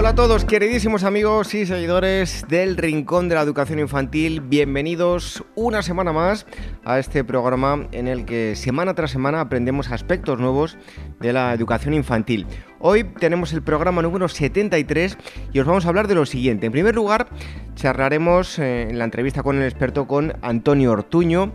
Hola 0.00 0.08
a 0.08 0.14
todos, 0.14 0.46
queridísimos 0.46 1.04
amigos 1.04 1.52
y 1.52 1.66
seguidores 1.66 2.46
del 2.48 2.78
Rincón 2.78 3.28
de 3.28 3.34
la 3.34 3.42
Educación 3.42 3.80
Infantil. 3.80 4.40
Bienvenidos 4.40 5.44
una 5.56 5.82
semana 5.82 6.10
más 6.10 6.46
a 6.86 6.98
este 6.98 7.22
programa 7.22 7.86
en 7.92 8.08
el 8.08 8.24
que 8.24 8.56
semana 8.56 8.94
tras 8.94 9.10
semana 9.10 9.42
aprendemos 9.42 9.90
aspectos 9.90 10.38
nuevos 10.40 10.78
de 11.20 11.34
la 11.34 11.52
educación 11.52 11.92
infantil. 11.92 12.46
Hoy 12.78 13.04
tenemos 13.04 13.52
el 13.52 13.62
programa 13.62 14.00
número 14.00 14.26
73 14.26 15.18
y 15.52 15.60
os 15.60 15.66
vamos 15.66 15.84
a 15.84 15.88
hablar 15.90 16.08
de 16.08 16.14
lo 16.14 16.24
siguiente. 16.24 16.64
En 16.64 16.72
primer 16.72 16.94
lugar, 16.94 17.28
charlaremos 17.74 18.58
eh, 18.58 18.88
en 18.88 18.98
la 18.98 19.04
entrevista 19.04 19.42
con 19.42 19.58
el 19.58 19.64
experto 19.64 20.08
con 20.08 20.32
Antonio 20.40 20.92
Ortuño 20.92 21.52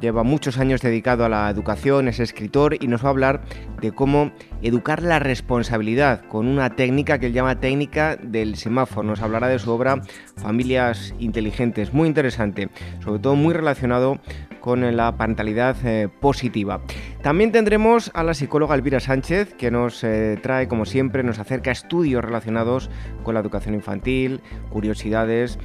lleva 0.00 0.22
muchos 0.22 0.58
años 0.58 0.80
dedicado 0.80 1.24
a 1.24 1.28
la 1.28 1.48
educación, 1.50 2.08
es 2.08 2.20
escritor 2.20 2.76
y 2.80 2.88
nos 2.88 3.02
va 3.04 3.08
a 3.08 3.10
hablar 3.10 3.42
de 3.80 3.92
cómo 3.92 4.32
educar 4.62 5.02
la 5.02 5.18
responsabilidad 5.18 6.24
con 6.26 6.46
una 6.46 6.70
técnica 6.70 7.18
que 7.18 7.26
él 7.26 7.32
llama 7.32 7.60
técnica 7.60 8.16
del 8.16 8.56
semáforo. 8.56 9.06
Nos 9.06 9.20
hablará 9.20 9.48
de 9.48 9.58
su 9.58 9.70
obra 9.70 10.02
Familias 10.36 11.14
Inteligentes, 11.18 11.92
muy 11.92 12.08
interesante, 12.08 12.68
sobre 13.02 13.20
todo 13.20 13.36
muy 13.36 13.54
relacionado 13.54 14.20
con 14.60 14.96
la 14.96 15.16
parentalidad 15.18 15.76
eh, 15.84 16.08
positiva. 16.08 16.80
También 17.22 17.52
tendremos 17.52 18.10
a 18.14 18.22
la 18.22 18.32
psicóloga 18.32 18.74
Elvira 18.74 18.98
Sánchez, 18.98 19.52
que 19.54 19.70
nos 19.70 20.02
eh, 20.04 20.38
trae, 20.42 20.68
como 20.68 20.86
siempre, 20.86 21.22
nos 21.22 21.38
acerca 21.38 21.70
estudios 21.70 22.24
relacionados 22.24 22.88
con 23.22 23.34
la 23.34 23.40
educación 23.40 23.74
infantil, 23.74 24.40
curiosidades, 24.70 25.58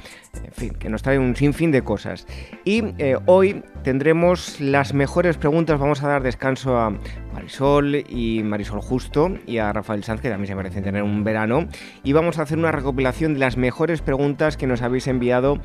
en 0.44 0.52
fin, 0.52 0.70
que 0.74 0.88
nos 0.88 1.02
trae 1.02 1.18
un 1.18 1.36
sinfín 1.36 1.70
de 1.70 1.82
cosas. 1.82 2.26
Y 2.64 2.82
eh, 2.98 3.16
hoy 3.26 3.62
tendremos 3.82 4.60
las 4.60 4.94
mejores 4.94 5.36
preguntas, 5.36 5.78
vamos 5.78 6.02
a 6.02 6.08
dar 6.08 6.22
descanso 6.22 6.78
a 6.78 6.90
Marisol 7.32 7.96
y 8.08 8.42
Marisol 8.44 8.80
Justo 8.80 9.30
y 9.46 9.58
a 9.58 9.72
Rafael 9.72 10.04
Sanz, 10.04 10.20
que 10.20 10.30
también 10.30 10.48
se 10.48 10.54
merecen 10.54 10.84
tener 10.84 11.02
un 11.02 11.24
verano, 11.24 11.68
y 12.02 12.12
vamos 12.12 12.38
a 12.38 12.42
hacer 12.42 12.58
una 12.58 12.72
recopilación 12.72 13.34
de 13.34 13.40
las 13.40 13.56
mejores 13.56 14.02
preguntas 14.02 14.56
que 14.56 14.66
nos 14.66 14.82
habéis 14.82 15.06
enviado 15.06 15.58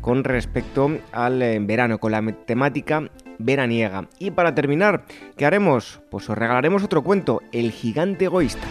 con 0.00 0.24
respecto 0.24 0.98
al 1.12 1.42
eh, 1.42 1.58
verano, 1.60 1.98
con 1.98 2.12
la 2.12 2.22
temática 2.46 3.10
veraniega. 3.38 4.08
Y 4.18 4.30
para 4.30 4.54
terminar, 4.54 5.04
¿qué 5.36 5.46
haremos? 5.46 6.00
Pues 6.10 6.28
os 6.28 6.36
regalaremos 6.36 6.82
otro 6.82 7.02
cuento, 7.02 7.42
El 7.52 7.70
gigante 7.70 8.26
egoísta. 8.26 8.66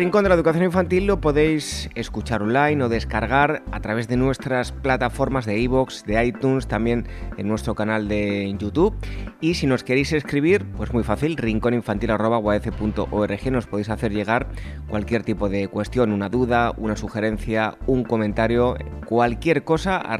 Rincón 0.00 0.22
de 0.22 0.30
la 0.30 0.34
Educación 0.34 0.64
Infantil 0.64 1.04
lo 1.04 1.20
podéis 1.20 1.90
escuchar 1.94 2.42
online 2.42 2.82
o 2.82 2.88
descargar 2.88 3.62
a 3.70 3.80
través 3.80 4.08
de 4.08 4.16
nuestras 4.16 4.72
plataformas 4.72 5.44
de 5.44 5.58
iVoox, 5.58 6.04
de 6.04 6.24
iTunes, 6.24 6.66
también 6.66 7.06
en 7.36 7.46
nuestro 7.46 7.74
canal 7.74 8.08
de 8.08 8.56
YouTube. 8.58 8.96
Y 9.42 9.56
si 9.56 9.66
nos 9.66 9.84
queréis 9.84 10.14
escribir, 10.14 10.64
pues 10.74 10.94
muy 10.94 11.02
fácil, 11.02 11.36
rincóninfantil.org 11.36 13.52
nos 13.52 13.66
podéis 13.66 13.90
hacer 13.90 14.12
llegar 14.12 14.46
cualquier 14.88 15.22
tipo 15.22 15.50
de 15.50 15.68
cuestión, 15.68 16.12
una 16.12 16.30
duda, 16.30 16.72
una 16.78 16.96
sugerencia, 16.96 17.76
un 17.86 18.02
comentario, 18.02 18.78
cualquier 19.04 19.64
cosa 19.64 19.98
a 19.98 20.16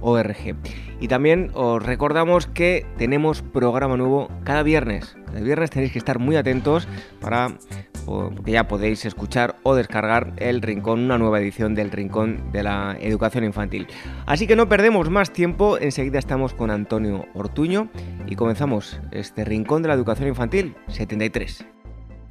rincóninfantil.org. 0.00 0.56
Y 1.00 1.08
también 1.08 1.50
os 1.54 1.82
recordamos 1.82 2.46
que 2.46 2.86
tenemos 2.96 3.42
programa 3.42 3.96
nuevo 3.96 4.28
cada 4.44 4.62
viernes. 4.62 5.16
Cada 5.26 5.40
viernes 5.40 5.70
tenéis 5.70 5.92
que 5.92 5.98
estar 5.98 6.18
muy 6.18 6.36
atentos 6.36 6.88
para 7.20 7.56
que 8.44 8.52
ya 8.52 8.68
podéis 8.68 9.04
escuchar 9.04 9.56
o 9.62 9.74
descargar 9.74 10.34
el 10.36 10.60
Rincón, 10.62 11.00
una 11.00 11.18
nueva 11.18 11.40
edición 11.40 11.74
del 11.74 11.90
Rincón 11.90 12.52
de 12.52 12.62
la 12.62 12.96
Educación 13.00 13.44
Infantil. 13.44 13.86
Así 14.26 14.46
que 14.46 14.56
no 14.56 14.68
perdemos 14.68 15.10
más 15.10 15.32
tiempo, 15.32 15.78
enseguida 15.78 16.18
estamos 16.18 16.54
con 16.54 16.70
Antonio 16.70 17.24
Ortuño 17.34 17.88
y 18.26 18.36
comenzamos 18.36 19.00
este 19.10 19.44
Rincón 19.44 19.82
de 19.82 19.88
la 19.88 19.94
Educación 19.94 20.28
Infantil 20.28 20.76
73. 20.88 21.73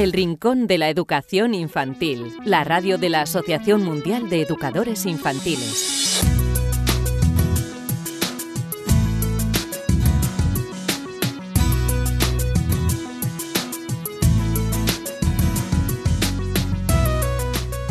El 0.00 0.14
Rincón 0.14 0.66
de 0.66 0.78
la 0.78 0.88
Educación 0.88 1.52
Infantil, 1.52 2.32
la 2.46 2.64
radio 2.64 2.96
de 2.96 3.10
la 3.10 3.20
Asociación 3.20 3.84
Mundial 3.84 4.30
de 4.30 4.40
Educadores 4.40 5.04
Infantiles. 5.04 6.22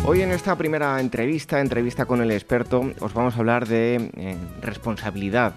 Hoy 0.04 0.22
en 0.22 0.32
esta 0.32 0.58
primera 0.58 1.00
entrevista, 1.00 1.60
entrevista 1.60 2.06
con 2.06 2.20
el 2.20 2.32
experto, 2.32 2.90
os 2.98 3.14
vamos 3.14 3.36
a 3.36 3.38
hablar 3.38 3.68
de 3.68 4.10
eh, 4.16 4.36
responsabilidad 4.60 5.54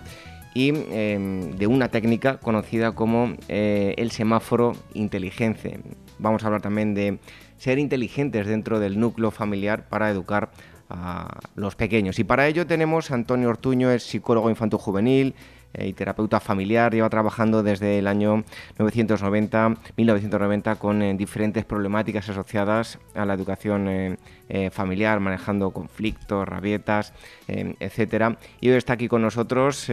y 0.53 0.70
em, 0.70 1.50
de 1.58 1.66
una 1.66 1.90
técnica 1.90 2.38
conocida 2.38 2.91
como 2.91 3.34
eh, 3.47 3.96
el 3.97 4.12
semáforo 4.12 4.74
inteligente. 4.94 5.80
Vamos 6.19 6.44
a 6.44 6.47
hablar 6.47 6.62
también 6.62 6.94
de 6.94 7.19
ser 7.57 7.79
inteligentes 7.79 8.47
dentro 8.47 8.79
del 8.79 9.00
núcleo 9.00 9.31
familiar 9.31 9.88
para 9.90 10.09
educar 10.09 10.51
a 10.90 11.40
los 11.56 11.75
pequeños. 11.75 12.19
Y 12.19 12.24
para 12.24 12.47
ello 12.47 12.68
tenemos 12.68 13.12
a 13.12 13.16
Antonio 13.16 13.50
Ortuño, 13.50 13.91
es 13.91 14.03
psicólogo 14.03 14.50
infanto-juvenil, 14.50 15.35
eh, 15.73 15.88
y 15.88 15.94
terapeuta 15.94 16.40
familiar, 16.40 16.94
lleva 16.94 17.09
trabajando 17.09 17.63
desde 17.63 17.97
el 18.00 18.07
año 18.07 18.44
990, 18.78 19.75
1990 19.97 20.75
con 20.75 21.02
eh, 21.02 21.16
diferentes 21.16 21.66
problemáticas 21.66 22.29
asociadas 22.29 23.00
a 23.16 23.25
la 23.25 23.34
educación 23.34 23.88
eh, 23.88 24.69
familiar, 24.72 25.19
manejando 25.19 25.72
conflictos, 25.72 26.47
rabietas, 26.47 27.13
etcétera. 27.47 28.38
Y 28.62 28.69
hoy 28.69 28.75
está 28.75 28.94
aquí 28.94 29.07
con 29.07 29.22
nosotros. 29.22 29.90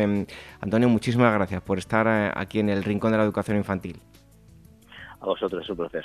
Antonio, 0.61 0.89
muchísimas 0.89 1.33
gracias 1.33 1.63
por 1.63 1.79
estar 1.79 2.33
aquí 2.37 2.59
en 2.59 2.69
el 2.69 2.85
Rincón 2.85 3.13
de 3.13 3.19
la 3.19 3.25
Educación 3.25 3.57
Infantil. 3.57 4.01
A 5.21 5.27
vosotros, 5.27 5.63
es 5.63 5.71
un 5.71 5.77
placer. 5.77 6.05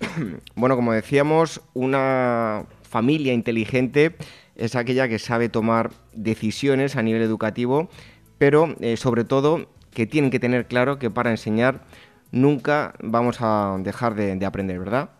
Bueno, 0.54 0.76
como 0.76 0.92
decíamos, 0.92 1.60
una 1.74 2.64
familia 2.82 3.32
inteligente 3.32 4.16
es 4.56 4.76
aquella 4.76 5.08
que 5.08 5.18
sabe 5.18 5.48
tomar 5.48 5.90
decisiones 6.12 6.96
a 6.96 7.02
nivel 7.02 7.22
educativo, 7.22 7.88
pero 8.38 8.74
eh, 8.80 8.96
sobre 8.96 9.24
todo 9.24 9.66
que 9.92 10.06
tienen 10.06 10.30
que 10.30 10.38
tener 10.38 10.66
claro 10.66 10.98
que 10.98 11.10
para 11.10 11.30
enseñar 11.30 11.80
nunca 12.30 12.94
vamos 13.00 13.38
a 13.40 13.76
dejar 13.80 14.14
de, 14.14 14.44
aprender, 14.44 14.78
¿verdad? 14.78 15.10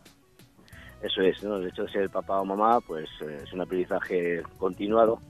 Eso 1.03 1.23
es, 1.23 1.43
¿no? 1.43 1.57
El 1.57 1.69
hecho 1.69 1.85
de 1.85 1.93
ser 1.93 2.11
papá 2.11 2.41
o 2.41 2.45
mamá, 2.45 2.81
pues 2.81 3.09
eh, 3.23 3.43
es 3.45 3.53
un 3.53 3.61
aprendizaje 3.61 4.43
continuado 4.59 5.21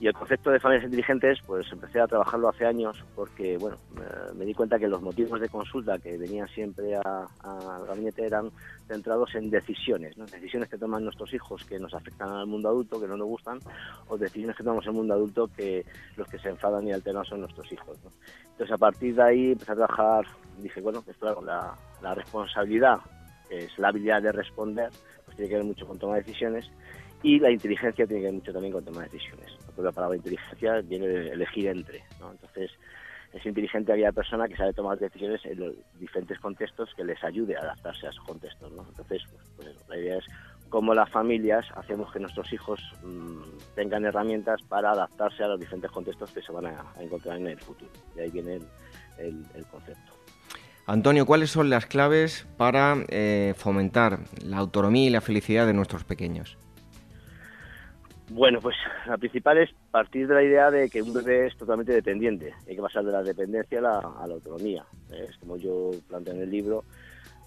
Y 0.00 0.06
el 0.06 0.14
concepto 0.14 0.50
de 0.50 0.58
familias 0.58 0.86
inteligentes, 0.86 1.40
pues 1.46 1.70
empecé 1.70 2.00
a 2.00 2.06
trabajarlo 2.06 2.48
hace 2.48 2.64
años 2.64 3.04
porque, 3.14 3.58
bueno, 3.58 3.76
me 4.34 4.46
di 4.46 4.54
cuenta 4.54 4.78
que 4.78 4.88
los 4.88 5.02
motivos 5.02 5.38
de 5.38 5.50
consulta 5.50 5.98
que 5.98 6.16
venían 6.16 6.48
siempre 6.48 6.96
al 6.96 7.86
gabinete 7.86 8.24
eran 8.24 8.50
centrados 8.88 9.34
en 9.34 9.50
decisiones, 9.50 10.16
¿no? 10.16 10.24
decisiones 10.24 10.70
que 10.70 10.78
toman 10.78 11.04
nuestros 11.04 11.34
hijos 11.34 11.66
que 11.66 11.78
nos 11.78 11.92
afectan 11.92 12.30
al 12.30 12.46
mundo 12.46 12.70
adulto, 12.70 12.98
que 12.98 13.06
no 13.06 13.18
nos 13.18 13.26
gustan, 13.26 13.58
o 14.08 14.16
decisiones 14.16 14.56
que 14.56 14.64
tomamos 14.64 14.86
en 14.86 14.92
el 14.92 14.96
mundo 14.96 15.12
adulto 15.12 15.50
que 15.54 15.84
los 16.16 16.26
que 16.28 16.38
se 16.38 16.48
enfadan 16.48 16.88
y 16.88 16.92
alternan 16.92 17.26
son 17.26 17.40
nuestros 17.40 17.70
hijos. 17.70 17.98
Entonces, 18.52 18.72
a 18.72 18.78
partir 18.78 19.14
de 19.14 19.22
ahí 19.22 19.52
empecé 19.52 19.72
a 19.72 19.76
trabajar, 19.76 20.24
dije, 20.62 20.80
bueno, 20.80 21.02
pues 21.02 21.18
claro, 21.18 21.42
la, 21.42 21.74
la 22.00 22.14
responsabilidad, 22.14 23.00
es 23.50 23.78
la 23.78 23.88
habilidad 23.88 24.22
de 24.22 24.32
responder, 24.32 24.88
pues 25.26 25.36
tiene 25.36 25.50
que 25.50 25.56
ver 25.56 25.64
mucho 25.64 25.86
con 25.86 25.98
toma 25.98 26.14
de 26.14 26.22
decisiones, 26.22 26.70
y 27.22 27.38
la 27.38 27.50
inteligencia 27.50 28.06
tiene 28.06 28.22
que 28.22 28.26
ver 28.26 28.34
mucho 28.34 28.52
también 28.52 28.72
con 28.72 28.84
tomar 28.84 29.10
decisiones. 29.10 29.59
La 29.78 29.92
palabra 29.92 30.16
inteligencia 30.16 30.80
viene 30.82 31.06
de 31.06 31.30
elegir 31.30 31.68
entre. 31.68 32.04
¿no? 32.20 32.32
Entonces, 32.32 32.70
es 33.32 33.46
inteligente 33.46 33.92
aquella 33.92 34.12
persona 34.12 34.48
que 34.48 34.56
sabe 34.56 34.72
tomar 34.72 34.98
decisiones 34.98 35.44
en 35.44 35.60
los 35.60 35.74
diferentes 35.98 36.38
contextos 36.38 36.90
que 36.96 37.04
les 37.04 37.22
ayude 37.22 37.56
a 37.56 37.60
adaptarse 37.60 38.06
a 38.06 38.10
esos 38.10 38.24
contextos. 38.24 38.72
¿no? 38.72 38.84
Entonces, 38.88 39.22
pues, 39.30 39.44
pues 39.56 39.88
la 39.88 39.98
idea 39.98 40.18
es 40.18 40.24
cómo 40.68 40.94
las 40.94 41.10
familias 41.10 41.66
hacemos 41.74 42.12
que 42.12 42.20
nuestros 42.20 42.52
hijos 42.52 42.80
mmm, 43.02 43.42
tengan 43.74 44.04
herramientas 44.04 44.62
para 44.62 44.92
adaptarse 44.92 45.42
a 45.44 45.48
los 45.48 45.60
diferentes 45.60 45.90
contextos 45.90 46.30
que 46.32 46.42
se 46.42 46.52
van 46.52 46.66
a, 46.66 46.92
a 46.96 47.02
encontrar 47.02 47.38
en 47.38 47.48
el 47.48 47.60
futuro. 47.60 47.90
De 48.14 48.22
ahí 48.22 48.30
viene 48.30 48.56
el, 48.56 48.66
el, 49.18 49.44
el 49.54 49.66
concepto. 49.66 50.12
Antonio, 50.86 51.24
¿cuáles 51.24 51.50
son 51.50 51.70
las 51.70 51.86
claves 51.86 52.48
para 52.56 52.96
eh, 53.08 53.54
fomentar 53.56 54.20
la 54.44 54.56
autonomía 54.56 55.06
y 55.06 55.10
la 55.10 55.20
felicidad 55.20 55.66
de 55.66 55.72
nuestros 55.72 56.02
pequeños? 56.02 56.58
Bueno, 58.30 58.60
pues 58.60 58.76
la 59.06 59.18
principal 59.18 59.58
es 59.58 59.70
partir 59.90 60.28
de 60.28 60.34
la 60.34 60.42
idea 60.44 60.70
de 60.70 60.88
que 60.88 61.02
un 61.02 61.12
bebé 61.12 61.48
es 61.48 61.56
totalmente 61.56 61.92
dependiente. 61.92 62.54
Hay 62.68 62.76
que 62.76 62.82
pasar 62.82 63.04
de 63.04 63.10
la 63.10 63.24
dependencia 63.24 63.80
a 63.80 63.82
la, 63.82 63.98
a 63.98 64.26
la 64.28 64.34
autonomía. 64.34 64.84
Es 65.10 65.36
como 65.38 65.56
yo 65.56 65.90
planteo 66.08 66.34
en 66.34 66.42
el 66.42 66.50
libro, 66.50 66.84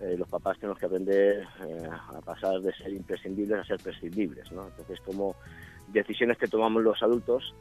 eh, 0.01 0.17
los 0.17 0.27
papás 0.27 0.59
tenemos 0.59 0.77
que 0.77 0.85
aprender 0.85 1.47
eh, 1.65 1.87
a 1.89 2.19
pasar 2.19 2.59
de 2.59 2.73
ser 2.73 2.91
imprescindibles 2.91 3.59
a 3.59 3.63
ser 3.63 3.79
prescindibles. 3.79 4.51
¿no? 4.51 4.67
Entonces, 4.67 4.99
como 5.05 5.37
decisiones 5.87 6.37
que 6.37 6.47
tomamos 6.47 6.83
los 6.83 7.01
adultos, 7.01 7.55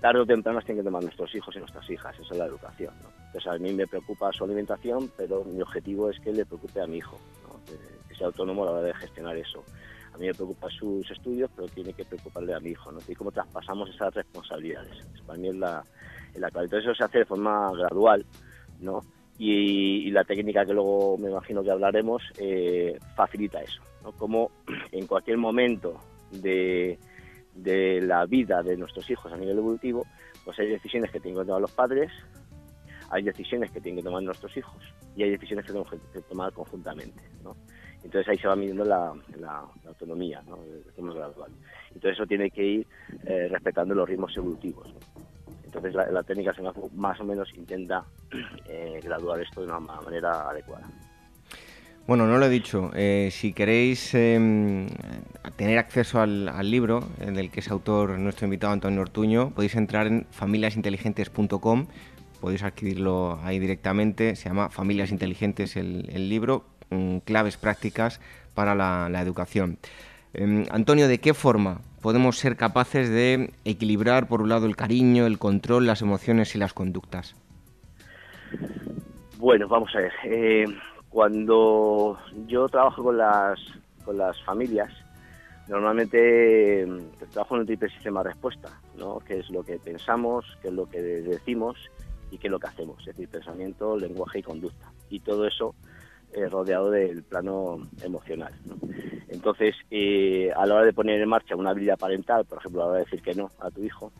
tarde 0.00 0.20
o 0.20 0.26
temprano 0.26 0.56
las 0.56 0.64
tienen 0.64 0.82
que 0.82 0.88
tomar 0.88 1.02
nuestros 1.02 1.34
hijos 1.34 1.54
y 1.54 1.58
nuestras 1.58 1.88
hijas. 1.90 2.18
Esa 2.18 2.32
es 2.32 2.38
la 2.38 2.46
educación. 2.46 2.94
¿no? 3.02 3.10
Entonces, 3.26 3.52
a 3.52 3.58
mí 3.58 3.74
me 3.74 3.86
preocupa 3.86 4.32
su 4.32 4.44
alimentación, 4.44 5.10
pero 5.14 5.44
mi 5.44 5.60
objetivo 5.60 6.08
es 6.08 6.18
que 6.20 6.32
le 6.32 6.46
preocupe 6.46 6.80
a 6.80 6.86
mi 6.86 6.96
hijo, 6.96 7.18
¿no? 7.46 7.62
que, 7.66 7.76
que 8.08 8.14
sea 8.14 8.28
autónomo 8.28 8.62
a 8.62 8.66
la 8.66 8.72
hora 8.72 8.82
de 8.82 8.94
gestionar 8.94 9.36
eso 9.36 9.62
a 10.14 10.18
mí 10.18 10.26
me 10.26 10.34
preocupa 10.34 10.68
sus 10.70 11.10
estudios, 11.10 11.50
pero 11.54 11.68
tiene 11.68 11.92
que 11.92 12.04
preocuparle 12.04 12.54
a 12.54 12.60
mi 12.60 12.70
hijo, 12.70 12.92
¿no? 12.92 12.98
Y 13.06 13.14
cómo 13.14 13.32
traspasamos 13.32 13.88
esas 13.90 14.14
responsabilidades. 14.14 15.06
Para 15.26 15.38
mí 15.38 15.48
es 15.48 15.56
la, 15.56 15.82
la 16.34 16.50
clave. 16.50 16.66
Entonces 16.66 16.90
eso 16.90 16.94
se 16.94 17.04
hace 17.04 17.18
de 17.18 17.24
forma 17.24 17.70
gradual, 17.72 18.24
¿no? 18.80 19.00
Y, 19.38 20.06
y 20.06 20.10
la 20.10 20.24
técnica 20.24 20.66
que 20.66 20.74
luego 20.74 21.16
me 21.16 21.30
imagino 21.30 21.62
que 21.62 21.70
hablaremos 21.70 22.22
eh, 22.38 22.98
facilita 23.16 23.60
eso, 23.62 23.82
¿no? 24.02 24.12
Como 24.12 24.50
en 24.92 25.06
cualquier 25.06 25.38
momento 25.38 25.98
de, 26.30 26.98
de 27.54 28.00
la 28.02 28.26
vida 28.26 28.62
de 28.62 28.76
nuestros 28.76 29.08
hijos 29.10 29.32
a 29.32 29.36
nivel 29.36 29.58
evolutivo, 29.58 30.06
pues 30.44 30.58
hay 30.58 30.68
decisiones 30.68 31.10
que 31.10 31.20
tienen 31.20 31.40
que 31.40 31.46
tomar 31.46 31.62
los 31.62 31.72
padres, 31.72 32.10
hay 33.10 33.22
decisiones 33.22 33.70
que 33.70 33.80
tienen 33.80 34.02
que 34.02 34.04
tomar 34.04 34.22
nuestros 34.22 34.54
hijos 34.56 34.82
y 35.16 35.22
hay 35.22 35.30
decisiones 35.30 35.64
que 35.64 35.72
tenemos 35.72 35.90
que 35.90 36.20
tomar 36.22 36.52
conjuntamente, 36.52 37.22
¿no? 37.42 37.56
Entonces 38.04 38.28
ahí 38.28 38.38
se 38.38 38.48
va 38.48 38.56
midiendo 38.56 38.84
la, 38.84 39.12
la, 39.38 39.64
la 39.82 39.88
autonomía, 39.88 40.42
¿no? 40.46 40.56
de 40.56 40.90
forma 40.96 41.14
gradual. 41.14 41.50
Entonces 41.88 42.12
eso 42.12 42.26
tiene 42.26 42.50
que 42.50 42.64
ir 42.64 42.86
eh, 43.24 43.48
respetando 43.50 43.94
los 43.94 44.08
ritmos 44.08 44.36
evolutivos. 44.36 44.86
¿no? 44.88 45.00
Entonces 45.64 45.94
la, 45.94 46.10
la, 46.10 46.22
técnica 46.22 46.52
más 46.94 47.18
o 47.20 47.24
menos 47.24 47.48
intenta 47.54 48.04
eh, 48.68 49.00
graduar 49.02 49.40
esto 49.40 49.62
de 49.62 49.68
una 49.68 49.80
manera 49.80 50.50
adecuada. 50.50 50.86
Bueno, 52.06 52.26
no 52.26 52.36
lo 52.36 52.46
he 52.46 52.50
dicho. 52.50 52.90
Eh, 52.94 53.28
si 53.30 53.52
queréis 53.52 54.12
eh, 54.14 54.86
tener 55.56 55.78
acceso 55.78 56.20
al, 56.20 56.48
al, 56.48 56.70
libro 56.70 57.08
del 57.18 57.50
que 57.50 57.60
es 57.60 57.70
autor 57.70 58.18
nuestro 58.18 58.46
invitado 58.46 58.72
Antonio 58.72 59.00
Ortuño, 59.00 59.50
podéis 59.54 59.76
entrar 59.76 60.08
en 60.08 60.26
familiasinteligentes.com, 60.30 61.86
podéis 62.40 62.64
adquirirlo 62.64 63.38
ahí 63.42 63.60
directamente. 63.60 64.34
Se 64.34 64.48
llama 64.48 64.68
Familias 64.68 65.12
Inteligentes 65.12 65.76
el, 65.76 66.08
el 66.12 66.28
libro 66.28 66.64
claves 67.24 67.56
prácticas 67.56 68.20
para 68.54 68.74
la, 68.74 69.20
educación. 69.22 69.78
Eh, 70.34 70.66
Antonio, 70.70 71.08
¿de 71.08 71.18
qué 71.18 71.34
forma 71.34 71.80
podemos 72.00 72.38
ser 72.38 72.56
capaces 72.56 73.08
de 73.08 73.52
equilibrar, 73.64 74.28
por 74.28 74.42
un 74.42 74.48
lado, 74.48 74.66
el 74.66 74.76
cariño, 74.76 75.26
el 75.26 75.38
control, 75.38 75.86
las 75.86 76.02
emociones 76.02 76.54
y 76.54 76.58
las 76.58 76.72
conductas? 76.72 77.34
Bueno, 79.38 79.68
vamos 79.68 79.94
a 79.94 79.98
ver. 79.98 80.12
Eh, 80.24 80.64
cuando 81.08 82.18
yo 82.46 82.68
trabajo 82.68 83.02
con 83.02 83.18
las, 83.18 83.58
con 84.04 84.16
las 84.16 84.40
familias, 84.44 84.90
normalmente 85.68 86.82
eh, 86.82 86.86
trabajo 87.32 87.54
en 87.54 87.60
un 87.60 87.66
triple 87.66 87.88
sistema 87.90 88.22
de 88.22 88.30
respuesta, 88.30 88.80
¿no? 88.96 89.18
que 89.20 89.38
es 89.38 89.50
lo 89.50 89.62
que 89.62 89.78
pensamos, 89.78 90.44
que 90.60 90.68
es 90.68 90.74
lo 90.74 90.88
que 90.88 91.00
decimos 91.00 91.76
y 92.30 92.38
que 92.38 92.48
es 92.48 92.50
lo 92.50 92.58
que 92.58 92.68
hacemos, 92.68 92.98
es 93.00 93.06
decir, 93.06 93.28
pensamiento, 93.28 93.96
lenguaje 93.96 94.38
y 94.38 94.42
conducta. 94.42 94.90
Y 95.10 95.20
todo 95.20 95.46
eso 95.46 95.74
eh, 96.32 96.48
rodeado 96.48 96.90
del 96.90 97.22
plano 97.22 97.88
emocional. 98.02 98.52
Entonces, 99.28 99.74
eh, 99.90 100.50
a 100.54 100.66
la 100.66 100.74
hora 100.76 100.84
de 100.84 100.92
poner 100.92 101.20
en 101.20 101.28
marcha 101.28 101.56
una 101.56 101.70
habilidad 101.70 101.98
parental, 101.98 102.44
por 102.44 102.58
ejemplo, 102.58 102.82
a 102.82 102.84
la 102.84 102.90
hora 102.90 102.98
de 102.98 103.04
decir 103.04 103.22
que 103.22 103.34
no 103.34 103.50
a 103.60 103.70
tu 103.70 103.82
hijo, 103.82 104.12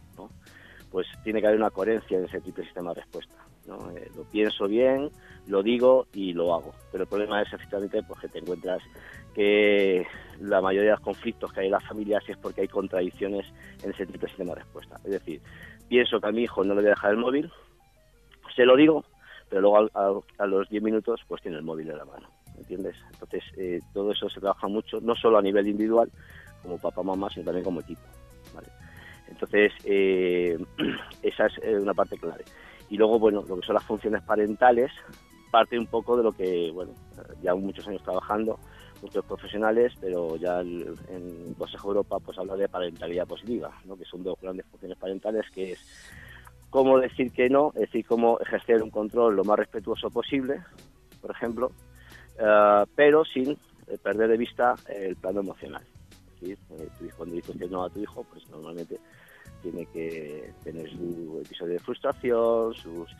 pues 0.90 1.06
tiene 1.24 1.40
que 1.40 1.46
haber 1.46 1.58
una 1.58 1.70
coherencia 1.70 2.18
en 2.18 2.24
ese 2.24 2.40
tipo 2.40 2.58
de 2.58 2.64
sistema 2.64 2.90
de 2.90 3.00
respuesta. 3.00 3.34
¿no? 3.66 3.90
Eh, 3.92 4.10
lo 4.16 4.24
pienso 4.24 4.68
bien, 4.68 5.10
lo 5.46 5.62
digo 5.62 6.06
y 6.12 6.32
lo 6.32 6.54
hago. 6.54 6.74
Pero 6.90 7.04
el 7.04 7.08
problema 7.08 7.40
es 7.42 7.52
efectivamente 7.52 8.02
pues, 8.02 8.20
que 8.20 8.28
te 8.28 8.38
encuentras 8.38 8.82
que 9.34 10.06
la 10.40 10.60
mayoría 10.60 10.90
de 10.90 10.96
los 10.96 11.00
conflictos 11.00 11.52
que 11.52 11.60
hay 11.60 11.66
en 11.66 11.72
las 11.72 11.84
familias 11.84 12.22
es 12.28 12.36
porque 12.36 12.62
hay 12.62 12.68
contradicciones 12.68 13.46
en 13.82 13.90
ese 13.90 14.06
tipo 14.06 14.20
de 14.20 14.28
sistema 14.28 14.54
de 14.54 14.60
respuesta. 14.60 14.96
Es 15.04 15.10
decir, 15.10 15.40
pienso 15.88 16.20
que 16.20 16.28
a 16.28 16.32
mi 16.32 16.42
hijo 16.42 16.62
no 16.64 16.74
le 16.74 16.82
voy 16.82 16.86
a 16.88 16.94
dejar 16.94 17.12
el 17.12 17.16
móvil, 17.16 17.50
se 18.54 18.66
lo 18.66 18.76
digo, 18.76 19.04
pero 19.52 19.60
luego 19.60 19.90
a, 19.92 20.42
a, 20.42 20.46
los 20.46 20.66
10 20.70 20.82
minutos 20.82 21.20
pues 21.28 21.42
tiene 21.42 21.58
el 21.58 21.62
móvil 21.62 21.90
en 21.90 21.98
la 21.98 22.06
mano, 22.06 22.26
¿entiendes? 22.56 22.96
Entonces 23.12 23.44
eh, 23.58 23.80
todo 23.92 24.10
eso 24.10 24.30
se 24.30 24.40
trabaja 24.40 24.66
mucho, 24.66 24.98
no 25.02 25.14
solo 25.14 25.36
a 25.36 25.42
nivel 25.42 25.68
individual, 25.68 26.10
como 26.62 26.78
papá, 26.78 27.02
mamá, 27.02 27.28
sino 27.28 27.44
también 27.44 27.62
como 27.62 27.80
equipo. 27.80 28.00
Entonces 29.28 29.72
eh, 29.84 30.58
esa 31.22 31.46
es 31.48 31.52
eh, 31.62 31.78
una 31.78 31.92
parte 31.92 32.16
clave. 32.16 32.46
Y 32.88 32.96
luego, 32.96 33.18
bueno, 33.18 33.44
lo 33.46 33.60
que 33.60 33.66
son 33.66 33.74
las 33.74 33.84
funciones 33.84 34.22
parentales, 34.22 34.90
parte 35.50 35.78
un 35.78 35.86
poco 35.86 36.16
de 36.16 36.22
lo 36.22 36.32
que, 36.32 36.70
bueno, 36.72 36.92
ya 37.42 37.54
muchos 37.54 37.86
años 37.86 38.02
trabajando, 38.02 38.58
muchos 39.02 39.22
profesionales, 39.26 39.92
pero 40.00 40.36
ya 40.36 40.60
el, 40.60 40.96
en 41.10 41.52
Consejo 41.58 41.88
Europa 41.88 42.18
pues 42.20 42.38
habla 42.38 42.56
de 42.56 42.70
parentalidad 42.70 43.26
positiva, 43.26 43.70
¿no? 43.84 43.98
que 43.98 44.06
son 44.06 44.22
dos 44.22 44.38
grandes 44.40 44.64
funciones 44.64 44.96
parentales, 44.96 45.44
que 45.50 45.72
es 45.72 45.78
cómo 46.72 46.98
decir 46.98 47.30
que 47.32 47.50
no, 47.50 47.70
es 47.74 47.82
decir, 47.82 48.06
cómo 48.06 48.40
ejercer 48.40 48.82
un 48.82 48.88
control 48.88 49.36
lo 49.36 49.44
más 49.44 49.58
respetuoso 49.58 50.08
posible, 50.08 50.62
por 51.20 51.30
ejemplo, 51.30 51.70
uh, 52.40 52.86
pero 52.96 53.26
sin 53.26 53.50
eh, 53.50 53.98
perder 54.02 54.30
de 54.30 54.38
vista 54.38 54.74
el 54.88 55.14
plano 55.16 55.40
emocional. 55.40 55.82
Es 56.40 56.58
eh, 56.70 56.88
cuando 57.14 57.34
dices 57.34 57.54
que 57.58 57.68
no 57.68 57.84
a 57.84 57.90
tu 57.90 58.00
hijo, 58.00 58.24
pues 58.24 58.48
normalmente 58.48 58.98
tiene 59.60 59.84
que 59.92 60.50
tener 60.64 60.90
su 60.90 61.42
episodio 61.44 61.74
de 61.74 61.78
frustración, 61.78 62.72
sus 62.72 63.14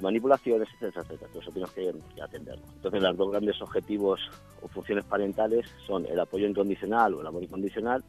manipulaciones, 0.00 0.68
etcétera, 0.74 1.02
etcétera. 1.02 1.30
Eso 1.34 1.50
tienes 1.50 1.70
que, 1.72 1.92
que, 2.14 2.22
atenderlo. 2.22 2.64
Entonces, 2.76 3.02
los 3.02 3.16
dos 3.16 3.30
grandes 3.32 3.60
objetivos 3.60 4.20
o 4.62 4.68
funciones 4.68 5.04
parentales 5.04 5.66
son 5.84 6.06
el 6.06 6.18
apoyo 6.18 6.46
incondicional 6.46 7.14
o 7.14 7.20
el 7.20 7.26
amor 7.26 7.42
incondicional, 7.42 8.04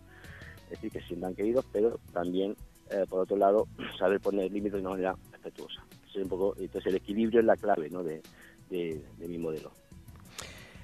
es 0.66 0.70
decir, 0.70 0.92
que 0.92 1.02
sientan 1.02 1.36
queridos, 1.36 1.66
pero 1.74 2.00
también 2.14 2.56
eh, 2.90 3.06
por 3.10 3.22
otro 3.22 3.38
lado, 3.38 3.68
saber 4.00 4.20
poner 4.20 4.52
límites 4.52 4.74
de 4.74 4.82
una 4.82 4.92
manera 4.92 5.16
respetuosa. 5.32 5.84
Es 6.08 6.16
un 6.16 6.30
poco, 6.30 6.56
entonces 6.58 6.88
el 6.88 6.96
equilibrio 6.96 7.40
es 7.40 7.46
la 7.46 7.58
clave 7.58 7.90
¿no? 7.90 8.04
de, 8.04 8.22
de, 8.70 9.02
de, 9.18 9.28
mi 9.28 9.38
modelo. 9.38 9.72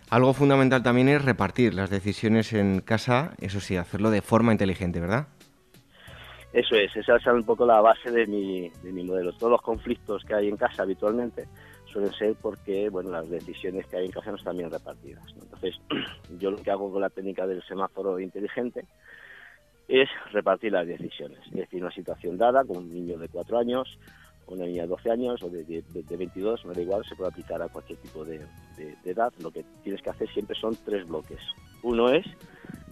Algo 0.10 0.34
fundamental 0.34 0.84
también 0.84 1.08
es 1.08 1.24
repartir 1.24 1.74
las 1.74 1.90
decisiones 1.90 2.52
en 2.52 2.82
casa, 2.82 3.34
eso 3.40 3.62
sí, 3.62 3.78
hacerlo 3.78 4.12
de 4.12 4.22
forma 4.22 4.52
inteligente, 4.52 5.00
¿verdad? 5.00 5.28
Eso 6.54 6.76
es, 6.76 6.94
esa 6.98 7.16
es 7.16 7.26
un 7.28 7.44
poco 7.44 7.66
la 7.66 7.80
base 7.80 8.12
de 8.12 8.28
mi, 8.28 8.70
de 8.84 8.92
mi 8.92 9.04
modelo. 9.04 9.32
Todos 9.34 9.52
los 9.52 9.62
conflictos 9.62 10.24
que 10.26 10.34
hay 10.34 10.50
en 10.50 10.58
casa 10.58 10.84
habitualmente 10.84 11.48
suelen 11.86 12.12
ser 12.12 12.36
porque 12.42 12.90
bueno, 12.90 13.10
las 13.10 13.30
decisiones 13.30 13.86
que 13.88 13.98
hay 13.98 14.06
en 14.06 14.12
casa 14.12 14.32
no 14.32 14.38
están 14.38 14.58
bien 14.58 14.70
repartidas. 14.70 15.24
¿no? 15.36 15.44
Entonces, 15.44 15.80
yo 16.40 16.52
lo 16.52 16.58
que 16.58 16.72
hago 16.72 16.92
con 16.92 17.02
la 17.02 17.10
técnica 17.10 17.48
del 17.48 17.64
semáforo 17.64 18.20
inteligente 18.20 18.86
es 19.92 20.10
repartir 20.32 20.72
las 20.72 20.88
decisiones. 20.88 21.40
Es 21.48 21.52
decir, 21.52 21.82
una 21.82 21.92
situación 21.92 22.38
dada 22.38 22.64
con 22.64 22.78
un 22.78 22.94
niño 22.94 23.18
de 23.18 23.28
4 23.28 23.58
años, 23.58 24.00
una 24.48 24.66
niña 24.66 24.84
de 24.84 24.88
12 24.88 25.12
años 25.12 25.44
o 25.44 25.50
de, 25.50 25.66
de, 25.66 25.84
de 25.94 26.18
22, 26.18 26.66
me 26.66 26.74
da 26.74 26.82
igual, 26.82 27.06
se 27.06 27.16
puede 27.16 27.30
aplicar 27.30 27.62
a 27.62 27.68
cualquier 27.68 28.00
tipo 28.00 28.24
de, 28.24 28.42
edad. 29.04 29.34
Lo 29.40 29.52
que 29.52 29.66
tienes 29.84 30.02
que 30.02 30.10
hacer 30.10 30.30
siempre 30.30 30.56
son 30.56 30.78
tres 30.86 31.06
bloques. 31.06 31.40
Uno 31.84 32.10
es 32.10 32.26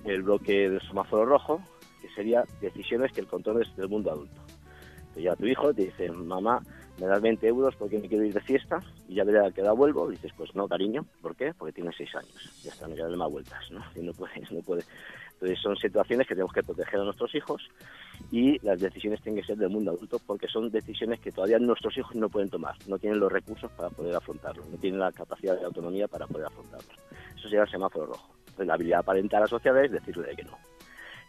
el 0.03 0.23
bloque 0.23 0.69
del 0.69 0.81
semáforo 0.81 1.25
rojo, 1.25 1.61
que 2.01 2.09
sería 2.09 2.43
decisiones 2.59 3.13
que 3.13 3.21
el 3.21 3.27
control 3.27 3.61
es 3.61 3.73
del 3.77 3.87
mundo 3.87 4.11
adulto. 4.11 4.41
Te 5.13 5.21
lleva 5.21 5.37
tu 5.37 5.45
hijo, 5.45 5.73
te 5.73 5.85
dice, 5.85 6.11
mamá, 6.11 6.61
me 6.99 7.07
das 7.07 7.21
20 7.21 7.47
euros 7.47 7.75
porque 7.77 7.97
me 7.97 8.09
quiero 8.09 8.25
ir 8.25 8.33
de 8.33 8.41
fiesta 8.41 8.79
y 9.07 9.15
ya 9.15 9.23
veré 9.23 9.45
a 9.45 9.51
qué 9.51 9.61
vuelvo 9.61 9.77
vuelvo. 9.77 10.09
dices, 10.09 10.33
pues 10.35 10.53
no, 10.53 10.67
cariño, 10.67 11.05
¿por 11.21 11.35
qué? 11.35 11.53
Porque 11.57 11.73
tienes 11.73 11.95
6 11.97 12.15
años. 12.15 12.61
Ya 12.63 12.71
está, 12.71 12.87
no 12.87 12.95
quedan 12.95 13.17
más 13.17 13.31
vueltas, 13.31 13.71
¿no? 13.71 13.81
Y 13.95 14.01
no 14.01 14.13
puedes, 14.13 14.51
no 14.51 14.61
puedes. 14.61 14.85
Entonces 15.39 15.61
son 15.61 15.77
situaciones 15.77 16.27
que 16.27 16.35
tenemos 16.35 16.51
que 16.51 16.63
proteger 16.63 16.99
a 16.99 17.03
nuestros 17.05 17.33
hijos 17.33 17.69
y 18.29 18.59
las 18.59 18.77
decisiones 18.77 19.21
tienen 19.21 19.41
que 19.41 19.47
ser 19.47 19.57
del 19.57 19.69
mundo 19.69 19.91
adulto 19.91 20.19
porque 20.27 20.49
son 20.49 20.69
decisiones 20.69 21.21
que 21.21 21.31
todavía 21.31 21.57
nuestros 21.59 21.97
hijos 21.97 22.13
no 22.15 22.27
pueden 22.27 22.49
tomar, 22.49 22.75
no 22.87 22.97
tienen 22.97 23.21
los 23.21 23.31
recursos 23.31 23.71
para 23.71 23.89
poder 23.89 24.13
afrontarlo, 24.13 24.65
no 24.69 24.77
tienen 24.77 24.99
la 24.99 25.13
capacidad 25.13 25.57
de 25.57 25.65
autonomía 25.65 26.09
para 26.09 26.27
poder 26.27 26.47
afrontarlo. 26.47 26.89
Eso 27.37 27.43
sería 27.43 27.61
el 27.61 27.69
semáforo 27.69 28.07
rojo. 28.07 28.35
Entonces 28.39 28.67
la 28.67 28.73
habilidad 28.73 29.05
parental 29.05 29.43
asociada 29.43 29.81
es 29.81 29.91
decirle 29.91 30.35
que 30.35 30.43
no. 30.43 30.57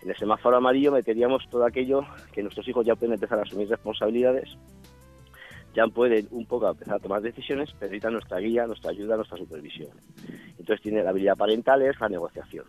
En 0.03 0.11
el 0.11 0.17
semáforo 0.17 0.57
amarillo 0.57 0.91
meteríamos 0.91 1.49
todo 1.49 1.65
aquello 1.65 2.05
que 2.33 2.43
nuestros 2.43 2.67
hijos 2.67 2.85
ya 2.85 2.97
pueden 2.97 3.15
empezar 3.15 3.39
a 3.39 3.43
asumir 3.43 3.69
responsabilidades, 3.69 4.57
ya 5.73 5.87
pueden 5.87 6.27
un 6.33 6.47
poco 6.47 6.69
empezar 6.69 6.97
a 6.97 6.99
tomar 6.99 7.23
decisiones, 7.23 7.71
pero 7.79 7.93
necesitan 7.93 8.15
nuestra 8.15 8.39
guía, 8.39 8.67
nuestra 8.67 8.91
ayuda, 8.91 9.15
nuestra 9.15 9.39
supervisión. 9.39 9.91
Entonces 10.59 10.81
tiene 10.83 11.05
la 11.05 11.11
habilidad 11.11 11.37
parental 11.37 11.83
es 11.83 12.01
la 12.01 12.09
negociación. 12.09 12.65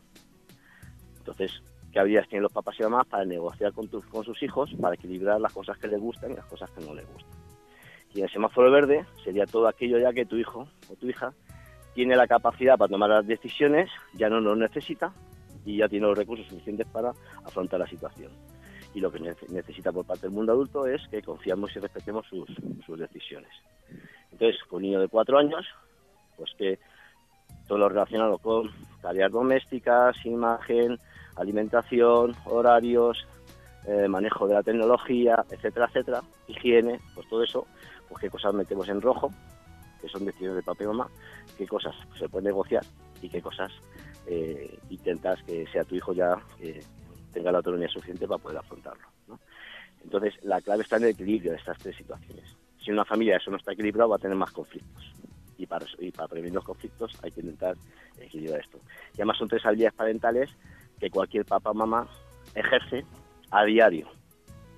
Entonces, 1.22 1.62
¿qué 1.92 2.00
habilidades 2.00 2.30
tienen 2.30 2.44
los 2.44 2.52
papás 2.52 2.76
y 2.80 2.84
mamás 2.84 3.06
para 3.06 3.26
negociar 3.26 3.74
con, 3.74 3.88
con 3.88 4.24
sus 4.24 4.42
hijos, 4.42 4.72
para 4.82 4.96
equilibrar 4.96 5.40
las 5.40 5.54
cosas 5.54 5.78
que 5.78 5.88
les 5.88 6.00
gustan 6.00 6.32
y 6.32 6.36
las 6.36 6.46
cosas 6.46 6.70
que 6.72 6.82
no 6.82 6.96
les 6.96 7.08
gustan? 7.14 7.32
Y 8.14 8.22
el 8.22 8.30
semáforo 8.30 8.72
verde 8.72 9.06
sería 9.24 9.46
todo 9.46 9.68
aquello 9.68 10.00
ya 10.00 10.12
que 10.12 10.26
tu 10.26 10.36
hijo 10.36 10.68
o 10.90 10.96
tu 10.96 11.08
hija 11.08 11.32
tiene 11.94 12.16
la 12.16 12.28
capacidad 12.28 12.78
para 12.78 12.90
tomar 12.90 13.10
las 13.10 13.28
decisiones, 13.28 13.90
ya 14.14 14.30
no 14.30 14.40
lo 14.40 14.56
necesita 14.56 15.14
y 15.64 15.78
ya 15.78 15.88
tiene 15.88 16.08
los 16.08 16.18
recursos 16.18 16.48
suficientes 16.48 16.88
para 16.88 17.14
afrontar 17.46 17.80
la 17.80 17.88
situación. 17.88 18.32
Y 18.96 19.00
lo 19.00 19.12
que 19.12 19.20
necesita 19.20 19.92
por 19.92 20.06
parte 20.06 20.24
del 20.24 20.32
mundo 20.32 20.54
adulto 20.54 20.88
es 20.88 21.08
que 21.10 21.22
confiamos 21.22 21.76
y 21.76 21.80
respetemos 21.80 22.26
sus, 22.28 22.50
sus 22.86 23.00
decisiones. 23.00 23.52
Entonces, 24.32 24.60
con 24.64 24.78
un 24.78 24.84
niño 24.84 25.00
de 25.00 25.08
cuatro 25.08 25.38
años, 25.38 25.66
pues 26.36 26.52
que 26.58 26.80
todo 27.68 27.78
lo 27.78 27.90
relacionado 27.90 28.38
con 28.38 28.70
tareas 29.02 29.32
domésticas, 29.32 30.16
imagen, 30.26 30.98
alimentación, 31.36 32.36
horarios, 32.46 33.28
eh, 33.88 34.08
manejo 34.08 34.48
de 34.48 34.54
la 34.54 34.64
tecnología, 34.64 35.44
etcétera, 35.50 35.88
etcétera, 35.88 36.22
higiene, 36.48 37.00
pues 37.16 37.28
todo 37.30 37.44
eso, 37.44 37.68
pues 38.10 38.22
qué 38.22 38.30
cosas 38.30 38.54
metemos 38.54 38.88
en 38.90 39.02
rojo, 39.02 39.32
que 40.00 40.08
son 40.08 40.26
decisiones 40.26 40.58
de 40.58 40.64
papá 40.64 40.84
y 40.84 40.88
mamá, 40.88 41.08
qué 41.58 41.68
cosas 41.68 41.96
se 42.18 42.30
pueden 42.30 42.46
negociar 42.46 42.84
y 43.22 43.30
qué 43.30 43.42
cosas 43.42 43.72
eh, 44.28 44.78
intentas 44.90 45.42
que 45.44 45.66
sea 45.68 45.84
tu 45.84 45.96
hijo 45.96 46.14
ya 46.14 46.40
que 46.60 46.84
tenga 47.34 47.52
la 47.52 47.60
autonomía 47.60 47.88
suficiente 47.88 48.28
para 48.28 48.42
poder 48.42 48.58
afrontarlo. 48.58 49.08
Entonces, 50.04 50.34
la 50.44 50.62
clave 50.62 50.84
está 50.84 50.98
en 50.98 51.04
el 51.04 51.10
equilibrio 51.10 51.52
de 51.52 51.58
estas 51.58 51.78
tres 51.78 51.96
situaciones. 51.96 52.56
Si 52.80 52.92
una 52.92 53.06
familia 53.06 53.38
eso 53.38 53.52
no 53.52 53.58
está 53.58 53.74
equilibrado, 53.74 54.10
va 54.10 54.16
a 54.16 54.20
tener 54.20 54.36
más 54.36 54.52
conflictos. 54.52 55.14
Y 55.58 55.68
para, 55.68 55.86
y 56.00 56.12
para 56.12 56.28
prevenir 56.28 56.56
los 56.56 56.64
conflictos 56.64 57.14
hay 57.24 57.32
que 57.32 57.42
intentar 57.42 57.76
equilibrar 58.20 58.60
esto. 58.60 58.80
Y 59.14 59.18
además 59.18 59.38
son 59.38 59.48
tres 59.48 59.66
habilidades 59.66 59.94
parentales 59.94 60.50
que 61.02 61.10
cualquier 61.10 61.44
papá 61.46 61.74
mamá 61.74 62.08
ejerce 62.54 63.04
a 63.50 63.66
diario, 63.66 64.08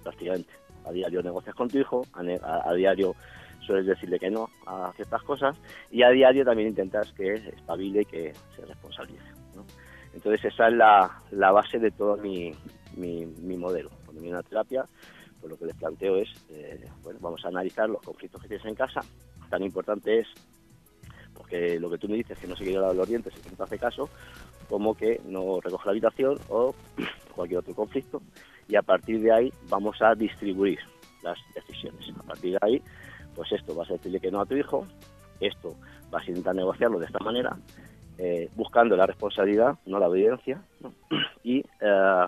prácticamente. 0.02 0.54
A 0.86 0.92
diario 0.92 1.22
negocias 1.22 1.54
con 1.56 1.70
tu 1.70 1.78
hijo, 1.78 2.06
a 2.14 2.74
diario 2.74 3.16
sueles 3.66 3.86
decirle 3.86 4.20
que 4.20 4.30
no 4.30 4.50
a 4.66 4.92
ciertas 4.96 5.24
cosas 5.24 5.58
y 5.90 6.04
a 6.04 6.10
diario 6.10 6.44
también 6.44 6.70
intentas 6.70 7.12
que 7.14 7.34
espabile 7.36 8.02
y 8.02 8.06
que 8.06 8.34
se 8.56 8.66
responsabilice. 8.66 9.26
Entonces 10.14 10.54
esa 10.54 10.68
es 10.68 10.74
la, 10.74 11.22
la 11.32 11.52
base 11.52 11.80
de 11.80 11.92
todo 11.92 12.18
mi, 12.18 12.54
mi, 12.96 13.58
modelo. 13.58 13.90
Cuando 14.06 14.22
viene 14.22 14.38
una 14.38 14.44
terapia, 14.44 14.86
pues 15.40 15.52
lo 15.52 15.58
que 15.58 15.66
les 15.66 15.76
planteo 15.76 16.18
es, 16.18 16.30
eh, 16.50 16.88
bueno, 17.02 17.20
vamos 17.22 17.44
a 17.46 17.48
analizar 17.50 17.90
los 17.90 18.02
conflictos 18.02 18.42
que 18.42 18.48
tienes 18.48 18.66
en 18.66 18.76
casa. 18.76 19.02
Tan 19.50 19.64
importante 19.64 20.20
es, 20.20 20.28
porque 21.34 21.80
lo 21.80 21.90
que 21.90 21.98
tú 21.98 22.08
me 22.08 22.16
dices, 22.16 22.38
que 22.38 22.48
no 22.48 22.56
se 22.56 22.64
quiere 22.64 22.80
dar 22.80 22.96
los 22.96 23.08
dientes 23.08 23.34
y 23.36 23.42
que 23.42 23.50
no 23.50 23.58
te 23.58 23.64
hace 23.64 23.80
caso, 23.80 24.10
como 24.74 24.96
que 24.96 25.22
no 25.28 25.62
recoge 25.62 25.86
la 25.86 25.92
habitación 25.92 26.40
o 26.50 26.74
cualquier 27.36 27.60
otro 27.60 27.76
conflicto. 27.76 28.24
Y 28.68 28.76
a 28.76 28.82
partir 28.82 29.22
de 29.22 29.32
ahí 29.32 29.54
vamos 29.70 30.02
a 30.02 30.16
distribuir 30.16 30.80
las 31.22 31.38
decisiones. 31.54 32.12
A 32.18 32.24
partir 32.24 32.54
de 32.54 32.58
ahí 32.60 32.82
pues 33.36 33.52
esto 33.52 33.76
vas 33.76 33.88
a 33.92 33.94
decirle 33.94 34.20
que 34.20 34.32
no 34.32 34.42
a 34.42 34.48
tu 34.48 34.56
hijo, 34.56 34.88
esto 35.40 35.76
vas 36.10 36.26
a 36.26 36.30
intentar 36.30 36.56
negociarlo 36.56 36.98
de 36.98 37.06
esta 37.06 37.20
manera, 37.20 37.56
eh, 38.18 38.50
buscando 38.56 38.96
la 38.96 39.06
responsabilidad, 39.06 39.78
no 39.86 40.00
la 40.00 40.10
obediencia, 40.10 40.60
Y, 41.44 41.60
eh, 41.60 42.28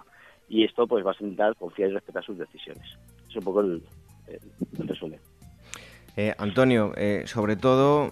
y 0.50 0.66
esto 0.66 0.86
pues 0.86 1.04
vas 1.04 1.20
a 1.20 1.24
intentar 1.24 1.56
confiar 1.56 1.90
y 1.90 1.94
respetar 1.94 2.24
sus 2.24 2.38
decisiones. 2.38 2.86
Es 3.28 3.36
un 3.38 3.44
poco 3.44 3.62
el, 3.62 3.82
resumen. 4.78 5.20
Eh, 6.18 6.34
Antonio, 6.38 6.94
sobre 7.26 7.58
todo, 7.58 8.10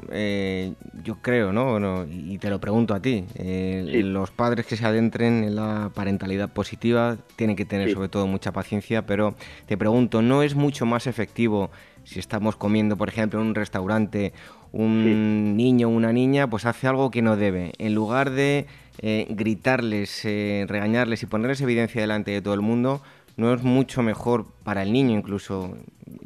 yo 1.03 1.15
creo, 1.21 1.53
¿no? 1.53 2.05
y 2.05 2.37
te 2.37 2.49
lo 2.49 2.59
pregunto 2.59 2.93
a 2.93 3.01
ti, 3.01 3.23
los 3.37 4.29
padres 4.31 4.65
que 4.65 4.75
se 4.75 4.85
adentren 4.85 5.45
en 5.45 5.55
la 5.55 5.89
parentalidad 5.93 6.49
positiva 6.49 7.17
tienen 7.37 7.55
que 7.55 7.63
tener 7.63 7.93
sobre 7.93 8.09
todo 8.09 8.27
mucha 8.27 8.51
paciencia, 8.51 9.05
pero 9.05 9.35
te 9.67 9.77
pregunto, 9.77 10.21
¿no 10.21 10.43
es 10.43 10.53
mucho 10.53 10.85
más 10.85 11.07
efectivo 11.07 11.71
si 12.03 12.19
estamos 12.19 12.55
comiendo, 12.55 12.97
por 12.97 13.09
ejemplo, 13.09 13.41
en 13.41 13.47
un 13.47 13.55
restaurante, 13.55 14.33
un 14.71 15.55
niño 15.55 15.87
o 15.87 15.91
una 15.91 16.11
niña, 16.11 16.49
pues 16.49 16.65
hace 16.65 16.87
algo 16.87 17.11
que 17.11 17.21
no 17.21 17.37
debe. 17.37 17.73
En 17.77 17.93
lugar 17.95 18.31
de 18.31 18.67
eh, 18.99 19.27
gritarles, 19.29 20.25
eh, 20.25 20.65
regañarles 20.67 21.23
y 21.23 21.25
ponerles 21.25 21.61
evidencia 21.61 22.01
delante 22.01 22.31
de 22.31 22.41
todo 22.41 22.53
el 22.53 22.61
mundo, 22.61 23.01
no 23.37 23.53
es 23.53 23.63
mucho 23.63 24.01
mejor 24.03 24.47
para 24.63 24.83
el 24.83 24.91
niño, 24.91 25.17
incluso 25.17 25.77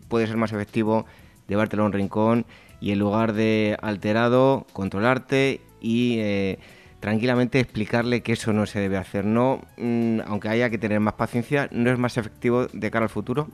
puede 0.07 0.27
ser 0.27 0.37
más 0.37 0.51
efectivo 0.51 1.05
llevártelo 1.47 1.83
a 1.83 1.85
un 1.85 1.93
rincón 1.93 2.45
y 2.79 2.91
en 2.91 2.99
lugar 2.99 3.33
de 3.33 3.77
alterado, 3.81 4.65
controlarte 4.73 5.61
y 5.81 6.19
eh, 6.19 6.59
tranquilamente 6.99 7.59
explicarle 7.59 8.21
que 8.21 8.33
eso 8.33 8.53
no 8.53 8.65
se 8.65 8.79
debe 8.79 8.97
hacer. 8.97 9.25
No, 9.25 9.61
mm, 9.77 10.21
aunque 10.27 10.49
haya 10.49 10.69
que 10.69 10.77
tener 10.77 10.99
más 10.99 11.13
paciencia, 11.13 11.67
¿no 11.71 11.89
es 11.89 11.97
más 11.97 12.17
efectivo 12.17 12.67
de 12.67 12.91
cara 12.91 13.05
al 13.05 13.09
futuro? 13.09 13.47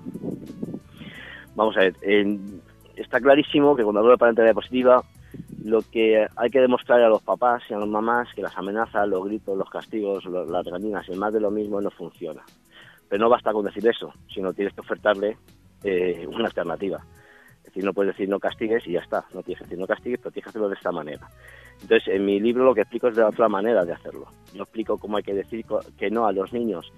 Vamos 1.55 1.77
a 1.77 1.81
ver, 1.81 1.95
está 2.95 3.19
clarísimo 3.19 3.75
que 3.75 3.83
cuando 3.83 3.99
hablo 3.99 4.11
de 4.13 4.17
parentalidad 4.17 4.55
positiva, 4.55 5.03
lo 5.63 5.81
que 5.81 6.27
hay 6.35 6.49
que 6.49 6.59
demostrar 6.59 7.01
a 7.01 7.09
los 7.09 7.21
papás 7.21 7.63
y 7.69 7.73
a 7.73 7.77
las 7.77 7.87
mamás 7.87 8.27
que 8.35 8.41
las 8.41 8.57
amenazas, 8.57 9.07
los 9.07 9.25
gritos, 9.25 9.57
los 9.57 9.69
castigos, 9.69 10.25
las 10.25 10.65
regañinas 10.65 11.07
y 11.09 11.15
más 11.15 11.33
de 11.33 11.39
lo 11.39 11.51
mismo 11.51 11.79
no 11.79 11.89
funciona. 11.89 12.41
Pero 13.07 13.23
no 13.23 13.29
basta 13.29 13.53
con 13.53 13.65
decir 13.65 13.87
eso, 13.87 14.11
sino 14.33 14.53
tienes 14.53 14.73
que 14.73 14.81
ofertarle 14.81 15.37
eh, 15.83 16.27
una 16.27 16.45
alternativa. 16.45 17.03
Es 17.73 17.77
decir, 17.77 17.85
no 17.85 17.93
puedes 17.93 18.13
decir 18.13 18.29
no 18.29 18.39
castigues 18.39 18.85
y 18.85 18.91
ya 18.91 18.99
está. 18.99 19.25
No 19.33 19.41
tienes 19.41 19.57
que 19.57 19.63
decir 19.65 19.79
no 19.79 19.87
castigues, 19.87 20.19
pero 20.19 20.29
tienes 20.29 20.43
que 20.43 20.49
hacerlo 20.49 20.69
de 20.69 20.75
esta 20.75 20.91
manera. 20.91 21.27
Entonces, 21.81 22.07
en 22.13 22.23
mi 22.23 22.39
libro 22.39 22.65
lo 22.65 22.75
que 22.75 22.81
explico 22.81 23.07
es 23.07 23.15
de 23.15 23.23
otra 23.23 23.49
manera 23.49 23.83
de 23.83 23.93
hacerlo. 23.93 24.27
Yo 24.53 24.61
explico 24.61 24.99
cómo 24.99 25.17
hay 25.17 25.23
que 25.23 25.33
decir 25.33 25.65
que 25.97 26.11
no 26.11 26.27
a 26.27 26.31
los 26.31 26.53
niños. 26.53 26.93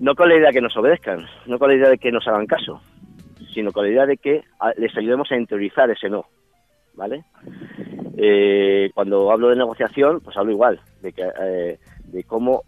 No 0.00 0.16
con 0.16 0.30
la 0.30 0.34
idea 0.34 0.48
de 0.48 0.54
que 0.54 0.60
nos 0.60 0.76
obedezcan, 0.76 1.24
no 1.46 1.60
con 1.60 1.68
la 1.68 1.76
idea 1.76 1.90
de 1.90 1.98
que 1.98 2.10
nos 2.10 2.26
hagan 2.26 2.46
caso, 2.46 2.80
sino 3.54 3.70
con 3.70 3.84
la 3.84 3.90
idea 3.92 4.06
de 4.06 4.16
que 4.16 4.42
les 4.78 4.96
ayudemos 4.96 5.30
a 5.30 5.36
interiorizar 5.36 5.88
ese 5.90 6.08
no, 6.08 6.26
¿vale? 6.94 7.24
Eh, 8.16 8.90
cuando 8.94 9.30
hablo 9.30 9.48
de 9.48 9.56
negociación, 9.56 10.20
pues 10.20 10.36
hablo 10.36 10.50
igual, 10.50 10.80
de, 11.02 11.12
que, 11.12 11.22
eh, 11.40 11.78
de 12.02 12.24
cómo 12.24 12.64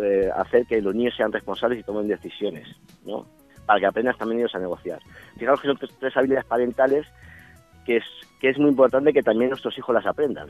eh, 0.00 0.30
hacer 0.36 0.64
que 0.66 0.80
los 0.80 0.94
niños 0.94 1.14
sean 1.16 1.32
responsables 1.32 1.80
y 1.80 1.82
tomen 1.82 2.06
decisiones, 2.06 2.68
¿no? 3.04 3.26
Para 3.66 3.80
que 3.80 3.86
aprendan 3.86 4.16
también 4.16 4.40
ellos 4.40 4.54
a 4.54 4.58
negociar. 4.58 5.00
Fijaros 5.36 5.60
que 5.60 5.68
son 5.68 5.78
tres, 5.98 6.16
habilidades 6.16 6.46
parentales 6.46 7.06
que 7.84 7.98
es, 7.98 8.04
que 8.40 8.50
es 8.50 8.58
muy 8.58 8.70
importante 8.70 9.12
que 9.12 9.22
también 9.22 9.50
nuestros 9.50 9.76
hijos 9.78 9.94
las 9.94 10.06
aprendan, 10.06 10.48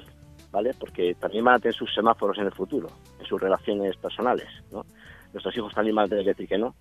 ¿vale? 0.50 0.72
Porque 0.78 1.14
también 1.14 1.44
van 1.44 1.56
a 1.56 1.58
tener 1.58 1.74
sus 1.74 1.92
semáforos 1.92 2.38
en 2.38 2.44
el 2.44 2.52
futuro, 2.52 2.88
en 3.18 3.26
sus 3.26 3.40
relaciones 3.40 3.96
personales, 3.96 4.48
¿no? 4.70 4.84
Nuestros 5.32 5.56
hijos 5.56 5.74
también 5.74 5.96
van 5.96 6.06
a 6.06 6.08
tener 6.08 6.24
que 6.24 6.30
decir 6.30 6.48
que 6.48 6.58
no, 6.58 6.74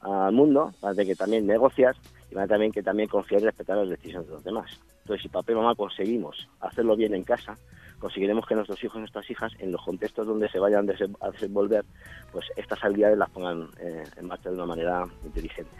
al 0.00 0.32
mundo, 0.32 0.72
para 0.80 0.94
que 0.94 1.14
también 1.14 1.46
negociar 1.46 1.94
y 2.30 2.34
para 2.34 2.48
también 2.48 2.72
que 2.72 2.82
también 2.82 3.08
confiar 3.08 3.42
y 3.42 3.44
respetar 3.44 3.76
las 3.76 3.90
decisiones 3.90 4.26
de 4.26 4.34
los 4.34 4.44
demás. 4.44 4.80
Entonces, 5.02 5.22
si 5.22 5.28
papá 5.28 5.52
y 5.52 5.54
mamá 5.54 5.74
conseguimos 5.74 6.48
hacerlo 6.60 6.96
bien 6.96 7.14
en 7.14 7.22
casa, 7.22 7.56
conseguiremos 8.02 8.44
que 8.46 8.56
nuestros 8.56 8.82
hijos 8.82 8.96
y 8.96 8.98
nuestras 8.98 9.30
hijas, 9.30 9.52
en 9.60 9.70
los 9.70 9.80
contextos 9.80 10.26
donde 10.26 10.48
se 10.48 10.58
vayan 10.58 10.90
a 11.20 11.30
desenvolver, 11.30 11.84
pues 12.32 12.46
estas 12.56 12.82
habilidades 12.82 13.16
las 13.16 13.30
pongan 13.30 13.68
eh, 13.78 14.02
en 14.16 14.26
marcha 14.26 14.50
de 14.50 14.56
una 14.56 14.66
manera 14.66 15.06
inteligente. 15.24 15.70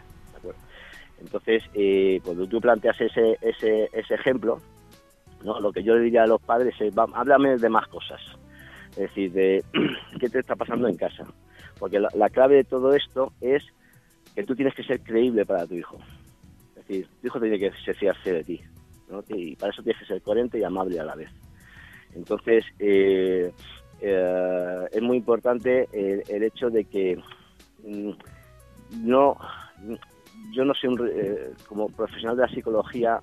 Entonces, 1.19 1.63
eh, 1.73 2.21
cuando 2.23 2.47
tú 2.47 2.61
planteas 2.61 2.99
ese, 3.01 3.37
ese, 3.41 3.89
ese 3.91 4.13
ejemplo, 4.13 4.59
¿no? 5.43 5.59
lo 5.59 5.73
que 5.73 5.83
yo 5.83 5.95
le 5.95 6.03
diría 6.03 6.23
a 6.23 6.27
los 6.27 6.41
padres 6.41 6.73
es, 6.79 6.97
háblame 6.97 7.57
de 7.57 7.69
más 7.69 7.87
cosas. 7.89 8.21
Es 8.91 8.97
decir, 9.09 9.33
de 9.33 9.61
qué 10.19 10.29
te 10.29 10.39
está 10.39 10.55
pasando 10.55 10.87
en 10.87 10.95
casa. 10.95 11.25
Porque 11.77 11.99
la 11.99 12.29
clave 12.29 12.55
de 12.55 12.63
todo 12.63 12.93
esto 12.93 13.33
es 13.41 13.65
que 14.33 14.43
tú 14.43 14.55
tienes 14.55 14.73
que 14.75 14.83
ser 14.83 15.01
creíble 15.01 15.45
para 15.45 15.67
tu 15.67 15.75
hijo. 15.75 15.99
Es 16.69 16.87
decir, 16.87 17.07
tu 17.19 17.27
hijo 17.27 17.41
tiene 17.41 17.59
que 17.59 17.71
fiarse 17.71 18.31
de 18.31 18.43
ti. 18.45 18.61
Y 19.27 19.57
para 19.57 19.73
eso 19.73 19.83
tienes 19.83 19.99
que 19.99 20.07
ser 20.07 20.21
coherente 20.21 20.57
y 20.57 20.63
amable 20.63 20.97
a 21.01 21.03
la 21.03 21.15
vez. 21.15 21.29
Entonces, 22.15 22.65
eh, 22.79 23.51
eh, 24.01 24.85
es 24.91 25.01
muy 25.01 25.17
importante 25.17 25.87
el, 25.91 26.43
hecho 26.43 26.69
de 26.69 26.85
que 26.85 27.17
mm, 27.83 28.11
no 29.01 29.37
yo 30.51 30.65
no 30.65 30.73
soy 30.73 30.89
un, 30.89 31.09
eh, 31.13 31.51
como 31.67 31.87
profesional 31.89 32.35
de 32.35 32.43
la 32.43 32.49
psicología, 32.49 33.19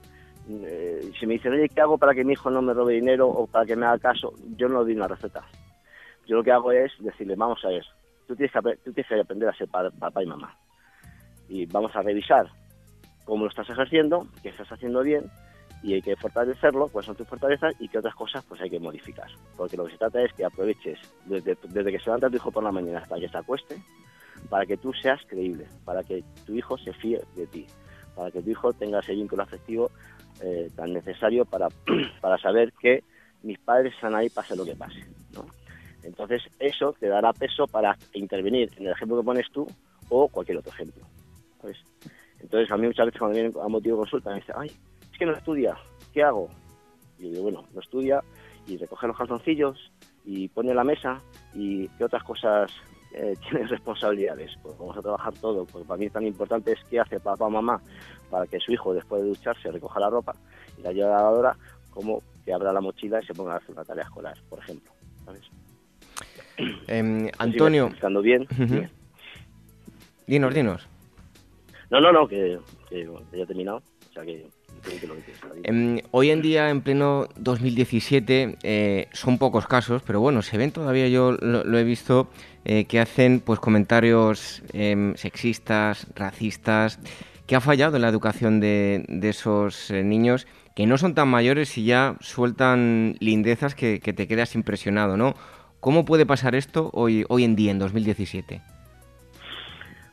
eh, 0.49 1.11
si 1.19 1.27
me 1.27 1.35
dicen, 1.35 1.53
oye, 1.53 1.69
¿qué 1.69 1.81
hago 1.81 1.99
para 1.99 2.15
que 2.15 2.25
mi 2.25 2.33
hijo 2.33 2.51
no 2.51 2.63
me 2.63 2.75
robe 2.75 2.95
dinero 2.95 3.29
o 3.29 3.47
para 3.47 3.67
que 3.67 3.77
me 3.77 3.87
haga 3.87 3.99
caso? 3.99 4.33
Yo 4.57 4.69
no 4.69 4.83
doy 4.83 4.95
una 4.95 5.09
receta. 5.09 5.45
Yo 6.27 6.37
lo 6.37 6.45
que 6.45 6.53
hago 6.53 6.73
es 6.73 6.93
decirle, 7.01 7.35
vamos 7.37 7.65
a 7.65 7.69
ver, 7.69 7.85
tú 8.27 8.35
tienes 8.35 8.53
que, 8.53 8.61
tú 8.61 8.93
tienes 8.93 9.09
que 9.09 9.21
aprender 9.21 9.49
a 9.49 9.55
ser 9.55 9.69
papá 9.69 10.23
y 10.23 10.27
mamá. 10.27 10.57
Y 11.49 11.67
vamos 11.67 11.95
a 11.95 12.03
revisar 12.03 12.47
cómo 13.25 13.45
lo 13.45 13.51
estás 13.51 13.69
ejerciendo, 13.69 14.27
qué 14.43 14.49
estás 14.49 14.71
haciendo 14.73 15.03
bien 15.03 15.25
y 15.83 15.95
hay 15.95 16.03
que 16.03 16.17
fortalecerlo, 16.17 16.89
pues 16.89 17.07
son 17.07 17.17
tus 17.17 17.27
fortalezas 17.27 17.75
y 17.81 17.89
qué 17.89 17.99
otras 17.99 18.15
cosas 18.15 18.45
pues 18.47 18.61
hay 18.61 18.71
que 18.71 18.79
modificar. 18.79 19.29
Porque 19.57 19.77
lo 19.77 19.87
que 19.87 19.93
se 19.93 19.99
trata 19.99 20.23
es 20.23 20.33
que 20.33 20.45
aproveches 20.45 20.99
desde, 21.25 21.57
desde 21.69 21.93
que 21.93 21.99
se 21.99 22.07
levanta 22.07 22.29
tu 22.29 22.37
hijo 22.37 22.51
por 22.51 22.63
la 22.63 22.73
mañana 22.73 22.99
hasta 22.99 23.19
que 23.19 23.29
se 23.29 23.39
acueste 23.39 23.81
para 24.49 24.67
que 24.67 24.77
tú 24.77 24.93
seas 24.93 25.21
creíble, 25.27 25.67
para 25.85 26.03
que 26.03 26.25
tu 26.47 26.55
hijo 26.55 26.79
se 26.79 26.93
fíe 26.93 27.21
de 27.37 27.47
ti, 27.47 27.67
para 28.15 28.31
que 28.31 28.43
tu 28.43 28.51
hijo 28.51 28.73
tenga 28.73 29.01
ese 29.01 29.15
vínculo 29.15 29.43
afectivo 29.43 29.91
eh, 30.43 30.71
tan 30.75 30.93
necesario 30.93 31.45
para, 31.45 31.69
para 32.21 32.39
saber 32.39 32.73
que 32.81 33.05
mis 33.43 33.59
padres 33.59 33.95
están 33.95 34.15
ahí 34.15 34.29
pase 34.29 34.57
lo 34.57 34.65
que 34.65 34.75
pase. 34.75 35.05
¿no? 35.35 35.47
Entonces 36.03 36.43
eso 36.59 36.95
te 36.99 37.09
dará 37.09 37.33
peso 37.33 37.67
para 37.67 37.97
intervenir 38.15 38.71
en 38.77 38.87
el 38.87 38.93
ejemplo 38.93 39.19
que 39.19 39.25
pones 39.25 39.51
tú 39.53 39.67
o 40.09 40.29
cualquier 40.29 40.59
otro 40.59 40.73
ejemplo. 40.73 41.05
Entonces 42.41 42.71
a 42.71 42.77
mí 42.77 42.87
muchas 42.87 43.07
veces 43.07 43.19
cuando 43.19 43.35
vienen 43.35 43.53
a 43.63 43.69
motivo 43.69 43.97
de 43.97 44.01
consulta 44.01 44.31
me 44.31 44.37
dicen, 44.37 44.55
ay, 44.59 44.71
que 45.21 45.27
no 45.27 45.33
estudia, 45.33 45.77
¿qué 46.15 46.23
hago? 46.23 46.49
Y 47.19 47.25
yo 47.25 47.29
digo, 47.29 47.43
bueno, 47.43 47.65
no 47.75 47.81
estudia 47.81 48.25
y 48.67 48.79
recoge 48.79 49.07
los 49.07 49.19
calzoncillos 49.19 49.93
y 50.25 50.49
pone 50.49 50.73
la 50.73 50.83
mesa 50.83 51.21
y 51.55 51.89
qué 51.89 52.05
otras 52.05 52.25
cosas 52.25 52.73
eh, 53.13 53.35
tienen 53.49 53.69
responsabilidades. 53.69 54.51
Pues 54.63 54.79
vamos 54.79 54.97
a 54.97 55.03
trabajar 55.03 55.35
todo, 55.35 55.67
porque 55.67 55.87
para 55.87 55.99
mí 55.99 56.09
tan 56.09 56.27
importante 56.27 56.73
es 56.73 56.79
qué 56.89 57.01
hace 57.01 57.21
papá 57.21 57.45
o 57.45 57.51
mamá 57.51 57.83
para 58.31 58.47
que 58.47 58.59
su 58.61 58.73
hijo 58.73 58.95
después 58.95 59.23
de 59.23 59.29
ducharse 59.29 59.71
recoja 59.71 60.01
la 60.01 60.09
ropa 60.09 60.35
y 60.79 60.81
la 60.81 60.93
lleve 60.93 61.09
a 61.09 61.11
la 61.11 61.17
lavadora, 61.17 61.57
como 61.91 62.23
que 62.43 62.55
abra 62.55 62.73
la 62.73 62.81
mochila 62.81 63.21
y 63.23 63.27
se 63.27 63.35
ponga 63.35 63.53
a 63.53 63.57
hacer 63.59 63.73
una 63.73 63.85
tarea 63.85 64.05
escolar, 64.05 64.39
por 64.49 64.59
ejemplo. 64.61 64.91
¿sabes? 65.27 65.43
Em, 66.89 67.29
Antonio. 67.37 67.89
Estando 67.89 68.23
bien. 68.23 68.49
Dinos, 70.27 70.55
dinos. 70.55 70.89
No, 71.91 72.01
no, 72.01 72.11
no, 72.11 72.27
que, 72.27 72.59
que, 72.89 73.07
ya 73.33 73.43
he 73.43 73.47
terminado. 73.47 73.83
O 74.09 74.13
sea 74.13 74.25
que 74.25 74.49
Em, 75.63 76.01
hoy 76.11 76.31
en 76.31 76.43
día, 76.43 76.71
en 76.71 76.81
pleno 76.81 77.29
2017, 77.37 78.57
eh, 78.63 79.09
son 79.13 79.39
pocos 79.39 79.67
casos, 79.67 80.03
pero 80.07 80.21
bueno, 80.21 80.43
se 80.43 80.57
ven 80.59 80.73
todavía, 80.73 81.09
yo 81.09 81.33
lo, 81.33 81.79
he 81.79 81.85
visto, 81.85 82.29
eh, 82.65 82.85
que 82.85 83.01
hacen 83.01 83.41
pues 83.41 83.61
comentarios 83.61 84.63
em, 84.73 85.15
sexistas, 85.17 86.07
racistas, 86.15 86.99
que 87.47 87.57
ha 87.57 87.61
fallado 87.61 87.97
en 87.97 88.03
la 88.03 88.09
educación 88.09 88.61
de, 88.61 89.05
esos 89.23 89.91
eh, 89.91 90.03
niños 90.03 90.47
que 90.75 90.87
no 90.87 90.97
son 90.99 91.15
tan 91.15 91.29
mayores 91.29 91.77
y 91.79 91.85
ya 91.85 92.17
sueltan 92.21 93.17
lindezas 93.19 93.75
que, 93.75 94.01
que, 94.01 94.13
te 94.13 94.29
quedas 94.29 94.55
impresionado, 94.55 95.17
¿no? 95.17 95.35
¿Cómo 95.81 96.05
puede 96.05 96.27
pasar 96.27 96.55
esto 96.55 96.91
hoy, 96.93 97.25
hoy 97.29 97.45
en 97.45 97.57
día, 97.57 97.73
en 97.73 97.79
2017? 97.79 98.61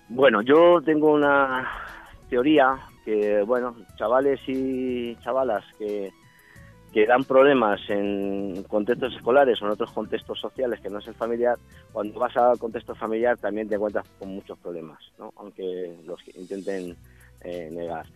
Bueno, 0.10 0.42
yo 0.42 0.82
tengo 0.84 1.14
una 1.14 1.70
teoría 2.30 2.78
que, 3.08 3.42
bueno, 3.44 3.74
chavales 3.96 4.42
y 4.48 5.16
chavalas 5.24 5.64
que, 5.80 6.12
que 6.92 7.06
dan 7.06 7.24
problemas 7.24 7.80
en 7.88 8.64
contextos 8.64 9.16
escolares 9.16 9.62
o 9.62 9.66
en 9.66 9.72
otros 9.72 9.94
contextos 9.94 10.38
sociales 10.42 10.82
que 10.82 10.90
no 10.90 11.00
es 11.00 11.08
el 11.08 11.14
familiar, 11.14 11.56
cuando 11.94 12.20
vas 12.20 12.36
al 12.36 12.60
contexto 12.60 12.94
familiar 12.96 13.38
también 13.38 13.70
te 13.70 13.76
encuentras 13.76 14.06
con 14.20 14.36
muchos 14.36 14.60
problemas, 14.60 15.00
¿no? 15.18 15.32
aunque 15.38 15.98
los 16.06 16.20
intenten 16.36 16.98
eh, 17.46 17.70
negar. 17.72 18.08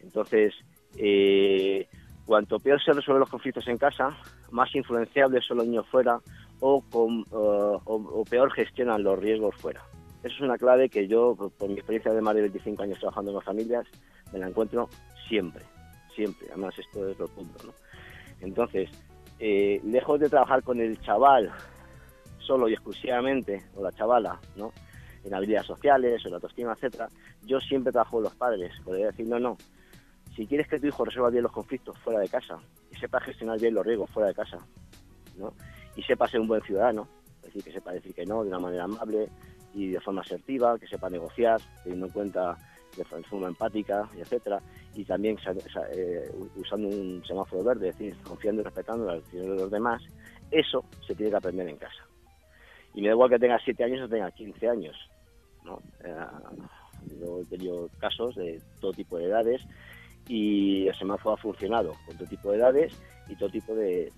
Entonces, 0.00 0.54
eh, 0.96 1.88
cuanto 2.24 2.60
peor 2.60 2.80
se 2.80 2.92
resuelven 2.92 3.22
los 3.22 3.30
conflictos 3.30 3.66
en 3.66 3.78
casa, 3.78 4.16
más 4.52 4.72
influenciables 4.76 5.44
son 5.44 5.56
los 5.56 5.66
niños 5.66 5.88
fuera 5.88 6.20
o, 6.60 6.84
con, 6.88 7.24
o 7.32 8.24
peor 8.30 8.52
gestionan 8.52 9.02
los 9.02 9.18
riesgos 9.18 9.56
fuera. 9.56 9.82
Eso 10.26 10.34
es 10.34 10.40
una 10.40 10.58
clave 10.58 10.88
que 10.88 11.06
yo, 11.06 11.36
por 11.36 11.68
mi 11.68 11.76
experiencia 11.76 12.12
de 12.12 12.20
más 12.20 12.34
de 12.34 12.40
25 12.40 12.82
años 12.82 12.98
trabajando 12.98 13.32
con 13.32 13.42
familias, 13.42 13.86
me 14.32 14.40
la 14.40 14.48
encuentro 14.48 14.88
siempre, 15.28 15.64
siempre. 16.16 16.48
Además, 16.48 16.76
esto 16.76 17.08
es 17.08 17.16
lo 17.16 17.28
punto, 17.28 17.64
¿no? 17.64 17.72
Entonces, 18.40 18.90
eh, 19.38 19.80
lejos 19.84 20.18
de 20.18 20.28
trabajar 20.28 20.64
con 20.64 20.80
el 20.80 21.00
chaval 21.00 21.52
solo 22.40 22.68
y 22.68 22.72
exclusivamente, 22.72 23.66
o 23.76 23.84
la 23.84 23.92
chavala, 23.92 24.40
¿no? 24.56 24.72
En 25.22 25.32
habilidades 25.32 25.68
sociales, 25.68 26.24
o 26.24 26.28
en 26.28 26.34
autoestima, 26.34 26.72
etcétera, 26.72 27.08
yo 27.44 27.60
siempre 27.60 27.92
trabajo 27.92 28.16
con 28.16 28.24
los 28.24 28.34
padres. 28.34 28.72
Podría 28.84 29.06
decir, 29.06 29.28
no, 29.28 29.38
no, 29.38 29.56
si 30.34 30.44
quieres 30.44 30.66
que 30.66 30.80
tu 30.80 30.88
hijo 30.88 31.04
resuelva 31.04 31.30
bien 31.30 31.44
los 31.44 31.52
conflictos 31.52 31.96
fuera 32.00 32.18
de 32.18 32.28
casa, 32.28 32.58
y 32.90 32.96
sepa 32.96 33.20
gestionar 33.20 33.60
bien 33.60 33.74
los 33.74 33.86
riesgos 33.86 34.10
fuera 34.10 34.30
de 34.30 34.34
casa, 34.34 34.58
¿no? 35.36 35.54
Y 35.94 36.02
sepa 36.02 36.26
ser 36.26 36.40
un 36.40 36.48
buen 36.48 36.62
ciudadano, 36.62 37.06
es 37.38 37.44
decir, 37.44 37.62
que 37.62 37.70
sepa 37.70 37.92
decir 37.92 38.12
que 38.12 38.26
no 38.26 38.42
de 38.42 38.48
una 38.48 38.58
manera 38.58 38.84
amable 38.84 39.28
y 39.76 39.88
de 39.90 40.00
forma 40.00 40.22
asertiva, 40.22 40.78
que 40.78 40.88
sepa 40.88 41.10
negociar, 41.10 41.60
teniendo 41.84 42.06
en 42.06 42.12
cuenta 42.12 42.56
de 42.96 43.04
forma 43.04 43.48
empática, 43.48 44.08
etcétera, 44.16 44.58
y 44.94 45.04
también 45.04 45.36
eh, 45.94 46.30
usando 46.56 46.88
un 46.88 47.22
semáforo 47.26 47.62
verde, 47.62 47.90
es 47.90 47.98
decir, 47.98 48.16
confiando 48.22 48.62
y 48.62 48.64
respetando 48.64 49.04
las 49.04 49.16
decisiones 49.16 49.50
de 49.50 49.56
los 49.56 49.70
demás, 49.70 50.02
eso 50.50 50.82
se 51.06 51.14
tiene 51.14 51.30
que 51.30 51.36
aprender 51.36 51.68
en 51.68 51.76
casa. 51.76 52.06
Y 52.94 53.02
me 53.02 53.08
da 53.08 53.14
igual 53.14 53.28
que 53.28 53.38
tenga 53.38 53.60
7 53.62 53.84
años 53.84 54.02
o 54.02 54.08
tenga 54.08 54.30
15 54.30 54.68
años. 54.68 54.96
¿no? 55.62 55.82
Eh, 56.02 56.14
yo 57.20 57.40
he 57.42 57.44
tenido 57.44 57.90
casos 57.98 58.34
de 58.36 58.58
todo 58.80 58.92
tipo 58.92 59.18
de 59.18 59.26
edades 59.26 59.60
y 60.28 60.88
el 60.88 60.94
semáforo 60.94 61.34
ha 61.34 61.38
funcionado 61.38 61.94
con 62.06 62.16
todo 62.16 62.28
tipo 62.28 62.50
de 62.50 62.58
edades 62.58 62.92
y 63.28 63.36
todo 63.36 63.48
tipo 63.48 63.74
de, 63.74 64.12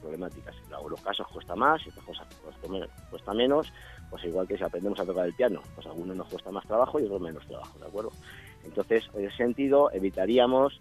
problemáticas. 0.00 0.54
En 0.66 0.74
algunos 0.74 1.00
casos 1.00 1.26
cuesta 1.28 1.54
más 1.54 1.84
y 1.86 1.90
otras 1.90 2.04
cosas 2.04 2.26
cuesta 3.10 3.34
menos, 3.34 3.72
pues 4.10 4.24
igual 4.24 4.46
que 4.46 4.56
si 4.56 4.64
aprendemos 4.64 4.98
a 5.00 5.04
tocar 5.04 5.26
el 5.26 5.34
piano, 5.34 5.60
pues 5.74 5.86
a 5.86 5.90
algunos 5.90 6.16
nos 6.16 6.28
cuesta 6.28 6.50
más 6.50 6.66
trabajo 6.66 6.98
y 6.98 7.04
otros 7.04 7.20
menos 7.20 7.46
trabajo, 7.46 7.78
¿de 7.78 7.86
acuerdo? 7.86 8.10
Entonces, 8.64 9.04
en 9.14 9.26
ese 9.26 9.36
sentido, 9.36 9.90
evitaríamos 9.92 10.80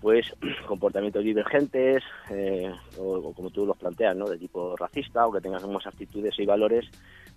pues 0.00 0.34
comportamientos 0.68 1.24
divergentes 1.24 2.02
eh, 2.30 2.70
o, 2.98 3.32
como 3.32 3.50
tú 3.50 3.64
los 3.64 3.76
planteas, 3.76 4.14
¿no? 4.14 4.28
De 4.28 4.36
tipo 4.36 4.76
racista 4.76 5.26
o 5.26 5.32
que 5.32 5.40
tengas 5.40 5.64
unas 5.64 5.86
actitudes 5.86 6.38
y 6.38 6.44
valores 6.44 6.84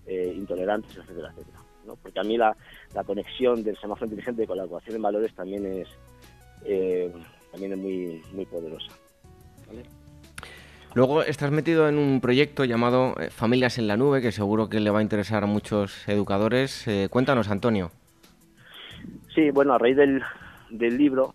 eh, 0.06 0.34
intolerantes, 0.36 0.94
etcétera, 0.96 1.30
etcétera. 1.30 1.58
¿no? 1.86 1.96
Porque 1.96 2.20
a 2.20 2.24
mí 2.24 2.36
la, 2.36 2.54
la 2.94 3.04
conexión 3.04 3.64
del 3.64 3.78
semáforo 3.78 4.06
inteligente 4.06 4.46
con 4.46 4.58
la 4.58 4.64
ecuación 4.64 4.96
en 4.96 5.02
valores 5.02 5.34
también 5.34 5.64
es 5.64 5.88
eh, 6.64 7.12
también 7.50 7.72
es 7.72 7.78
muy, 7.78 8.22
muy 8.32 8.46
poderosa. 8.46 8.92
Luego 10.94 11.22
estás 11.22 11.50
metido 11.50 11.88
en 11.88 11.98
un 11.98 12.20
proyecto 12.20 12.64
llamado 12.64 13.14
eh, 13.20 13.30
Familias 13.30 13.78
en 13.78 13.86
la 13.86 13.96
Nube, 13.96 14.22
que 14.22 14.32
seguro 14.32 14.68
que 14.68 14.80
le 14.80 14.90
va 14.90 15.00
a 15.00 15.02
interesar 15.02 15.44
a 15.44 15.46
muchos 15.46 16.08
educadores. 16.08 16.88
Eh, 16.88 17.08
cuéntanos, 17.10 17.50
Antonio. 17.50 17.90
Sí, 19.34 19.50
bueno, 19.50 19.74
a 19.74 19.78
raíz 19.78 19.96
del, 19.96 20.22
del 20.70 20.96
libro, 20.96 21.34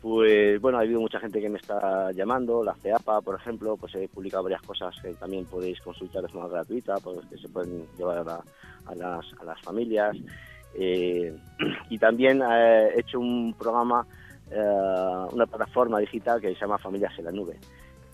pues 0.00 0.60
bueno, 0.60 0.78
ha 0.78 0.82
habido 0.82 1.00
mucha 1.00 1.18
gente 1.18 1.40
que 1.40 1.48
me 1.48 1.58
está 1.58 2.12
llamando, 2.12 2.62
la 2.62 2.74
CEAPA, 2.74 3.20
por 3.20 3.34
ejemplo, 3.34 3.76
pues 3.76 3.94
he 3.96 4.08
publicado 4.08 4.44
varias 4.44 4.62
cosas 4.62 4.94
que 5.02 5.12
también 5.14 5.44
podéis 5.44 5.80
consultar 5.80 6.22
de 6.22 6.28
forma 6.28 6.48
gratuita, 6.48 6.94
pues 7.02 7.18
que 7.26 7.36
se 7.36 7.48
pueden 7.48 7.84
llevar 7.98 8.26
a, 8.28 8.40
a, 8.86 8.94
las, 8.94 9.26
a 9.40 9.44
las, 9.44 9.60
familias. 9.60 10.16
y 10.76 11.98
también 11.98 12.42
he 12.42 12.98
hecho 12.98 13.20
un 13.20 13.54
programa 13.58 14.06
eh, 14.50 15.26
una 15.32 15.46
plataforma 15.46 15.98
digital 15.98 16.40
que 16.40 16.54
se 16.54 16.60
llama 16.60 16.78
Familias 16.78 17.18
en 17.18 17.24
la 17.24 17.32
Nube. 17.32 17.58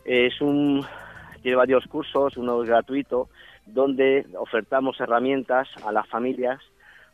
Es 0.04 0.40
un, 0.40 0.84
tiene 1.42 1.56
varios 1.56 1.86
cursos, 1.86 2.36
uno 2.36 2.62
es 2.62 2.68
gratuito, 2.68 3.28
donde 3.66 4.26
ofertamos 4.38 5.00
herramientas 5.00 5.68
a 5.84 5.92
las 5.92 6.08
familias 6.08 6.60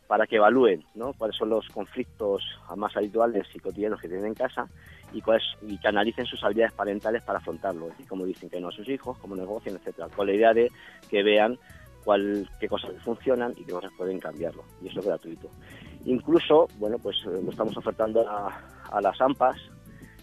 para 0.07 0.25
que 0.25 0.37
evalúen 0.37 0.85
¿no? 0.95 1.13
cuáles 1.13 1.35
son 1.35 1.49
los 1.49 1.67
conflictos 1.69 2.43
más 2.75 2.95
habituales 2.95 3.45
y 3.53 3.59
cotidianos 3.59 3.99
que 3.99 4.07
tienen 4.07 4.27
en 4.27 4.33
casa 4.33 4.67
y, 5.13 5.21
que 5.21 5.87
analicen 5.87 6.25
sus 6.25 6.43
habilidades 6.43 6.73
parentales 6.73 7.21
para 7.23 7.39
afrontarlo, 7.39 7.89
y 7.97 8.03
cómo 8.03 8.25
dicen 8.25 8.49
que 8.49 8.59
no 8.59 8.69
a 8.69 8.71
sus 8.71 8.87
hijos, 8.89 9.17
cómo 9.19 9.35
negocian, 9.35 9.75
etcétera, 9.75 10.09
con 10.13 10.27
la 10.27 10.33
idea 10.33 10.53
de 10.53 10.71
que 11.09 11.23
vean 11.23 11.57
cuál, 12.03 12.49
qué 12.59 12.67
cosas 12.67 12.91
funcionan 13.03 13.53
y 13.57 13.63
qué 13.63 13.71
cosas 13.71 13.91
pueden 13.97 14.19
cambiarlo, 14.19 14.63
y 14.81 14.89
eso 14.89 14.99
es 14.99 15.05
gratuito. 15.05 15.49
Incluso, 16.05 16.67
bueno, 16.77 16.97
pues 16.99 17.17
eh, 17.25 17.41
lo 17.43 17.51
estamos 17.51 17.75
ofertando 17.77 18.27
a, 18.29 18.49
a 18.91 19.01
las 19.01 19.19
AMPAs. 19.19 19.57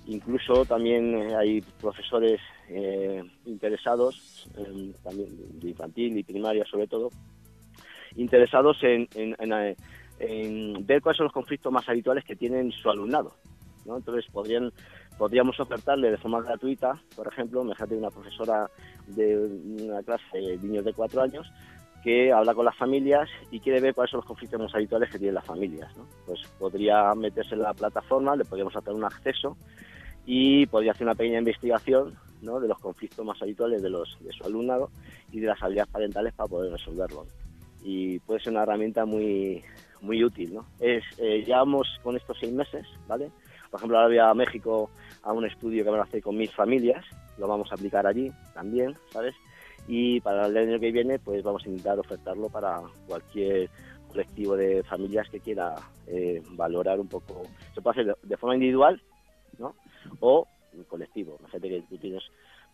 Incluso 0.07 0.65
también 0.65 1.15
eh, 1.15 1.35
hay 1.35 1.61
profesores 1.81 2.41
eh, 2.69 3.23
interesados, 3.47 4.49
también 5.03 5.29
de 5.61 5.71
infantil 5.71 6.19
y 6.19 6.23
primaria 6.23 6.65
sobre 6.67 6.87
todo, 6.87 7.11
interesados 8.17 8.79
en, 8.83 9.07
ver 10.87 11.01
cuáles 11.01 11.17
son 11.17 11.25
los 11.25 11.33
conflictos 11.33 11.73
más 11.73 11.89
habituales 11.89 12.25
que 12.25 12.37
tienen 12.37 12.71
su 12.73 12.91
alumnado. 12.91 13.35
¿no? 13.87 13.97
Entonces 13.97 14.27
podrían, 14.31 14.73
podríamos 15.17 15.59
ofertarle 15.59 16.11
de 16.11 16.19
forma 16.19 16.43
gratuita, 16.43 17.01
por 17.17 17.27
ejemplo, 17.29 17.65
me 17.65 17.75
una 17.97 18.11
profesora 18.11 18.71
de 19.07 19.39
una 19.39 20.03
clase 20.03 20.25
de 20.39 20.59
niños 20.59 20.85
de 20.85 20.93
cuatro 20.93 21.23
años 21.23 21.51
que 22.05 22.31
habla 22.31 22.55
con 22.55 22.67
las 22.67 22.77
familias 22.77 23.31
y 23.51 23.61
quiere 23.61 23.81
ver 23.81 23.95
cuáles 23.95 24.11
son 24.11 24.19
los 24.19 24.27
conflictos 24.27 24.61
más 24.61 24.75
habituales 24.75 25.11
que 25.11 25.19
tienen 25.19 25.35
las 25.35 25.47
familias. 25.47 25.91
Pues 26.27 26.41
podría 26.59 27.15
meterse 27.15 27.55
en 27.55 27.63
la 27.63 27.73
plataforma, 27.73 28.37
le 28.37 28.45
podríamos 28.45 28.77
hacer 28.77 28.93
un 28.93 29.05
acceso 29.05 29.57
y 30.27 30.67
podría 30.67 30.93
hacer 30.93 31.07
una 31.07 31.15
pequeña 31.15 31.39
investigación 31.39 32.15
de 32.45 32.69
los 32.69 32.79
conflictos 32.79 33.25
más 33.25 33.41
habituales 33.41 33.83
de, 33.83 33.89
los, 33.89 34.19
de 34.21 34.31
su 34.33 34.45
alumnado 34.45 34.91
y 35.33 35.41
de 35.41 35.47
las 35.47 35.63
habilidades 35.63 35.91
parentales 35.91 36.35
para 36.35 36.47
poder 36.47 36.73
resolverlo. 36.73 37.27
Y 37.83 38.19
puede 38.21 38.41
ser 38.41 38.53
una 38.53 38.65
herramienta 38.65 39.07
muy, 39.07 39.65
muy 40.03 40.23
útil. 40.23 40.55
¿no? 40.55 40.67
Es, 40.79 41.03
eh, 41.19 41.43
llevamos 41.45 41.89
con 42.03 42.17
estos 42.17 42.37
seis 42.39 42.53
meses, 42.53 42.87
¿vale? 43.09 43.31
Por 43.71 43.81
ejemplo, 43.81 43.97
ahora 43.97 44.09
voy 44.09 44.19
a 44.19 44.35
México 44.35 44.91
a 45.23 45.33
un 45.33 45.47
estudio 45.47 45.85
que 45.85 45.91
van 45.91 46.01
a 46.01 46.05
hacer 46.05 46.23
con 46.23 46.37
mil 46.37 46.51
familias, 46.51 47.05
lo 47.39 47.49
vamos 47.49 47.73
a 47.73 47.75
aplicar 47.75 48.07
allí 48.07 48.31
también, 48.53 48.95
¿sabes? 49.11 49.35
Y 49.87 50.21
para 50.21 50.47
el 50.47 50.57
año 50.57 50.81
que 50.81 50.93
viene 50.93 51.19
pues 51.19 51.43
vamos 51.43 51.65
a 51.65 51.69
intentar 51.69 51.99
ofertarlo 51.99 52.49
para 52.49 52.81
cualquier 53.07 53.69
colectivo 54.09 54.57
de 54.57 54.83
familias 54.85 55.29
que 55.29 55.41
quiera 55.41 55.75
eh, 56.07 56.43
valorar 56.51 57.01
un 57.01 57.09
poco. 57.09 57.43
Se 57.75 57.83
puede 57.83 58.03
hacer 58.03 58.17
de, 58.23 58.37
forma 58.37 58.55
individual, 58.55 59.03
¿no? 59.59 59.75
O 60.21 60.47
colectivo. 60.89 61.37
Imagínate 61.41 61.69
que 61.69 61.83
tú 61.89 61.99
tienes 61.99 62.23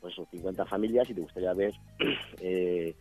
pues 0.01 0.15
50 0.31 0.65
familias 0.67 1.09
y 1.11 1.15
te 1.15 1.21
gustaría 1.21 1.53
ver 1.55 1.75
eh, 2.41 2.95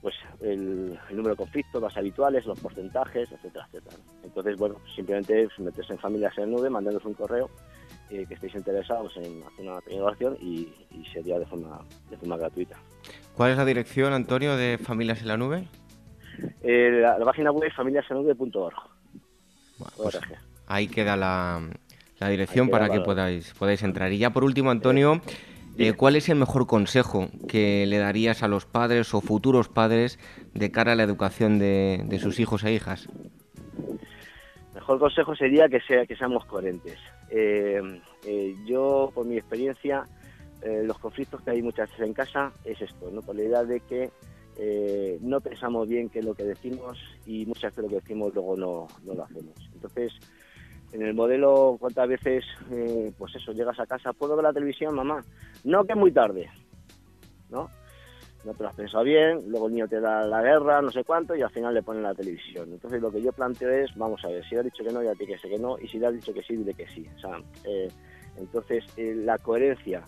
pues 0.00 0.14
el, 0.40 0.98
número 1.10 1.30
de 1.30 1.36
conflictos, 1.36 1.82
más 1.82 1.96
habituales, 1.96 2.46
los 2.46 2.58
porcentajes, 2.58 3.30
etcétera, 3.30 3.66
etcétera. 3.66 3.96
Entonces, 4.22 4.56
bueno, 4.56 4.76
simplemente 4.94 5.48
meterse 5.58 5.92
en 5.92 5.98
familias 5.98 6.36
en 6.38 6.50
nube, 6.50 6.70
mandarnos 6.70 7.04
un 7.04 7.14
correo 7.14 7.50
eh, 8.10 8.26
que 8.26 8.34
estéis 8.34 8.54
interesados 8.54 9.16
en 9.16 9.42
hacer 9.42 9.66
una 9.66 9.80
pequeña 9.80 10.36
y, 10.40 10.72
y 10.90 11.04
sería 11.12 11.38
de 11.38 11.46
forma, 11.46 11.80
de 12.10 12.16
forma 12.16 12.36
gratuita. 12.36 12.76
¿Cuál 13.34 13.52
es 13.52 13.56
la 13.56 13.64
dirección, 13.64 14.12
Antonio, 14.12 14.56
de 14.56 14.78
Familias 14.78 15.22
en 15.22 15.28
la 15.28 15.36
Nube? 15.36 15.68
Eh, 16.62 17.00
la, 17.02 17.24
página 17.24 17.50
web 17.50 17.68
es 17.68 17.74
familiasenlanube.org. 17.74 18.76
Pues 19.96 20.20
ahí 20.66 20.88
queda 20.88 21.16
la, 21.16 21.60
dirección 22.28 22.68
para 22.68 22.90
que 22.90 23.00
podáis, 23.00 23.54
podáis 23.54 23.82
entrar. 23.82 24.12
Y 24.12 24.18
ya 24.18 24.30
por 24.30 24.44
último, 24.44 24.70
Antonio, 24.70 25.20
eh, 25.78 25.94
¿cuál 25.94 26.16
es 26.16 26.28
el 26.28 26.36
mejor 26.36 26.66
consejo 26.66 27.28
que 27.48 27.86
le 27.86 27.98
darías 27.98 28.42
a 28.42 28.48
los 28.48 28.66
padres 28.66 29.14
o 29.14 29.20
futuros 29.20 29.68
padres 29.68 30.18
de 30.52 30.70
cara 30.70 30.92
a 30.92 30.94
la 30.96 31.02
educación 31.02 31.58
de, 31.58 32.18
sus 32.20 32.38
hijos 32.40 32.64
e 32.64 32.72
hijas? 32.72 33.08
Mejor 34.74 34.98
consejo 34.98 35.34
sería 35.34 35.68
que, 35.68 35.80
sea, 35.80 36.06
que 36.06 36.16
seamos 36.16 36.44
coherentes. 36.44 36.98
Eh, 37.30 38.00
yo, 38.66 39.10
por 39.14 39.26
mi 39.26 39.36
experiencia, 39.36 40.04
eh, 40.62 40.82
los 40.84 40.98
conflictos 40.98 41.40
que 41.42 41.52
hay 41.52 41.62
muchas 41.62 41.88
veces 41.90 42.06
en 42.06 42.12
casa 42.12 42.52
es 42.64 42.80
esto, 42.80 43.10
¿no? 43.10 43.22
por 43.22 43.34
la 43.34 43.42
idea 43.42 43.64
de 43.64 43.80
que 43.80 44.10
eh, 44.58 45.18
no 45.22 45.40
pensamos 45.40 45.88
bien 45.88 46.10
qué 46.10 46.18
es 46.18 46.24
lo 46.24 46.34
que 46.34 46.44
decimos 46.44 46.98
y 47.24 47.46
muchas 47.46 47.74
veces 47.74 47.84
lo 47.84 47.88
que 47.88 48.02
decimos 48.02 48.34
luego 48.34 48.56
no, 48.56 48.86
no 49.04 49.14
lo 49.14 49.24
hacemos. 49.24 49.54
Entonces, 49.72 50.12
en 50.92 51.02
el 51.02 51.14
modelo, 51.14 51.76
¿cuántas 51.80 52.08
veces, 52.08 52.44
eh, 52.70 53.12
pues 53.16 53.34
eso, 53.36 53.52
llegas 53.52 53.78
a 53.80 53.86
casa, 53.86 54.12
¿puedo 54.12 54.36
ver 54.36 54.44
la 54.44 54.52
televisión, 54.52 54.94
mamá? 54.94 55.24
No, 55.64 55.84
que 55.84 55.92
es 55.92 55.98
muy 55.98 56.12
tarde, 56.12 56.50
¿no? 57.48 57.70
No 58.44 58.54
te 58.54 58.62
lo 58.62 58.68
has 58.70 58.74
pensado 58.74 59.04
bien, 59.04 59.42
luego 59.48 59.66
el 59.66 59.74
niño 59.74 59.88
te 59.88 60.00
da 60.00 60.24
la 60.24 60.40
guerra, 60.40 60.80
no 60.80 60.90
sé 60.90 61.04
cuánto, 61.04 61.34
y 61.34 61.42
al 61.42 61.50
final 61.50 61.74
le 61.74 61.82
ponen 61.82 62.02
la 62.02 62.14
televisión. 62.14 62.70
Entonces, 62.72 63.02
lo 63.02 63.10
que 63.10 63.20
yo 63.20 63.32
planteo 63.32 63.68
es, 63.68 63.94
vamos 63.96 64.24
a 64.24 64.28
ver, 64.28 64.42
si 64.44 64.54
le 64.54 64.60
has 64.60 64.64
dicho 64.64 64.82
que 64.82 64.92
no, 64.92 65.02
ya 65.02 65.14
te 65.14 65.26
que 65.26 65.38
sé 65.38 65.48
que 65.48 65.58
no, 65.58 65.78
y 65.78 65.86
si 65.88 65.98
le 65.98 66.06
has 66.06 66.14
dicho 66.14 66.32
que 66.32 66.42
sí, 66.42 66.56
dile 66.56 66.72
que 66.72 66.88
sí. 66.88 67.06
Sea, 67.20 67.38
entonces, 68.36 68.84
la 68.96 69.36
coherencia 69.38 70.02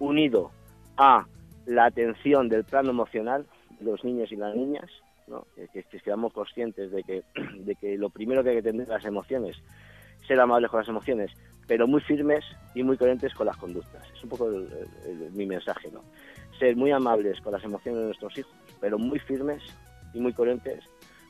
unido 0.00 0.50
a 0.96 1.26
la 1.66 1.86
atención 1.86 2.48
del 2.48 2.64
plano 2.64 2.90
emocional 2.90 3.46
de 3.78 3.84
los 3.90 4.04
niños 4.04 4.32
y 4.32 4.36
las 4.36 4.54
niñas, 4.54 4.90
¿no? 5.26 5.46
que, 5.54 5.82
que 5.82 6.00
seamos 6.00 6.32
conscientes 6.32 6.90
de 6.90 7.02
que, 7.02 7.22
de 7.58 7.74
que 7.76 7.96
lo 7.96 8.10
primero 8.10 8.42
que 8.42 8.50
hay 8.50 8.56
que 8.56 8.62
tener 8.62 8.88
las 8.88 9.04
emociones, 9.04 9.56
ser 10.26 10.40
amables 10.40 10.70
con 10.70 10.80
las 10.80 10.88
emociones, 10.88 11.30
pero 11.66 11.86
muy 11.86 12.00
firmes 12.00 12.44
y 12.74 12.82
muy 12.82 12.96
coherentes 12.96 13.34
con 13.34 13.46
las 13.46 13.56
conductas. 13.56 14.02
Es 14.14 14.22
un 14.22 14.30
poco 14.30 14.50
mi 15.32 15.46
mensaje, 15.46 15.90
¿no? 15.90 16.02
Ser 16.58 16.76
muy 16.76 16.90
amables 16.90 17.40
con 17.40 17.52
las 17.52 17.64
emociones 17.64 18.00
de 18.00 18.06
nuestros 18.06 18.38
hijos, 18.38 18.52
pero 18.80 18.98
muy 18.98 19.18
firmes 19.18 19.62
y 20.14 20.20
muy 20.20 20.32
coherentes 20.32 20.84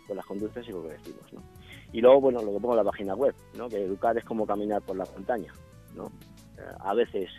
con 0.06 0.16
las 0.16 0.26
conductas 0.26 0.66
y 0.68 0.72
con 0.72 0.82
lo 0.82 0.88
que 0.88 0.94
decimos, 0.96 1.32
¿no? 1.32 1.42
Y 1.92 2.00
luego, 2.00 2.20
bueno, 2.20 2.42
lo 2.42 2.52
que 2.52 2.60
pongo 2.60 2.72
en 2.72 2.84
la 2.84 2.84
página 2.84 3.14
web, 3.14 3.34
¿no? 3.54 3.68
Que 3.68 3.84
educar 3.84 4.16
es 4.16 4.24
como 4.24 4.46
caminar 4.46 4.82
por 4.82 4.96
la 4.96 5.04
montaña, 5.06 5.52
¿no? 5.94 6.12
A 6.80 6.94
veces 6.94 7.30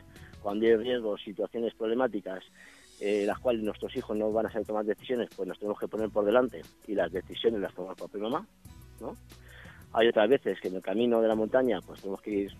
cuando 0.41 0.65
hay 0.65 0.75
riesgos, 0.75 1.21
situaciones 1.23 1.73
problemáticas, 1.73 2.43
eh, 2.99 3.25
las 3.25 3.39
cuales 3.39 3.63
nuestros 3.63 3.95
hijos 3.95 4.17
no 4.17 4.31
van 4.31 4.47
a 4.47 4.51
saber 4.51 4.65
tomar 4.65 4.85
decisiones, 4.85 5.29
pues 5.35 5.47
nos 5.47 5.59
tenemos 5.59 5.79
que 5.79 5.87
poner 5.87 6.09
por 6.09 6.25
delante 6.25 6.61
y 6.87 6.95
las 6.95 7.11
decisiones 7.11 7.61
las 7.61 7.73
tomamos 7.73 7.97
papá 7.97 8.17
y 8.17 8.21
mamá, 8.21 8.47
¿no? 8.99 9.15
Hay 9.93 10.07
otras 10.07 10.29
veces 10.29 10.59
que 10.59 10.67
en 10.67 10.75
el 10.75 10.81
camino 10.81 11.21
de 11.21 11.27
la 11.27 11.35
montaña 11.35 11.79
pues 11.85 12.01
tenemos 12.01 12.21
que 12.21 12.31
ir 12.31 12.51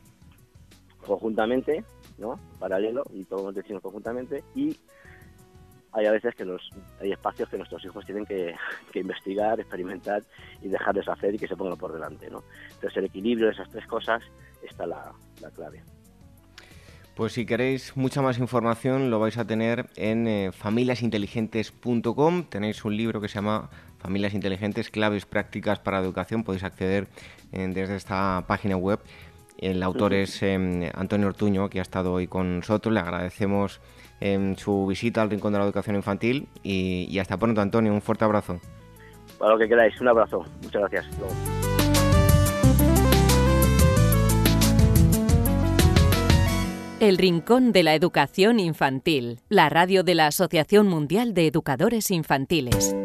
conjuntamente, 1.06 1.84
¿no? 2.18 2.40
Paralelo 2.60 3.04
y 3.14 3.24
tomamos 3.24 3.56
decisiones 3.56 3.82
conjuntamente 3.82 4.44
y 4.56 4.76
hay 5.98 6.06
a 6.06 6.12
veces 6.12 6.36
que 6.36 6.46
los, 6.46 6.70
hay 7.02 7.12
espacios 7.12 7.50
que 7.50 7.58
nuestros 7.58 7.84
hijos 7.84 8.06
tienen 8.06 8.26
que, 8.26 8.56
investigar, 8.94 9.60
experimentar 9.60 10.24
y 10.62 10.70
dejarles 10.70 11.08
hacer 11.08 11.36
y 11.36 11.40
que 11.40 11.48
se 11.48 11.56
pongan 11.56 11.78
por 11.78 11.92
delante, 11.94 12.30
¿no? 12.30 12.44
Entonces 12.66 12.98
el 12.98 13.06
equilibrio 13.06 13.48
de 13.48 13.54
esas 13.54 13.70
tres 13.70 13.86
cosas 13.88 14.22
está 14.62 14.86
la 14.86 15.14
clave. 15.56 15.84
Pues 17.18 17.34
si 17.34 17.46
queréis 17.48 17.98
mucha 17.98 18.22
más 18.22 18.38
información 18.38 19.10
lo 19.10 19.18
vais 19.20 19.40
a 19.40 19.48
tener 19.48 19.88
en 19.96 20.28
eh, 20.28 20.52
familiasinteligentes.com. 20.52 22.44
Tenéis 22.44 22.86
un 22.86 22.96
libro 22.96 23.20
que 23.20 23.28
se 23.28 23.34
llama 23.34 23.72
Familias 23.98 24.36
Inteligentes, 24.36 24.92
claves 24.92 25.26
prácticas 25.26 25.80
para 25.80 25.98
educación. 25.98 26.44
Podéis 26.44 26.64
acceder 26.64 27.08
eh, 27.54 27.68
desde 27.74 27.96
esta 27.96 28.46
página 28.46 28.78
web. 28.78 29.00
El 29.58 29.82
autor 29.82 30.14
es 30.14 30.44
em, 30.44 30.92
Antonio 30.94 31.26
Ortuño, 31.26 31.72
que 31.72 31.80
ha 31.80 31.82
estado 31.82 32.14
hoy 32.14 32.28
con 32.28 32.58
nosotros. 32.58 32.94
Le 32.94 33.00
agradecemos 33.00 33.82
em, 34.20 34.56
su 34.56 34.86
visita 34.88 35.22
al 35.22 35.30
Rincón 35.30 35.54
de 35.54 35.60
la 35.60 35.66
Educación 35.66 35.96
Infantil 35.96 36.48
y, 36.64 37.08
y, 37.10 37.20
hasta 37.20 37.38
pronto, 37.38 37.62
Antonio. 37.62 37.94
Un 37.94 38.02
fuerte 38.02 38.26
abrazo. 38.26 38.60
Para 39.38 39.54
lo 39.54 39.60
que 39.60 39.68
queráis, 39.68 40.00
un 40.02 40.08
abrazo. 40.08 40.44
Muchas 40.64 40.82
gracias. 40.82 41.06
El 47.00 47.20
Rincón 47.20 47.72
de 47.74 47.84
la 47.84 47.94
Educación 47.94 48.60
Infantil, 48.60 49.40
la 49.50 49.70
radio 49.70 50.04
de 50.04 50.16
la 50.16 50.26
Asociación 50.28 50.88
Mundial 50.88 51.36
de 51.36 51.46
Educadores 51.46 52.10
Infantiles. 52.10 52.96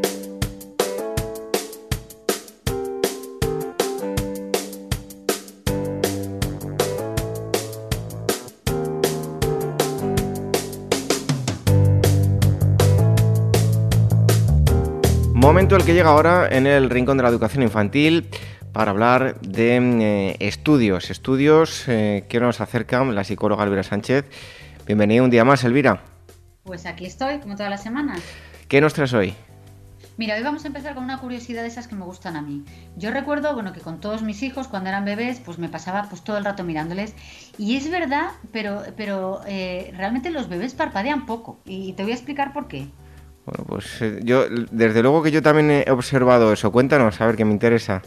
Momento 15.52 15.76
el 15.76 15.84
que 15.84 15.92
llega 15.92 16.08
ahora 16.08 16.48
en 16.50 16.66
el 16.66 16.88
Rincón 16.88 17.18
de 17.18 17.24
la 17.24 17.28
Educación 17.28 17.62
Infantil 17.62 18.26
para 18.72 18.90
hablar 18.90 19.38
de 19.42 19.76
eh, 19.76 20.36
estudios, 20.40 21.10
estudios 21.10 21.86
eh, 21.88 22.24
que 22.30 22.40
nos 22.40 22.62
acercan 22.62 23.14
la 23.14 23.22
psicóloga 23.22 23.62
Elvira 23.62 23.82
Sánchez. 23.82 24.24
Bienvenida 24.86 25.22
un 25.22 25.28
día 25.28 25.44
más, 25.44 25.62
Elvira. 25.64 26.04
Pues 26.62 26.86
aquí 26.86 27.04
estoy, 27.04 27.38
como 27.40 27.54
todas 27.54 27.68
las 27.68 27.82
semanas. 27.82 28.22
¿Qué 28.66 28.80
nos 28.80 28.94
traes 28.94 29.12
hoy? 29.12 29.34
Mira, 30.16 30.36
hoy 30.36 30.42
vamos 30.42 30.64
a 30.64 30.68
empezar 30.68 30.94
con 30.94 31.04
una 31.04 31.18
curiosidad 31.18 31.60
de 31.60 31.68
esas 31.68 31.86
que 31.86 31.96
me 31.96 32.06
gustan 32.06 32.36
a 32.36 32.40
mí. 32.40 32.64
Yo 32.96 33.10
recuerdo, 33.10 33.52
bueno, 33.52 33.74
que 33.74 33.80
con 33.80 34.00
todos 34.00 34.22
mis 34.22 34.42
hijos 34.42 34.68
cuando 34.68 34.88
eran 34.88 35.04
bebés, 35.04 35.40
pues 35.40 35.58
me 35.58 35.68
pasaba 35.68 36.06
pues 36.08 36.22
todo 36.22 36.38
el 36.38 36.46
rato 36.46 36.64
mirándoles. 36.64 37.14
Y 37.58 37.76
es 37.76 37.90
verdad, 37.90 38.30
pero, 38.52 38.84
pero 38.96 39.42
eh, 39.46 39.92
realmente 39.98 40.30
los 40.30 40.48
bebés 40.48 40.72
parpadean 40.72 41.26
poco. 41.26 41.58
Y 41.66 41.92
te 41.92 42.04
voy 42.04 42.12
a 42.12 42.14
explicar 42.14 42.54
por 42.54 42.68
qué. 42.68 42.88
Bueno, 43.44 43.64
pues 43.66 44.00
yo, 44.22 44.44
desde 44.70 45.02
luego 45.02 45.22
que 45.22 45.30
yo 45.30 45.42
también 45.42 45.70
he 45.70 45.90
observado 45.90 46.52
eso. 46.52 46.70
Cuéntanos, 46.70 47.20
a 47.20 47.26
ver, 47.26 47.36
que 47.36 47.44
me 47.44 47.52
interesa. 47.52 48.02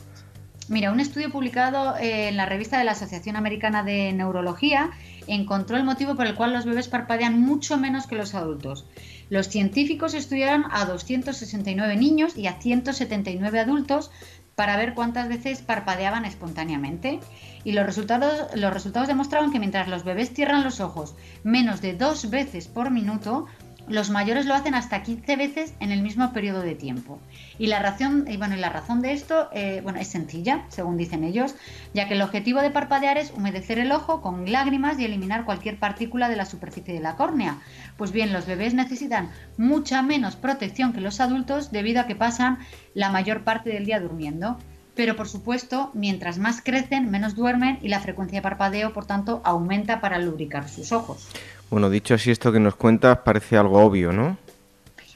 Mira, 0.67 0.91
un 0.91 0.99
estudio 0.99 1.29
publicado 1.29 1.95
eh, 1.97 2.29
en 2.29 2.37
la 2.37 2.47
revista 2.47 2.79
de 2.79 2.85
la 2.85 2.93
Asociación 2.93 3.35
Americana 3.35 3.83
de 3.83 4.11
Neurología 4.13 4.89
encontró 5.27 5.77
el 5.77 5.83
motivo 5.83 6.15
por 6.15 6.25
el 6.25 6.33
cual 6.33 6.53
los 6.53 6.65
bebés 6.65 6.87
parpadean 6.87 7.39
mucho 7.39 7.77
menos 7.77 8.07
que 8.07 8.15
los 8.15 8.33
adultos. 8.33 8.87
Los 9.29 9.47
científicos 9.47 10.15
estudiaron 10.15 10.65
a 10.71 10.85
269 10.85 11.97
niños 11.97 12.35
y 12.35 12.47
a 12.47 12.53
179 12.53 13.59
adultos 13.59 14.09
para 14.55 14.77
ver 14.77 14.95
cuántas 14.95 15.27
veces 15.27 15.61
parpadeaban 15.61 16.25
espontáneamente. 16.25 17.19
Y 17.63 17.73
los 17.73 17.85
resultados, 17.85 18.47
los 18.55 18.73
resultados 18.73 19.07
demostraron 19.07 19.51
que 19.51 19.59
mientras 19.59 19.87
los 19.87 20.03
bebés 20.03 20.33
cierran 20.33 20.63
los 20.63 20.79
ojos 20.79 21.15
menos 21.43 21.81
de 21.81 21.93
dos 21.93 22.29
veces 22.29 22.67
por 22.67 22.89
minuto, 22.89 23.45
los 23.87 24.09
mayores 24.09 24.45
lo 24.45 24.53
hacen 24.53 24.73
hasta 24.73 25.03
15 25.03 25.35
veces 25.35 25.73
en 25.79 25.91
el 25.91 26.01
mismo 26.01 26.33
periodo 26.33 26.61
de 26.61 26.75
tiempo. 26.75 27.19
Y 27.59 27.67
la 27.67 27.79
razón, 27.79 28.25
bueno, 28.37 28.55
la 28.55 28.69
razón 28.69 29.01
de 29.01 29.13
esto 29.13 29.49
eh, 29.53 29.81
bueno, 29.83 29.99
es 29.99 30.07
sencilla, 30.07 30.65
según 30.69 30.97
dicen 30.97 31.23
ellos, 31.23 31.55
ya 31.93 32.07
que 32.07 32.15
el 32.15 32.21
objetivo 32.21 32.61
de 32.61 32.71
parpadear 32.71 33.17
es 33.17 33.31
humedecer 33.31 33.79
el 33.79 33.91
ojo 33.91 34.21
con 34.21 34.51
lágrimas 34.51 34.99
y 34.99 35.05
eliminar 35.05 35.45
cualquier 35.45 35.77
partícula 35.77 36.29
de 36.29 36.35
la 36.35 36.45
superficie 36.45 36.93
de 36.93 36.99
la 36.99 37.15
córnea. 37.15 37.59
Pues 37.97 38.11
bien, 38.11 38.33
los 38.33 38.45
bebés 38.45 38.73
necesitan 38.73 39.29
mucha 39.57 40.01
menos 40.01 40.35
protección 40.35 40.93
que 40.93 41.01
los 41.01 41.19
adultos 41.19 41.71
debido 41.71 42.01
a 42.01 42.07
que 42.07 42.15
pasan 42.15 42.59
la 42.93 43.09
mayor 43.11 43.43
parte 43.43 43.69
del 43.69 43.85
día 43.85 43.99
durmiendo. 43.99 44.57
Pero 44.95 45.17
por 45.17 45.27
supuesto, 45.27 45.91
mientras 45.93 46.37
más 46.37 46.61
crecen, 46.61 47.11
menos 47.11 47.35
duermen 47.35 47.79
y 47.81 47.89
la 47.89 47.99
frecuencia 47.99 48.37
de 48.37 48.43
parpadeo, 48.43 48.93
por 48.93 49.05
tanto, 49.05 49.41
aumenta 49.43 49.99
para 49.99 50.19
lubricar 50.19 50.69
sus 50.69 50.93
ojos. 50.93 51.27
Bueno, 51.69 51.89
dicho 51.89 52.13
así, 52.13 52.31
esto 52.31 52.51
que 52.51 52.59
nos 52.59 52.75
cuentas 52.75 53.19
parece 53.25 53.57
algo 53.57 53.83
obvio, 53.83 54.13
¿no? 54.13 54.37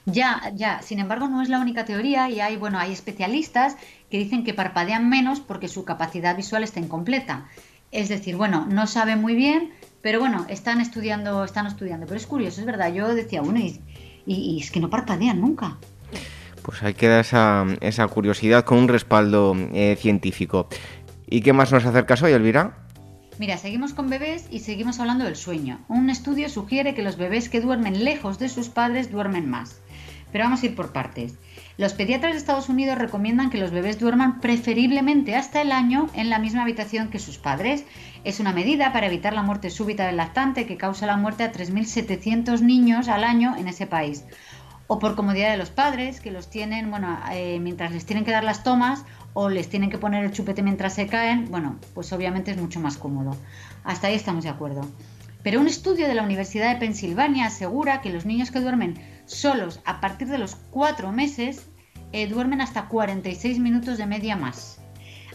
Ya, 0.06 0.52
ya. 0.56 0.82
Sin 0.82 1.00
embargo, 1.00 1.28
no 1.28 1.42
es 1.42 1.50
la 1.50 1.60
única 1.60 1.86
teoría 1.86 2.30
y 2.30 2.40
hay, 2.40 2.58
bueno, 2.58 2.80
hay 2.80 2.92
especialistas 2.92 3.78
que 4.10 4.18
dicen 4.18 4.44
que 4.44 4.54
parpadean 4.54 5.10
menos 5.10 5.40
porque 5.40 5.68
su 5.68 5.86
capacidad 5.86 6.36
visual 6.36 6.64
está 6.64 6.80
incompleta. 6.80 7.46
Es 7.92 8.10
decir, 8.10 8.36
bueno, 8.36 8.66
no 8.70 8.88
saben 8.88 9.22
muy 9.22 9.36
bien, 9.36 9.72
pero 10.02 10.20
bueno, 10.20 10.46
están 10.50 10.82
estudiando, 10.82 11.44
están 11.44 11.68
estudiando. 11.68 12.06
Pero 12.06 12.18
es 12.18 12.28
curioso, 12.28 12.62
es 12.62 12.66
verdad. 12.66 12.94
Yo 12.94 13.14
decía, 13.14 13.42
bueno, 13.42 13.60
y, 14.26 14.60
es 14.60 14.72
que 14.72 14.80
no 14.80 14.90
parpadean 14.90 15.42
nunca. 15.42 15.78
Pues 16.64 16.84
ahí 16.84 16.94
queda 16.94 17.20
esa, 17.20 17.66
esa 17.82 18.08
curiosidad 18.08 18.64
con 18.64 18.78
un 18.78 18.88
respaldo 18.88 19.56
eh, 19.74 19.96
científico. 20.00 20.68
¿Y 21.28 21.42
qué 21.42 21.54
más 21.54 21.72
nos 21.72 21.86
acercas 21.86 22.22
hoy, 22.22 22.32
Elvira? 22.32 22.89
Mira, 23.40 23.58
seguimos 23.58 23.94
con 23.94 24.10
bebés 24.10 24.48
y 24.52 24.60
seguimos 24.60 25.00
hablando 25.00 25.24
del 25.24 25.38
sueño. 25.38 25.80
Un 25.88 26.10
estudio 26.10 26.50
sugiere 26.50 26.94
que 26.94 27.02
los 27.02 27.16
bebés 27.16 27.48
que 27.48 27.62
duermen 27.62 28.04
lejos 28.04 28.38
de 28.38 28.50
sus 28.50 28.68
padres 28.68 29.14
duermen 29.14 29.50
más. 29.50 29.80
Pero 30.34 30.44
vamos 30.44 30.62
a 30.62 30.66
ir 30.66 30.76
por 30.76 30.92
partes. 30.92 31.36
Los 31.78 31.94
pediatras 31.94 32.34
de 32.34 32.38
Estados 32.38 32.68
Unidos 32.68 32.98
recomiendan 32.98 33.50
que 33.50 33.58
los 33.58 33.72
bebés 33.72 33.98
duerman 33.98 34.42
preferiblemente 34.42 35.38
hasta 35.38 35.62
el 35.62 35.72
año 35.72 36.10
en 36.16 36.30
la 36.30 36.38
misma 36.38 36.64
habitación 36.64 37.08
que 37.08 37.18
sus 37.18 37.38
padres. 37.38 37.86
Es 38.26 38.42
una 38.42 38.52
medida 38.52 38.92
para 38.92 39.08
evitar 39.08 39.32
la 39.32 39.42
muerte 39.42 39.70
súbita 39.70 40.06
del 40.06 40.18
lactante 40.18 40.66
que 40.66 40.76
causa 40.76 41.08
la 41.08 41.16
muerte 41.16 41.44
a 41.44 41.54
3.700 41.54 42.60
niños 42.60 43.08
al 43.08 43.24
año 43.24 43.56
en 43.56 43.70
ese 43.70 43.88
país. 43.88 44.26
O 44.88 45.00
por 45.00 45.16
comodidad 45.16 45.52
de 45.52 45.58
los 45.58 45.70
padres, 45.70 46.20
que 46.20 46.32
los 46.32 46.50
tienen, 46.50 46.92
bueno, 46.92 47.18
eh, 47.32 47.60
mientras 47.62 47.94
les 47.94 48.06
tienen 48.06 48.26
que 48.26 48.32
dar 48.32 48.44
las 48.44 48.66
tomas 48.66 49.06
o 49.34 49.50
les 49.50 49.70
tienen 49.70 49.90
que 49.90 49.98
poner 49.98 50.24
el 50.26 50.32
chupete 50.32 50.64
mientras 50.64 50.94
se 50.94 51.08
caen, 51.08 51.46
bueno, 51.50 51.78
pues 51.94 52.12
obviamente 52.14 52.52
es 52.52 52.58
mucho 52.58 52.80
más 52.80 52.98
cómodo. 52.98 53.36
Hasta 53.84 54.08
ahí 54.08 54.16
estamos 54.16 54.44
de 54.44 54.50
acuerdo. 54.50 54.82
Pero 55.44 55.62
un 55.62 55.68
estudio 55.68 56.08
de 56.08 56.16
la 56.16 56.24
Universidad 56.24 56.74
de 56.74 56.80
Pensilvania 56.80 57.46
asegura 57.46 58.02
que 58.02 58.10
los 58.10 58.26
niños 58.26 58.52
que 58.52 58.60
duermen 58.60 59.00
solos 59.26 59.80
a 59.86 60.02
partir 60.02 60.28
de 60.28 60.38
los 60.38 60.56
cuatro 60.56 61.12
meses 61.12 61.68
eh, 62.12 62.28
duermen 62.28 62.62
hasta 62.62 62.88
46 62.88 63.60
minutos 63.60 63.98
de 63.98 64.06
media 64.06 64.36
más. 64.36 64.79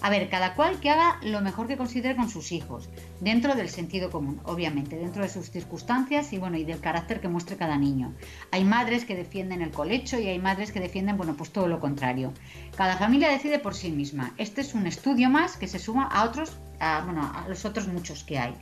A 0.04 0.10
ver, 0.10 0.28
cada 0.28 0.54
cual 0.54 0.80
que 0.80 0.90
haga 0.90 1.18
lo 1.22 1.40
mejor 1.40 1.66
que 1.66 1.78
considere 1.78 2.14
con 2.14 2.28
sus 2.28 2.52
hijos, 2.52 2.90
dentro 3.20 3.54
del 3.54 3.70
sentido 3.70 4.10
común, 4.10 4.38
obviamente, 4.44 4.98
dentro 4.98 5.22
de 5.22 5.30
sus 5.30 5.50
circunstancias 5.50 6.30
y 6.34 6.36
bueno, 6.36 6.58
y 6.58 6.64
del 6.64 6.78
carácter 6.78 7.22
que 7.22 7.28
muestre 7.28 7.56
cada 7.56 7.78
niño. 7.78 8.12
Hay 8.50 8.64
madres 8.64 9.06
que 9.06 9.16
defienden 9.16 9.62
el 9.62 9.70
colecho 9.70 10.20
y 10.20 10.28
hay 10.28 10.38
madres 10.38 10.72
que 10.72 10.80
defienden, 10.80 11.16
bueno, 11.16 11.36
pues 11.38 11.52
todo 11.52 11.68
lo 11.68 11.80
contrario. 11.80 12.34
Cada 12.76 12.98
familia 12.98 13.30
decide 13.30 13.58
por 13.58 13.74
sí 13.74 13.90
misma. 13.90 14.34
Este 14.36 14.60
es 14.60 14.74
un 14.74 14.86
estudio 14.86 15.30
más 15.30 15.56
que 15.56 15.68
se 15.68 15.78
suma 15.78 16.04
a 16.04 16.24
otros, 16.24 16.58
a, 16.80 17.00
bueno, 17.06 17.22
a 17.22 17.48
los 17.48 17.64
otros 17.64 17.88
muchos 17.88 18.24
que 18.24 18.38
hay. 18.38 18.54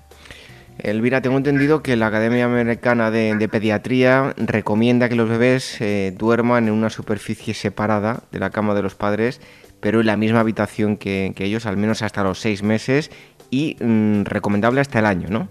Elvira, 0.79 1.23
tengo 1.23 1.39
entendido 1.39 1.83
que 1.83 1.97
la 1.97 2.07
Academia 2.07 2.45
Americana 2.45 3.11
de, 3.11 3.49
Pediatría 3.49 4.33
recomienda 4.37 5.09
que 5.09 5.17
los 5.17 5.29
bebés 5.29 5.81
eh, 5.81 6.15
duerman 6.17 6.69
en 6.69 6.75
una 6.75 6.89
superficie 6.89 7.53
separada 7.53 8.23
de 8.31 8.39
la 8.39 8.51
cama 8.51 8.75
de 8.75 8.83
los 8.83 8.95
padres 8.95 9.41
pero 9.83 10.01
en 10.01 10.07
la 10.07 10.17
misma 10.17 10.39
habitación 10.39 10.97
que, 10.97 11.35
ellos, 11.37 11.67
al 11.67 11.77
menos 11.77 12.03
hasta 12.03 12.23
los 12.23 12.39
seis 12.39 12.63
meses 12.63 13.11
y 13.51 13.77
mm, 13.81 14.23
recomendable 14.23 14.81
hasta 14.81 15.01
el 15.01 15.07
año, 15.07 15.29
¿no? 15.29 15.49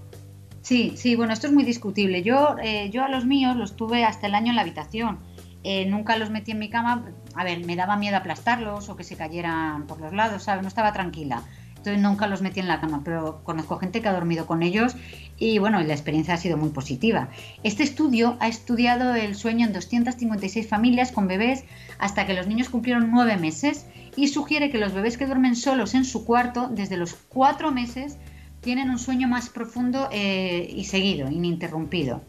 Sí, 0.62 0.94
sí, 0.96 1.18
bueno, 1.18 1.34
esto 1.34 1.48
es 1.48 1.54
muy 1.54 1.66
discutible. 1.66 2.24
Yo, 2.24 2.56
eh, 2.64 2.90
yo 2.92 3.04
a 3.04 3.10
los 3.10 3.26
míos 3.26 3.58
los 3.58 3.76
tuve 3.76 4.06
hasta 4.06 4.28
el 4.28 4.36
año 4.36 4.52
en 4.52 4.56
la 4.56 4.62
habitación. 4.62 5.20
Eh, 5.66 5.86
nunca 5.86 6.16
los 6.16 6.30
metí 6.30 6.52
en 6.52 6.60
mi 6.60 6.70
cama. 6.70 7.10
A 7.36 7.44
ver, 7.44 7.66
me 7.66 7.76
daba 7.76 7.98
miedo 7.98 8.16
aplastarlos 8.16 8.88
o 8.88 8.96
que 8.96 9.04
se 9.04 9.18
cayeran 9.18 9.86
por 9.86 10.00
los 10.00 10.14
lados, 10.14 10.44
¿sabes? 10.44 10.62
No 10.62 10.70
estaba 10.70 10.94
tranquila. 10.94 11.44
Entonces 11.76 12.02
nunca 12.02 12.28
los 12.28 12.42
metí 12.42 12.62
en 12.62 12.68
la 12.68 12.80
cama, 12.80 13.02
pero 13.04 13.44
conozco 13.44 13.80
gente 13.80 14.02
que 14.02 14.08
ha 14.08 14.14
dormido 14.14 14.46
con 14.46 14.62
ellos 14.62 14.96
y 15.38 15.58
bueno, 15.58 15.82
la 15.82 15.94
experiencia 15.94 16.36
ha 16.36 16.38
sido 16.38 16.56
muy 16.56 16.70
positiva. 16.70 17.30
Este 17.64 17.82
estudio 17.82 18.38
ha 18.40 18.48
estudiado 18.48 19.16
el 19.16 19.34
sueño 19.36 19.66
en 19.66 19.74
256 19.74 20.70
familias 20.70 21.12
con 21.12 21.28
bebés 21.28 21.66
hasta 21.98 22.28
que 22.28 22.36
los 22.36 22.46
niños 22.46 22.70
cumplieron 22.70 23.10
nueve 23.10 23.36
meses 23.36 23.88
y 24.16 24.28
sugiere 24.28 24.70
que 24.70 24.78
los 24.78 24.94
bebés 24.94 25.18
que 25.18 25.26
duermen 25.26 25.56
solos 25.56 25.94
en 25.94 26.06
su 26.06 26.26
cuarto 26.26 26.70
desde 26.72 26.98
los 26.98 27.14
cuatro 27.14 27.72
meses 27.72 28.18
tienen 28.62 28.90
un 28.90 29.00
sueño 29.00 29.28
más 29.28 29.50
profundo 29.50 30.10
eh, 30.12 30.72
y 30.76 30.86
seguido, 30.86 31.30
ininterrumpido. 31.30 32.22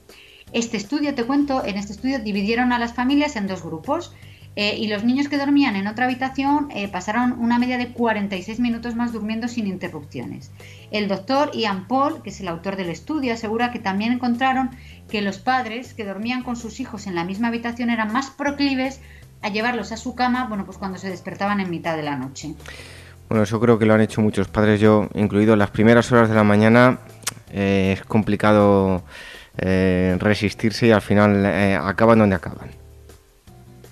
Este 0.52 0.76
estudio, 0.76 1.14
te 1.14 1.24
cuento, 1.24 1.64
en 1.64 1.76
este 1.76 1.92
estudio 1.92 2.18
dividieron 2.18 2.72
a 2.72 2.78
las 2.78 2.94
familias 2.94 3.36
en 3.36 3.46
dos 3.46 3.62
grupos 3.62 4.12
eh, 4.54 4.76
y 4.78 4.88
los 4.88 5.02
niños 5.02 5.28
que 5.28 5.38
dormían 5.38 5.76
en 5.76 5.86
otra 5.86 6.04
habitación 6.04 6.68
eh, 6.74 6.88
pasaron 6.88 7.32
una 7.40 7.58
media 7.58 7.78
de 7.78 7.88
46 7.88 8.60
minutos 8.60 8.94
más 8.94 9.12
durmiendo 9.12 9.48
sin 9.48 9.66
interrupciones. 9.66 10.50
El 10.90 11.08
doctor 11.08 11.52
Ian 11.54 11.88
Paul, 11.88 12.22
que 12.22 12.28
es 12.28 12.40
el 12.40 12.48
autor 12.48 12.76
del 12.76 12.90
estudio, 12.90 13.32
asegura 13.32 13.72
que 13.72 13.78
también 13.78 14.12
encontraron 14.12 14.70
que 15.08 15.22
los 15.22 15.38
padres 15.38 15.94
que 15.94 16.04
dormían 16.04 16.42
con 16.42 16.56
sus 16.56 16.80
hijos 16.80 17.06
en 17.06 17.14
la 17.14 17.24
misma 17.24 17.48
habitación 17.48 17.88
eran 17.88 18.12
más 18.12 18.28
proclives 18.28 19.00
a 19.42 19.48
llevarlos 19.48 19.92
a 19.92 19.96
su 19.96 20.14
cama, 20.14 20.46
bueno, 20.48 20.64
pues 20.64 20.78
cuando 20.78 20.98
se 20.98 21.10
despertaban 21.10 21.60
en 21.60 21.70
mitad 21.70 21.96
de 21.96 22.02
la 22.02 22.16
noche. 22.16 22.54
Bueno, 23.28 23.44
eso 23.44 23.60
creo 23.60 23.78
que 23.78 23.86
lo 23.86 23.94
han 23.94 24.00
hecho 24.00 24.20
muchos 24.20 24.48
padres, 24.48 24.80
yo 24.80 25.08
incluido. 25.14 25.56
Las 25.56 25.70
primeras 25.70 26.10
horas 26.12 26.28
de 26.28 26.34
la 26.34 26.44
mañana 26.44 26.98
eh, 27.50 27.94
es 27.96 28.04
complicado 28.04 29.02
eh, 29.58 30.16
resistirse 30.18 30.86
y 30.86 30.90
al 30.90 31.02
final 31.02 31.44
eh, 31.46 31.74
acaban 31.74 32.18
donde 32.18 32.36
acaban. 32.36 32.70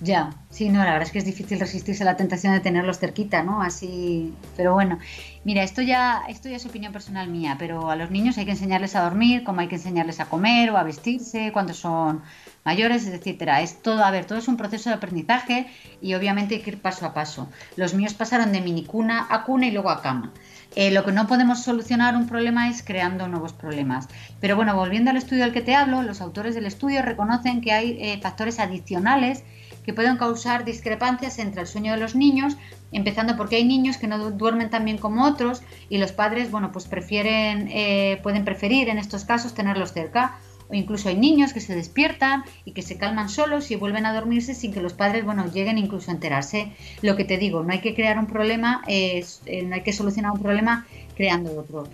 Ya, 0.03 0.31
sí, 0.49 0.69
no, 0.69 0.79
la 0.79 0.93
verdad 0.93 1.03
es 1.03 1.11
que 1.11 1.19
es 1.19 1.25
difícil 1.25 1.59
resistirse 1.59 2.01
a 2.01 2.07
la 2.07 2.17
tentación 2.17 2.53
de 2.53 2.59
tenerlos 2.59 2.97
cerquita, 2.97 3.43
¿no? 3.43 3.61
Así, 3.61 4.33
pero 4.57 4.73
bueno, 4.73 4.97
mira, 5.43 5.61
esto 5.61 5.83
ya, 5.83 6.23
esto 6.27 6.49
ya 6.49 6.55
es 6.55 6.65
opinión 6.65 6.91
personal 6.91 7.27
mía, 7.27 7.55
pero 7.59 7.91
a 7.91 7.95
los 7.95 8.09
niños 8.09 8.35
hay 8.39 8.45
que 8.45 8.51
enseñarles 8.51 8.95
a 8.95 9.03
dormir, 9.03 9.43
como 9.43 9.61
hay 9.61 9.67
que 9.67 9.75
enseñarles 9.75 10.19
a 10.19 10.25
comer 10.25 10.71
o 10.71 10.77
a 10.77 10.83
vestirse 10.83 11.51
cuando 11.53 11.75
son 11.75 12.23
mayores, 12.63 13.07
etcétera. 13.07 13.61
Es 13.61 13.81
todo, 13.81 14.03
a 14.03 14.11
ver, 14.11 14.25
todo 14.25 14.37
es 14.37 14.47
un 14.47 14.57
proceso 14.57 14.89
de 14.89 14.95
aprendizaje 14.95 15.67
y 16.01 16.13
obviamente 16.13 16.55
hay 16.55 16.61
que 16.61 16.71
ir 16.71 16.81
paso 16.81 17.05
a 17.05 17.13
paso. 17.13 17.49
Los 17.75 17.93
míos 17.93 18.13
pasaron 18.13 18.51
de 18.51 18.61
minicuna 18.61 19.27
a 19.29 19.43
cuna 19.43 19.67
y 19.67 19.71
luego 19.71 19.89
a 19.89 20.01
cama. 20.01 20.31
Eh, 20.75 20.91
lo 20.91 21.03
que 21.03 21.11
no 21.11 21.27
podemos 21.27 21.63
solucionar 21.63 22.15
un 22.15 22.27
problema 22.27 22.69
es 22.69 22.81
creando 22.81 23.27
nuevos 23.27 23.53
problemas. 23.53 24.07
Pero 24.39 24.55
bueno, 24.55 24.75
volviendo 24.75 25.11
al 25.11 25.17
estudio 25.17 25.43
del 25.43 25.53
que 25.53 25.61
te 25.61 25.75
hablo, 25.75 26.01
los 26.01 26.21
autores 26.21 26.55
del 26.55 26.65
estudio 26.65 27.01
reconocen 27.01 27.61
que 27.61 27.73
hay 27.73 27.97
eh, 27.99 28.19
factores 28.21 28.59
adicionales 28.59 29.43
que 29.83 29.93
pueden 29.93 30.17
causar 30.17 30.63
discrepancias 30.63 31.39
entre 31.39 31.61
el 31.61 31.67
sueño 31.67 31.91
de 31.91 31.97
los 31.97 32.15
niños, 32.15 32.55
empezando 32.91 33.35
porque 33.35 33.55
hay 33.55 33.65
niños 33.65 33.97
que 33.97 34.07
no 34.07 34.31
duermen 34.31 34.69
tan 34.69 34.85
bien 34.85 34.97
como 34.97 35.25
otros 35.25 35.63
y 35.89 35.97
los 35.97 36.11
padres, 36.11 36.51
bueno, 36.51 36.71
pues 36.71 36.87
prefieren, 36.87 37.67
eh, 37.71 38.19
pueden 38.21 38.45
preferir 38.45 38.89
en 38.89 38.99
estos 38.99 39.25
casos 39.25 39.55
tenerlos 39.55 39.91
cerca 39.93 40.37
o 40.71 40.73
incluso 40.73 41.09
hay 41.09 41.17
niños 41.17 41.53
que 41.53 41.59
se 41.59 41.75
despiertan 41.75 42.43
y 42.65 42.71
que 42.71 42.81
se 42.81 42.97
calman 42.97 43.29
solos 43.29 43.69
y 43.71 43.75
vuelven 43.75 44.05
a 44.05 44.13
dormirse 44.13 44.55
sin 44.55 44.73
que 44.73 44.81
los 44.81 44.93
padres, 44.93 45.25
bueno, 45.25 45.45
lleguen 45.51 45.77
incluso 45.77 46.11
a 46.11 46.13
enterarse. 46.13 46.71
Lo 47.01 47.15
que 47.15 47.25
te 47.25 47.37
digo, 47.37 47.63
no 47.63 47.73
hay 47.73 47.81
que 47.81 47.93
crear 47.93 48.17
un 48.17 48.27
problema, 48.27 48.81
eh, 48.87 49.23
no 49.65 49.75
hay 49.75 49.81
que 49.81 49.93
solucionar 49.93 50.31
un 50.31 50.41
problema 50.41 50.85
creando 51.15 51.59
otro. 51.59 51.87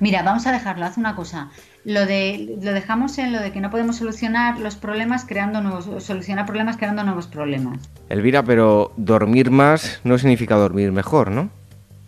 Mira, 0.00 0.22
vamos 0.22 0.46
a 0.46 0.52
dejarlo, 0.52 0.84
haz 0.84 0.96
una 0.96 1.14
cosa. 1.14 1.50
Lo, 1.84 2.06
de, 2.06 2.56
lo 2.60 2.72
dejamos 2.72 3.18
en 3.18 3.32
lo 3.32 3.40
de 3.40 3.50
que 3.52 3.60
no 3.60 3.70
podemos 3.70 3.96
solucionar 3.96 4.58
los 4.58 4.76
problemas 4.76 5.24
creando 5.24 5.60
nuevos, 5.60 6.04
solucionar 6.04 6.46
problemas 6.46 6.76
creando 6.76 7.02
nuevos 7.02 7.26
problemas. 7.26 7.78
Elvira, 8.08 8.42
pero 8.44 8.92
dormir 8.96 9.50
más 9.50 10.00
no 10.04 10.18
significa 10.18 10.54
dormir 10.56 10.92
mejor, 10.92 11.30
¿no? 11.30 11.50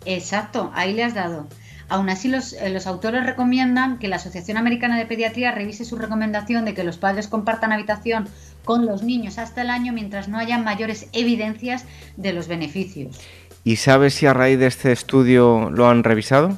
Exacto, 0.05 0.71
ahí 0.73 0.93
le 0.93 1.03
has 1.03 1.13
dado. 1.13 1.47
Aún 1.87 2.09
así, 2.09 2.31
eh, 2.33 2.69
los, 2.69 2.87
autores 2.87 3.25
recomiendan 3.25 3.99
que 3.99 4.07
la 4.07 4.15
Asociación 4.15 4.57
Americana 4.57 4.97
de 4.97 5.05
Pediatría 5.05 5.51
revise 5.51 5.85
su 5.85 5.97
recomendación 5.97 6.65
de 6.65 6.73
que 6.73 6.83
los 6.83 6.97
padres 6.97 7.27
compartan 7.27 7.71
habitación 7.71 8.27
con 8.63 8.85
los 8.85 9.03
niños 9.03 9.37
hasta 9.37 9.61
el 9.61 9.69
año 9.69 9.93
mientras 9.93 10.27
no 10.27 10.39
haya 10.39 10.57
mayores 10.57 11.07
evidencias 11.13 11.85
de 12.17 12.33
los 12.33 12.47
beneficios. 12.47 13.19
¿Y 13.63 13.75
sabes 13.75 14.15
si 14.15 14.25
a 14.25 14.33
raíz 14.33 14.59
de 14.59 14.67
este 14.67 14.91
estudio 14.91 15.69
lo 15.69 15.87
han 15.87 16.03
revisado? 16.03 16.57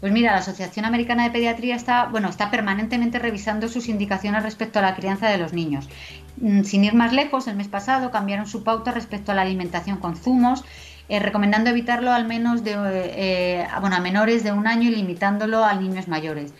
Pues 0.00 0.12
mira, 0.12 0.32
la 0.32 0.38
Asociación 0.38 0.84
Americana 0.84 1.24
de 1.24 1.30
Pediatría 1.30 1.74
está, 1.74 2.04
bueno, 2.06 2.28
está 2.28 2.50
permanentemente 2.50 3.18
revisando 3.18 3.68
sus 3.68 3.88
indicaciones 3.88 4.42
respecto 4.42 4.78
a 4.78 4.82
la 4.82 4.94
crianza 4.94 5.28
de 5.28 5.38
los 5.38 5.52
niños. 5.52 5.88
Mm, 6.36 6.62
sin 6.64 6.84
ir 6.84 6.94
más 6.94 7.12
lejos, 7.12 7.48
el 7.48 7.56
mes 7.56 7.68
pasado 7.68 8.10
cambiaron 8.10 8.46
su 8.46 8.62
pauta 8.62 8.90
respecto 8.90 9.32
a 9.32 9.34
la 9.34 9.42
alimentación 9.42 9.96
con 9.96 10.16
zumos 10.16 10.62
eh, 11.08 11.18
recomendando 11.18 11.70
evitarlo 11.70 12.12
al 12.12 12.26
menos 12.26 12.64
de, 12.64 12.72
eh, 12.74 13.66
bueno, 13.80 13.96
a 13.96 14.00
menores 14.00 14.44
de 14.44 14.52
un 14.52 14.66
año 14.66 14.88
y 14.88 14.94
limitándolo 14.94 15.64
a 15.64 15.74
niños 15.74 16.08
mayores. 16.08 16.52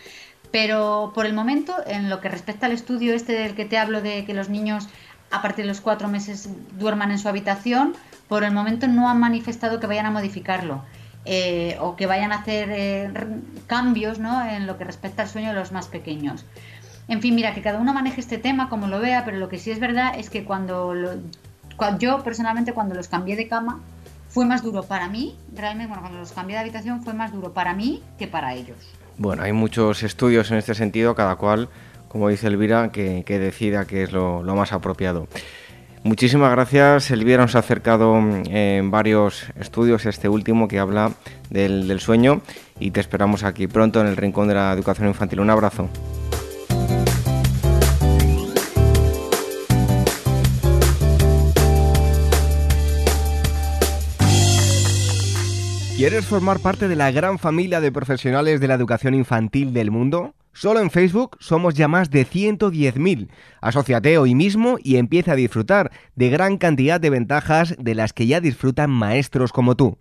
Pero 0.51 1.13
por 1.15 1.27
el 1.27 1.33
momento, 1.33 1.75
en 1.87 2.09
lo 2.11 2.21
que 2.21 2.29
respecta 2.29 2.67
al 2.67 2.73
estudio 2.73 3.15
este 3.15 3.33
del 3.33 3.55
que 3.55 3.65
te 3.65 3.79
hablo 3.79 4.01
de 4.03 4.25
que 4.25 4.35
los 4.35 4.49
niños 4.49 4.89
a 5.31 5.43
partir 5.43 5.65
de 5.65 5.69
los 5.69 5.81
cuatro 5.81 6.09
meses 6.09 6.49
duerman 6.79 7.11
en 7.11 7.19
su 7.19 7.29
habitación, 7.29 7.95
por 8.29 8.45
el 8.45 8.53
momento 8.53 8.87
no 8.87 9.09
han 9.09 9.19
manifestado 9.19 9.81
que 9.81 9.87
vayan 9.87 10.07
a 10.07 10.11
modificarlo. 10.11 10.83
Eh, 11.27 11.79
o 11.81 11.97
que 11.97 12.05
vayan 12.05 12.33
a 12.33 12.37
hacer 12.37 12.69
eh, 12.71 13.11
cambios 13.67 14.19
¿no? 14.19 14.47
en 14.47 14.67
lo 14.67 14.77
que 14.77 14.85
respecta 14.85 15.23
al 15.23 15.29
sueño 15.29 15.49
de 15.49 15.55
los 15.55 15.73
más 15.73 15.89
pequeños. 15.89 16.45
En 17.09 17.23
fin, 17.23 17.35
mira, 17.35 17.55
que 17.55 17.63
cada 17.63 17.79
uno 17.79 17.95
maneje 17.95 18.21
este 18.21 18.37
tema 18.37 18.69
como 18.69 18.89
lo 18.89 19.01
vea, 19.01 19.25
pero 19.25 19.39
lo 19.39 19.49
que 19.49 19.59
sí 19.59 19.71
es 19.71 19.81
verdad 19.81 20.19
es 20.19 20.29
que 20.29 20.45
cuando, 20.45 20.93
yo 21.99 22.23
personalmente 22.23 22.75
cuando 22.75 22.95
los 22.95 23.09
cambié 23.09 23.37
de 23.37 23.49
cama 23.49 23.81
fue 24.35 24.45
más 24.45 24.65
duro 24.65 24.83
para 24.83 25.09
mí, 25.09 25.37
realmente 25.55 25.87
bueno, 25.87 26.03
cuando 26.03 26.19
los 26.19 26.33
cambié 26.33 26.57
de 26.57 26.63
habitación 26.63 27.05
fue 27.05 27.15
más 27.15 27.33
duro 27.33 27.53
para 27.53 27.73
mí 27.73 28.03
que 28.19 28.27
para 28.27 28.53
ellos. 28.53 28.77
Bueno, 29.17 29.45
hay 29.45 29.53
muchos 29.53 30.03
estudios 30.03 30.51
en 30.51 30.57
este 30.59 30.75
sentido, 30.75 31.15
cada 31.15 31.37
cual, 31.37 31.69
como 32.09 32.29
dice 32.29 32.49
Elvira, 32.49 32.91
que, 32.91 33.23
decida 33.25 33.85
qué 33.85 34.03
es 34.03 34.11
lo, 34.11 34.43
más 34.43 34.73
apropiado. 34.73 35.29
Muchísimas 36.03 36.51
gracias. 36.51 37.13
Elvira 37.13 37.43
nos 37.43 37.55
ha 37.55 37.61
acercado 37.61 38.19
en 38.19 38.91
varios 38.91 39.47
estudios, 39.55 40.05
este 40.05 40.29
último 40.29 40.67
que 40.67 40.81
habla 40.81 41.13
del, 41.49 42.01
sueño 42.01 42.43
y 42.81 42.91
te 42.91 42.99
esperamos 42.99 43.45
aquí 43.45 43.69
pronto 43.69 44.01
en 44.01 44.09
el 44.09 44.17
Rincón 44.17 44.49
de 44.49 44.55
la 44.55 44.73
Educación 44.73 45.07
Infantil. 45.07 45.39
Un 45.39 45.51
abrazo. 45.51 45.89
¿Quieres 55.97 56.27
formar 56.27 56.59
parte 56.59 56.89
de 56.89 56.97
la 56.97 57.13
gran 57.13 57.39
familia 57.39 57.81
de 57.81 57.93
profesionales 57.93 58.59
de 58.59 58.67
la 58.67 58.75
educación 58.75 59.15
infantil 59.15 59.73
del 59.73 59.93
mundo? 59.93 60.35
Solo 60.53 60.81
en 60.81 60.91
Facebook 60.91 61.37
somos 61.39 61.75
ya 61.75 61.87
más 61.87 62.11
de 62.11 62.27
110.000. 62.27 63.29
Asociate 63.61 64.19
hoy 64.19 64.35
mismo 64.35 64.77
y 64.83 64.97
empieza 64.97 65.33
a 65.33 65.37
disfrutar 65.37 65.93
de 66.17 66.31
gran 66.31 66.59
cantidad 66.59 67.01
de 67.01 67.11
ventajas 67.11 67.77
de 67.79 67.95
las 67.95 68.13
que 68.13 68.27
ya 68.27 68.41
disfrutan 68.41 68.91
maestros 68.91 69.53
como 69.53 69.77
tú. 69.77 69.97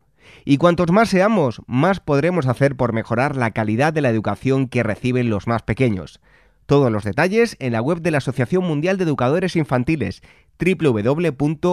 Y 0.46 0.58
cuantos 0.58 0.92
más 0.92 1.10
seamos, 1.10 1.62
más 1.68 2.00
podremos 2.00 2.48
hacer 2.48 2.76
por 2.76 2.92
mejorar 2.92 3.36
la 3.36 3.52
calidad 3.52 3.94
de 3.94 4.02
la 4.02 4.10
educación 4.10 4.68
que 4.68 4.82
reciben 4.82 5.30
los 5.30 5.46
más 5.46 5.62
pequeños. 5.62 6.20
Todos 6.66 6.92
los 6.92 7.04
detalles 7.04 7.56
en 7.60 7.74
la 7.74 7.82
web 7.82 8.02
de 8.02 8.12
la 8.12 8.20
Asociación 8.20 8.64
Mundial 8.64 8.98
de 8.98 9.04
Educadores 9.04 9.56
Infantiles 9.56 10.22
www.uaece.org. 10.60 11.68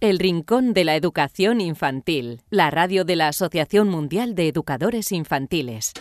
El 0.00 0.18
Rincón 0.18 0.74
de 0.74 0.84
la 0.84 0.96
Educación 0.96 1.60
Infantil, 1.60 2.42
la 2.50 2.70
radio 2.70 3.04
de 3.04 3.16
la 3.16 3.28
Asociación 3.28 3.88
Mundial 3.88 4.34
de 4.34 4.48
Educadores 4.48 5.12
Infantiles. 5.12 5.92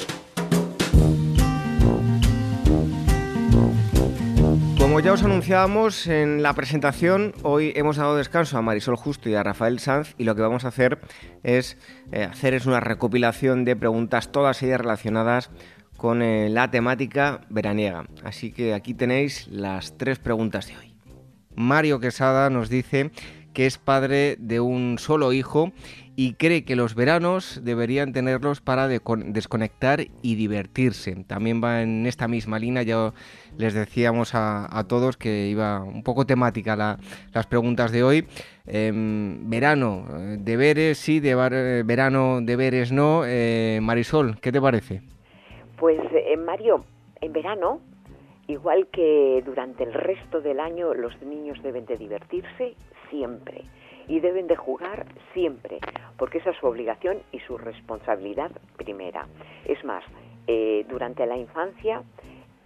Como 4.78 5.00
ya 5.00 5.13
os 5.13 5.24
anunciábamos 5.24 6.08
en 6.08 6.43
la 6.43 6.54
presentación, 6.54 7.34
hoy 7.41 7.72
hemos 7.76 7.96
dado 7.98 8.17
descanso 8.17 8.58
a 8.58 8.62
Marisol 8.62 8.98
Justo 8.98 9.30
y 9.30 9.34
a 9.34 9.41
Rafael 9.41 9.80
Sanz 9.80 10.13
y 10.17 10.26
lo 10.26 10.36
que 10.36 10.41
vamos 10.41 10.65
a 10.65 10.67
hacer 10.67 11.00
es 11.41 11.78
eh, 12.12 12.26
hacer 12.26 12.54
es 12.54 12.65
una 12.65 12.80
recopilación 12.80 13.63
de 13.63 13.76
preguntas, 13.76 14.32
todas 14.32 14.62
ellas 14.62 14.82
relacionadas 14.82 15.50
con 16.04 16.22
eh, 16.22 16.50
la 16.50 16.70
temática 16.70 17.39
veraniega. 17.50 18.08
Así 18.26 18.52
que 18.52 18.74
aquí 18.74 18.94
tenéis 18.94 19.48
las 19.48 19.98
tres 19.98 20.20
preguntas 20.20 20.68
de 20.68 20.76
hoy. 20.76 20.94
Mario 21.56 22.02
Quesada 22.02 22.50
nos 22.50 22.68
dice 22.68 23.12
que 23.54 23.68
es 23.68 23.78
padre 23.78 24.36
de 24.38 24.60
un 24.60 24.98
solo 25.00 25.32
hijo 25.32 25.72
y 26.18 26.34
cree 26.34 26.66
que 26.66 26.76
los 26.76 26.94
veranos 26.94 27.62
deberían 27.63 28.12
tenerlos 28.12 28.60
para 28.60 28.89
desconectar 28.89 30.06
y 30.22 30.36
divertirse. 30.36 31.24
También 31.26 31.63
va 31.63 31.84
en 31.84 32.06
esta 32.06 32.28
misma 32.28 32.60
línea, 32.60 32.84
ya 32.84 33.13
les 33.58 33.74
decíamos 33.74 34.32
a, 34.34 34.86
todos 34.89 35.16
que 35.16 35.48
iba 35.48 35.82
un 35.84 36.04
poco 36.04 36.26
temática 36.26 37.00
las 37.34 37.48
preguntas 37.48 37.94
de 37.94 38.04
hoy. 38.04 38.28
Em, 38.66 39.50
verano, 39.50 40.06
eh, 40.12 40.38
deberes 40.38 40.98
sí, 40.98 41.22
eh, 41.24 41.84
verano, 41.86 42.39
deberes 42.42 42.92
no. 42.92 43.24
Marisol, 43.82 44.38
¿qué 44.42 44.52
te 44.52 44.60
parece? 44.60 45.12
Pues 45.84 46.00
Mario, 46.38 46.86
en 47.19 47.34
verano, 47.34 47.82
igual 48.48 48.88
que 48.88 49.43
durante 49.46 49.84
el 49.84 49.91
resto 49.91 50.39
del 50.39 50.62
año, 50.62 50.93
los 50.93 51.22
niños 51.22 51.62
deben 51.62 51.86
de 51.86 51.98
divertirse 51.98 52.76
siempre 53.10 53.65
y 54.08 54.22
deben 54.22 54.48
de 54.48 54.56
jugar 54.56 55.06
siempre, 55.34 55.80
porque 56.17 56.38
esa 56.38 56.52
es 56.52 56.58
su 56.60 56.67
obligación 56.67 57.22
y 57.34 57.39
su 57.39 57.58
responsabilidad 57.58 58.50
primera. 58.78 59.28
Es 59.65 59.84
más, 59.84 60.06
eh, 60.48 60.86
durante 60.88 61.26
la 61.26 61.36
infancia, 61.36 62.02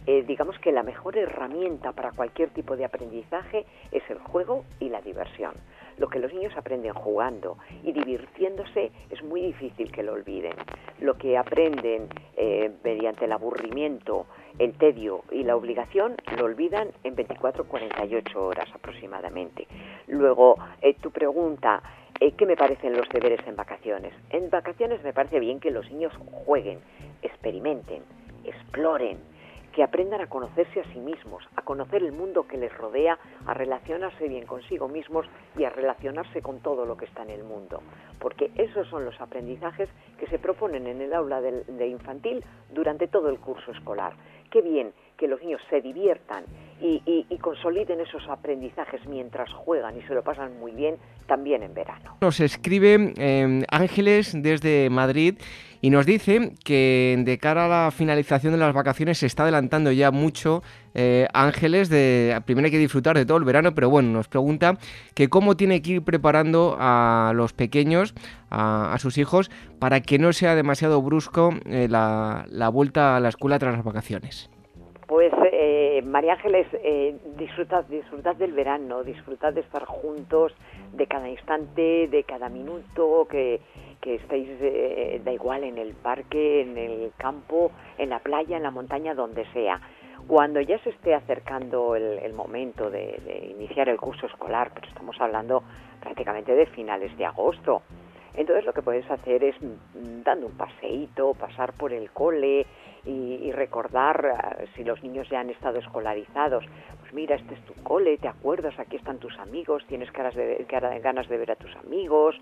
eh, 0.05 0.21
digamos 0.21 0.59
que 0.59 0.71
la 0.71 0.83
mejor 0.83 1.17
herramienta 1.17 1.93
para 1.93 2.11
cualquier 2.11 2.51
tipo 2.51 2.77
de 2.77 2.85
aprendizaje 2.85 3.65
es 3.91 4.03
el 4.11 4.19
juego 4.19 4.63
y 4.79 4.89
la 4.89 5.01
diversión. 5.01 5.53
Lo 5.97 6.09
que 6.09 6.19
los 6.19 6.33
niños 6.33 6.55
aprenden 6.55 6.93
jugando 6.93 7.57
y 7.83 7.91
divirtiéndose 7.91 8.91
es 9.09 9.23
muy 9.23 9.41
difícil 9.41 9.91
que 9.91 10.03
lo 10.03 10.13
olviden. 10.13 10.53
Lo 10.99 11.17
que 11.17 11.37
aprenden 11.37 12.07
eh, 12.35 12.71
mediante 12.83 13.25
el 13.25 13.31
aburrimiento, 13.31 14.27
el 14.59 14.73
tedio 14.73 15.23
y 15.31 15.43
la 15.43 15.55
obligación 15.55 16.15
lo 16.37 16.45
olvidan 16.45 16.89
en 17.03 17.15
24-48 17.15 18.35
horas 18.35 18.69
aproximadamente. 18.73 19.67
Luego, 20.07 20.55
eh, 20.81 20.93
tu 20.95 21.11
pregunta, 21.11 21.81
eh, 22.19 22.31
¿qué 22.33 22.45
me 22.45 22.55
parecen 22.55 22.95
los 22.95 23.09
deberes 23.09 23.39
en 23.47 23.55
vacaciones? 23.55 24.13
En 24.29 24.49
vacaciones 24.49 25.03
me 25.03 25.13
parece 25.13 25.39
bien 25.39 25.59
que 25.59 25.71
los 25.71 25.89
niños 25.91 26.13
jueguen, 26.45 26.79
experimenten, 27.21 28.03
exploren, 28.43 29.17
que 29.77 29.83
aprendan 29.83 30.21
a 30.21 30.27
conocerse 30.27 30.79
a 30.79 30.91
sí 30.91 30.97
mismos, 30.97 31.47
a 31.55 31.61
conocer 31.61 32.01
el 32.01 32.11
mundo 32.11 32.47
que 32.47 32.57
les 32.57 32.75
rodea, 32.75 33.19
a 33.45 33.53
relacionarse 33.53 34.27
bien 34.27 34.47
consigo 34.47 34.87
mismos 34.87 35.27
y 35.55 35.65
a 35.65 35.69
relacionarse 35.69 36.41
con 36.41 36.61
todo 36.61 36.83
lo 36.87 36.97
que 36.97 37.05
está 37.05 37.21
en 37.21 37.29
el 37.29 37.43
mundo. 37.43 37.83
Porque 38.17 38.49
esos 38.55 38.87
son 38.87 39.05
los 39.05 39.21
aprendizajes 39.21 39.87
que 40.17 40.25
se 40.29 40.39
proponen 40.39 40.87
en 40.87 40.99
el 40.99 41.13
aula 41.13 41.41
de 41.41 41.87
infantil 41.87 42.43
durante 42.73 43.07
todo 43.07 43.29
el 43.29 43.37
curso 43.37 43.69
escolar. 43.69 44.13
Qué 44.49 44.63
bien 44.63 44.93
que 45.17 45.27
los 45.27 45.41
niños 45.41 45.61
se 45.69 45.81
diviertan 45.81 46.45
y, 46.79 47.25
consoliden 47.41 48.01
esos 48.01 48.27
aprendizajes 48.29 49.05
mientras 49.07 49.51
juegan 49.53 49.97
y 49.97 50.01
se 50.01 50.13
lo 50.13 50.21
pasan 50.21 50.59
muy 50.59 50.73
bien 50.73 50.97
también 51.27 51.63
en 51.63 51.73
verano. 51.73 52.17
Nos 52.19 52.39
escribe 52.39 53.13
eh, 53.17 53.63
Ángeles 53.69 54.33
desde 54.35 54.89
Madrid 54.89 55.35
y 55.81 55.89
nos 55.89 56.05
dice 56.05 56.53
que 56.63 57.15
de 57.19 57.37
cara 57.37 57.65
a 57.65 57.85
la 57.85 57.91
finalización 57.91 58.53
de 58.53 58.59
las 58.59 58.73
vacaciones 58.73 59.19
se 59.19 59.27
está 59.27 59.43
adelantando 59.43 59.91
ya 59.91 60.11
mucho 60.11 60.61
eh, 60.93 61.27
Ángeles, 61.33 61.89
primero 62.45 62.65
hay 62.65 62.71
que 62.71 62.79
disfrutar 62.79 63.15
de 63.15 63.25
todo 63.25 63.37
el 63.37 63.43
verano, 63.43 63.73
pero 63.75 63.89
bueno, 63.89 64.09
nos 64.09 64.27
pregunta 64.27 64.77
que 65.13 65.29
cómo 65.29 65.55
tiene 65.55 65.81
que 65.81 65.91
ir 65.91 66.01
preparando 66.01 66.75
a 66.79 67.31
los 67.35 67.53
pequeños, 67.53 68.15
a, 68.49 68.95
sus 68.99 69.17
hijos, 69.17 69.51
para 69.79 70.01
que 70.01 70.17
no 70.17 70.33
sea 70.33 70.55
demasiado 70.55 71.01
brusco 71.01 71.53
eh, 71.65 71.87
la 71.89 72.69
vuelta 72.73 73.15
a 73.15 73.19
la 73.19 73.29
escuela 73.29 73.59
tras 73.59 73.75
las 73.75 73.83
vacaciones. 73.83 74.49
Pues 75.07 75.31
eh, 75.53 76.01
María 76.05 76.33
Ángeles, 76.33 76.67
eh, 76.73 77.17
disfrutad, 77.37 77.85
disfrutad 77.85 78.35
del 78.35 78.51
verano, 78.51 79.05
disfrutad 79.05 79.53
de 79.53 79.61
estar 79.61 79.85
juntos, 79.85 80.53
de 80.91 81.07
cada 81.07 81.29
instante, 81.29 82.09
de 82.09 82.23
cada 82.25 82.49
minuto, 82.49 83.25
que, 83.29 83.61
que 84.01 84.15
estéis, 84.15 84.49
eh, 84.59 85.21
da 85.23 85.31
igual, 85.31 85.63
en 85.63 85.77
el 85.77 85.93
parque, 85.93 86.59
en 86.59 86.77
el 86.77 87.13
campo, 87.15 87.71
en 87.97 88.09
la 88.09 88.19
playa, 88.19 88.57
en 88.57 88.63
la 88.63 88.71
montaña, 88.71 89.15
donde 89.15 89.45
sea. 89.53 89.79
Cuando 90.27 90.59
ya 90.59 90.77
se 90.79 90.89
esté 90.89 91.13
acercando 91.13 91.95
el, 91.95 92.33
momento 92.33 92.89
de, 92.89 93.17
de, 93.25 93.55
iniciar 93.57 93.87
el 93.87 93.97
curso 93.97 94.25
escolar, 94.25 94.71
pero 94.73 94.89
estamos 94.89 95.15
hablando 95.21 95.63
prácticamente 96.01 96.53
de 96.53 96.65
finales 96.65 97.15
de 97.17 97.25
agosto, 97.25 97.81
entonces 98.37 98.65
lo 98.65 98.73
que 98.73 98.83
puedes 98.83 99.09
hacer 99.09 99.43
es 99.43 99.55
mm, 99.61 100.23
dando 100.23 100.45
un 100.45 100.57
paseíto, 100.57 101.33
pasar 101.33 101.73
por 101.73 101.91
el 101.91 102.11
cole, 102.11 102.65
y, 103.07 103.51
recordar 103.51 104.25
ah, 104.25 104.57
si 104.75 104.83
los 104.83 105.01
niños 105.01 105.29
ya 105.29 105.39
han 105.39 105.49
estado 105.49 105.79
escolarizados, 105.79 106.65
pues 106.99 107.13
mira, 107.13 107.35
este 107.35 107.53
es 107.53 107.61
tu 107.61 107.73
cole, 107.83 108.17
te 108.17 108.27
acuerdas, 108.27 108.77
aquí 108.79 108.97
están 108.97 109.17
tus 109.19 109.37
amigos, 109.39 109.85
tienes 109.87 110.11
ganas 110.11 110.35
de, 110.35 110.65
ganas 110.67 111.27
de 111.27 111.37
ver 111.37 111.51
a 111.51 111.55
tus 111.55 111.73
amigos. 111.77 112.35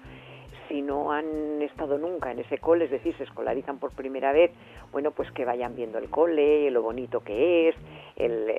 Si 0.67 0.81
no 0.81 1.11
han 1.11 1.61
estado 1.61 1.99
nunca 1.99 2.31
en 2.31 2.39
ese 2.39 2.57
cole, 2.57 2.85
es 2.85 2.91
decir, 2.91 3.15
se 3.17 3.23
escolarizan 3.25 3.77
por 3.77 3.91
primera 3.91 4.31
vez, 4.31 4.51
bueno, 4.91 5.11
pues 5.11 5.31
que 5.31 5.45
vayan 5.45 5.75
viendo 5.75 5.99
el 5.99 6.09
cole, 6.09 6.71
lo 6.71 6.81
bonito 6.81 7.19
que 7.19 7.69
es, 7.69 7.75
el, 8.15 8.49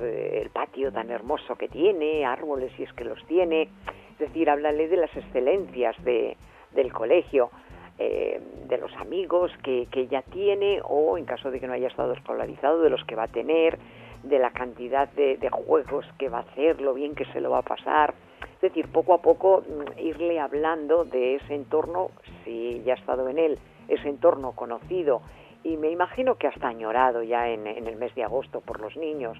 el 0.00 0.50
patio 0.50 0.92
tan 0.92 1.10
hermoso 1.10 1.56
que 1.56 1.66
tiene, 1.66 2.24
árboles 2.24 2.70
si 2.76 2.84
es 2.84 2.92
que 2.92 3.04
los 3.04 3.24
tiene. 3.26 3.62
Es 4.12 4.18
decir, 4.18 4.48
háblale 4.50 4.86
de 4.86 4.98
las 4.98 5.16
excelencias 5.16 5.96
de, 6.04 6.36
del 6.72 6.92
colegio 6.92 7.50
eh, 8.02 8.40
de 8.66 8.78
los 8.78 8.90
amigos 8.96 9.52
que, 9.62 9.86
que 9.90 10.06
ya 10.06 10.22
tiene 10.22 10.80
o 10.82 11.18
en 11.18 11.26
caso 11.26 11.50
de 11.50 11.60
que 11.60 11.66
no 11.66 11.74
haya 11.74 11.88
estado 11.88 12.14
escolarizado, 12.14 12.80
de 12.80 12.88
los 12.88 13.04
que 13.04 13.14
va 13.14 13.24
a 13.24 13.28
tener, 13.28 13.78
de 14.22 14.38
la 14.38 14.52
cantidad 14.52 15.06
de, 15.10 15.36
juegos 15.50 16.06
que 16.18 16.30
va 16.30 16.38
a 16.38 16.40
hacer, 16.40 16.80
lo 16.80 16.94
bien 16.94 17.14
que 17.14 17.26
se 17.26 17.42
lo 17.42 17.50
va 17.50 17.58
a 17.58 17.62
pasar. 17.62 18.14
Es 18.54 18.60
decir, 18.62 18.88
poco 18.90 19.12
a 19.12 19.20
poco 19.20 19.62
mm, 19.68 19.98
irle 19.98 20.40
hablando 20.40 21.04
de 21.04 21.34
ese 21.34 21.54
entorno, 21.54 22.10
si 22.42 22.82
ya 22.84 22.94
ha 22.94 22.96
estado 22.96 23.28
en 23.28 23.38
él, 23.38 23.58
ese 23.86 24.08
entorno 24.08 24.52
conocido 24.52 25.20
y 25.62 25.76
me 25.76 25.90
imagino 25.90 26.36
que 26.36 26.46
hasta 26.46 26.68
añorado 26.68 27.22
ya 27.22 27.50
en, 27.50 27.66
en 27.66 27.86
el 27.86 27.96
mes 27.96 28.14
de 28.14 28.24
agosto 28.24 28.62
por 28.62 28.80
los 28.80 28.96
niños 28.96 29.36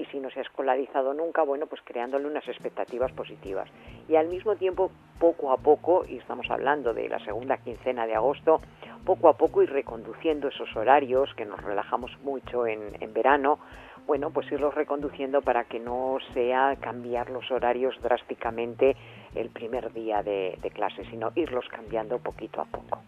y 0.00 0.06
si 0.06 0.18
no 0.18 0.30
se 0.30 0.38
ha 0.38 0.42
escolarizado 0.42 1.12
nunca, 1.12 1.42
bueno, 1.42 1.66
pues 1.66 1.82
creándole 1.84 2.26
unas 2.26 2.48
expectativas 2.48 3.12
positivas. 3.12 3.68
Y 4.08 4.16
al 4.16 4.28
mismo 4.28 4.56
tiempo, 4.56 4.90
poco 5.18 5.52
a 5.52 5.58
poco, 5.58 6.04
y 6.08 6.16
estamos 6.16 6.50
hablando 6.50 6.94
de 6.94 7.08
la 7.08 7.18
segunda 7.18 7.58
quincena 7.58 8.06
de 8.06 8.14
agosto, 8.14 8.60
poco 9.04 9.28
a 9.28 9.34
poco 9.34 9.62
ir 9.62 9.70
reconduciendo 9.70 10.48
esos 10.48 10.74
horarios, 10.74 11.34
que 11.34 11.44
nos 11.44 11.62
relajamos 11.62 12.18
mucho 12.22 12.66
en, 12.66 12.96
en 13.00 13.12
verano, 13.12 13.58
bueno, 14.06 14.30
pues 14.30 14.50
irlos 14.50 14.74
reconduciendo 14.74 15.42
para 15.42 15.64
que 15.64 15.78
no 15.78 16.16
sea 16.32 16.76
cambiar 16.80 17.28
los 17.28 17.50
horarios 17.50 17.94
drásticamente 18.00 18.96
el 19.34 19.50
primer 19.50 19.92
día 19.92 20.22
de, 20.22 20.58
de 20.62 20.70
clase, 20.70 21.04
sino 21.10 21.30
irlos 21.34 21.66
cambiando 21.68 22.18
poquito 22.18 22.62
a 22.62 22.64
poco. 22.64 23.02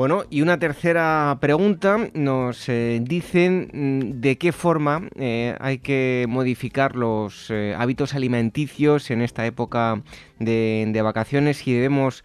Bueno, 0.00 0.24
y 0.30 0.40
una 0.40 0.58
tercera 0.58 1.36
pregunta, 1.42 1.98
nos 2.14 2.70
eh, 2.70 3.00
dicen 3.02 3.68
mm, 3.70 4.20
de 4.22 4.38
qué 4.38 4.50
forma 4.50 5.10
eh, 5.14 5.54
hay 5.60 5.76
que 5.76 6.24
modificar 6.26 6.96
los 6.96 7.50
eh, 7.50 7.74
hábitos 7.76 8.14
alimenticios 8.14 9.10
en 9.10 9.20
esta 9.20 9.44
época 9.44 10.00
de, 10.38 10.88
de 10.90 11.02
vacaciones, 11.02 11.58
si 11.58 11.74
debemos 11.74 12.24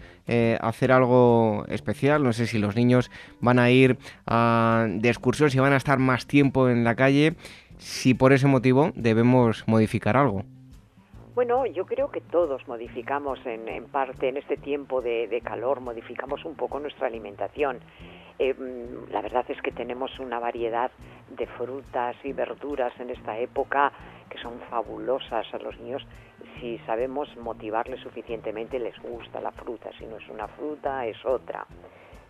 hacer 0.61 0.93
algo 0.93 1.65
especial, 1.67 2.23
no 2.23 2.32
sé 2.32 2.47
si 2.47 2.59
los 2.59 2.78
niños 2.78 3.11
van 3.41 3.59
a 3.59 3.69
ir 3.71 3.97
a, 4.26 4.88
de 4.89 5.09
excursión, 5.09 5.51
si 5.51 5.59
van 5.59 5.73
a 5.73 5.78
estar 5.78 5.99
más 5.99 6.28
tiempo 6.28 6.69
en 6.69 6.86
la 6.86 6.95
calle, 6.95 7.36
si 7.78 8.13
por 8.13 8.32
ese 8.32 8.47
motivo 8.47 8.93
debemos 8.95 9.65
modificar 9.67 10.15
algo. 10.15 10.45
Bueno, 11.36 11.66
yo 11.66 11.86
creo 11.86 12.10
que 12.12 12.22
todos 12.22 12.66
modificamos 12.66 13.46
en, 13.46 13.68
en 13.68 13.90
parte 13.90 14.30
en 14.30 14.38
este 14.38 14.56
tiempo 14.56 15.02
de, 15.02 15.42
calor, 15.44 15.82
modificamos 15.82 16.46
un 16.46 16.56
poco 16.56 16.80
nuestra 16.80 17.08
alimentación. 17.08 17.82
Eh, 18.40 18.56
la 19.12 19.22
verdad 19.22 19.44
es 19.50 19.62
que 19.62 19.74
tenemos 19.74 20.18
una 20.20 20.40
variedad 20.40 20.92
de 21.38 21.46
frutas 21.46 22.16
y 22.24 22.32
verduras 22.32 22.98
en 23.02 23.10
esta 23.10 23.38
época 23.38 23.92
que 24.30 24.38
son 24.38 24.62
fabulosas 24.70 25.46
a 25.54 25.58
los 25.58 25.78
niños. 25.78 26.08
Si 26.62 26.78
sabemos 26.86 27.28
motivarles 27.36 28.00
suficientemente 28.00 28.80
les 28.80 28.98
gusta 29.02 29.42
la 29.42 29.52
fruta. 29.52 29.90
Si 30.00 30.06
no 30.06 30.16
es 30.16 30.30
una 30.30 30.48
fruta 30.48 31.06
es 31.06 31.18
otra 31.26 31.68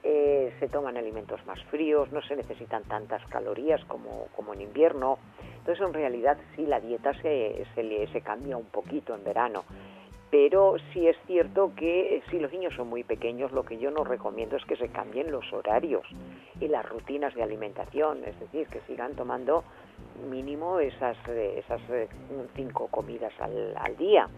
eh, 0.06 0.54
se 0.60 0.70
toman 0.70 0.96
alimentos 0.96 1.46
más 1.46 1.62
fríos 1.66 2.12
no 2.12 2.22
se 2.22 2.36
necesitan 2.36 2.84
tantas 2.84 3.26
calorías 3.28 3.84
como, 3.86 4.28
como 4.36 4.54
en 4.54 4.62
invierno 4.62 5.18
entonces, 5.66 5.88
en 5.88 5.94
realidad, 5.96 6.38
sí, 6.56 6.64
la 6.68 6.80
dieta 6.80 7.12
se, 7.24 7.66
se, 7.74 8.08
se 8.14 8.22
cambia 8.22 8.56
un 8.56 8.68
poquito 8.68 9.16
en 9.16 9.24
verano. 9.24 9.64
Pero 10.30 10.76
sí 10.94 11.08
es 11.08 11.18
cierto 11.26 11.72
que 11.76 12.18
eh, 12.18 12.24
si 12.30 12.38
los 12.38 12.52
niños 12.52 12.76
son 12.76 12.88
muy 12.88 13.04
pequeños, 13.04 13.52
lo 13.52 13.64
que 13.64 13.80
yo 13.80 13.90
no 13.90 14.04
recomiendo 14.04 14.58
es 14.58 14.66
que 14.66 14.76
se 14.76 14.90
cambien 14.90 15.32
los 15.32 15.52
horarios 15.52 16.06
y 16.62 16.68
las 16.68 16.88
rutinas 16.88 17.34
de 17.34 17.42
alimentación, 17.42 18.24
es 18.26 18.40
decir, 18.40 18.68
que 18.68 18.80
sigan 18.82 19.16
tomando 19.16 19.64
mínimo 20.30 20.80
esas, 20.80 21.18
eh, 21.30 21.64
esas 21.66 21.82
eh, 21.90 22.10
cinco 22.56 22.88
comidas 22.92 23.34
al, 23.40 23.76
al 23.76 23.98
día. 23.98 24.30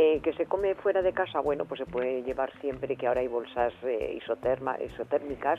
Eh, 0.00 0.20
que 0.22 0.32
se 0.34 0.46
come 0.46 0.76
fuera 0.76 1.02
de 1.02 1.12
casa, 1.12 1.40
bueno, 1.40 1.64
pues 1.64 1.80
se 1.80 1.84
puede 1.84 2.22
llevar 2.22 2.52
siempre 2.60 2.94
que 2.94 3.08
ahora 3.08 3.20
hay 3.20 3.26
bolsas 3.26 3.72
eh, 3.82 4.16
isotérmicas, 4.16 5.58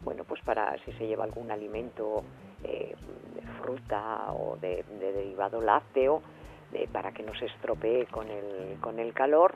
bueno, 0.00 0.24
pues 0.24 0.40
para 0.40 0.74
si 0.86 0.92
se 0.92 1.06
lleva 1.06 1.24
algún 1.24 1.50
alimento 1.50 2.24
eh, 2.62 2.94
de 3.34 3.42
fruta 3.60 4.32
o 4.32 4.56
de, 4.56 4.84
de 4.98 5.12
derivado 5.12 5.60
lácteo 5.60 6.22
para 6.92 7.12
que 7.12 7.22
no 7.22 7.34
se 7.34 7.44
estropee 7.44 8.06
con 8.06 8.26
el, 8.30 8.80
con 8.80 8.98
el 8.98 9.12
calor 9.12 9.54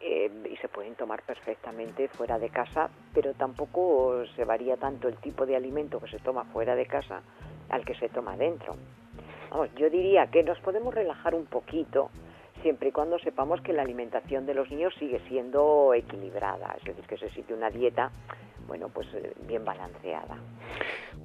y 0.00 0.56
se 0.58 0.68
pueden 0.68 0.94
tomar 0.94 1.22
perfectamente 1.22 2.06
fuera 2.08 2.38
de 2.38 2.50
casa, 2.50 2.88
pero 3.12 3.34
tampoco 3.34 4.24
se 4.36 4.44
varía 4.44 4.76
tanto 4.76 5.08
el 5.08 5.16
tipo 5.16 5.46
de 5.46 5.56
alimento 5.56 5.98
que 5.98 6.08
se 6.08 6.20
toma 6.20 6.44
fuera 6.44 6.76
de 6.76 6.86
casa 6.86 7.22
al 7.70 7.84
que 7.84 7.96
se 7.96 8.08
toma 8.08 8.36
dentro. 8.36 8.76
Vamos, 9.50 9.74
yo 9.74 9.90
diría 9.90 10.28
que 10.28 10.44
nos 10.44 10.58
podemos 10.60 10.94
relajar 10.94 11.34
un 11.34 11.46
poquito 11.46 12.10
siempre 12.64 12.88
y 12.88 12.92
cuando 12.92 13.18
sepamos 13.18 13.60
que 13.60 13.74
la 13.74 13.82
alimentación 13.82 14.46
de 14.46 14.54
los 14.54 14.70
niños 14.70 14.94
sigue 14.98 15.20
siendo 15.28 15.92
equilibrada, 15.94 16.74
es 16.78 16.84
decir, 16.84 17.04
que 17.04 17.18
se 17.18 17.28
sigue 17.30 17.52
una 17.54 17.68
dieta 17.70 18.10
bueno, 18.66 18.88
pues 18.88 19.06
eh, 19.14 19.32
bien 19.46 19.64
balanceada. 19.64 20.38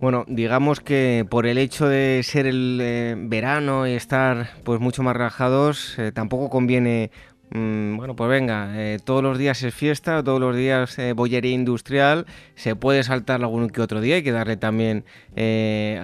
Bueno, 0.02 0.26
digamos 0.28 0.80
que 0.80 1.26
por 1.30 1.46
el 1.46 1.58
hecho 1.58 1.88
de 1.88 2.22
ser 2.24 2.46
el 2.46 2.80
eh, 2.82 3.16
verano 3.18 3.88
y 3.88 3.94
estar 3.94 4.48
pues 4.64 4.80
mucho 4.80 5.04
más 5.04 5.16
relajados, 5.16 5.98
eh, 6.00 6.12
tampoco 6.12 6.50
conviene 6.50 7.12
mm, 7.52 7.98
bueno, 7.98 8.16
pues 8.16 8.30
venga, 8.30 8.74
todos 9.04 9.24
los 9.24 9.38
días 9.38 9.64
es 9.64 9.74
fiesta, 9.74 10.24
todos 10.24 10.40
los 10.40 10.56
días 10.56 10.98
bollería 11.16 11.54
industrial, 11.54 12.26
se 12.56 12.76
puede 12.76 13.04
saltar 13.04 13.42
algún 13.42 13.70
que 13.70 13.82
otro 13.82 14.02
día, 14.02 14.16
hay 14.16 14.24
que 14.24 14.32
darle 14.32 14.58
también 14.58 15.04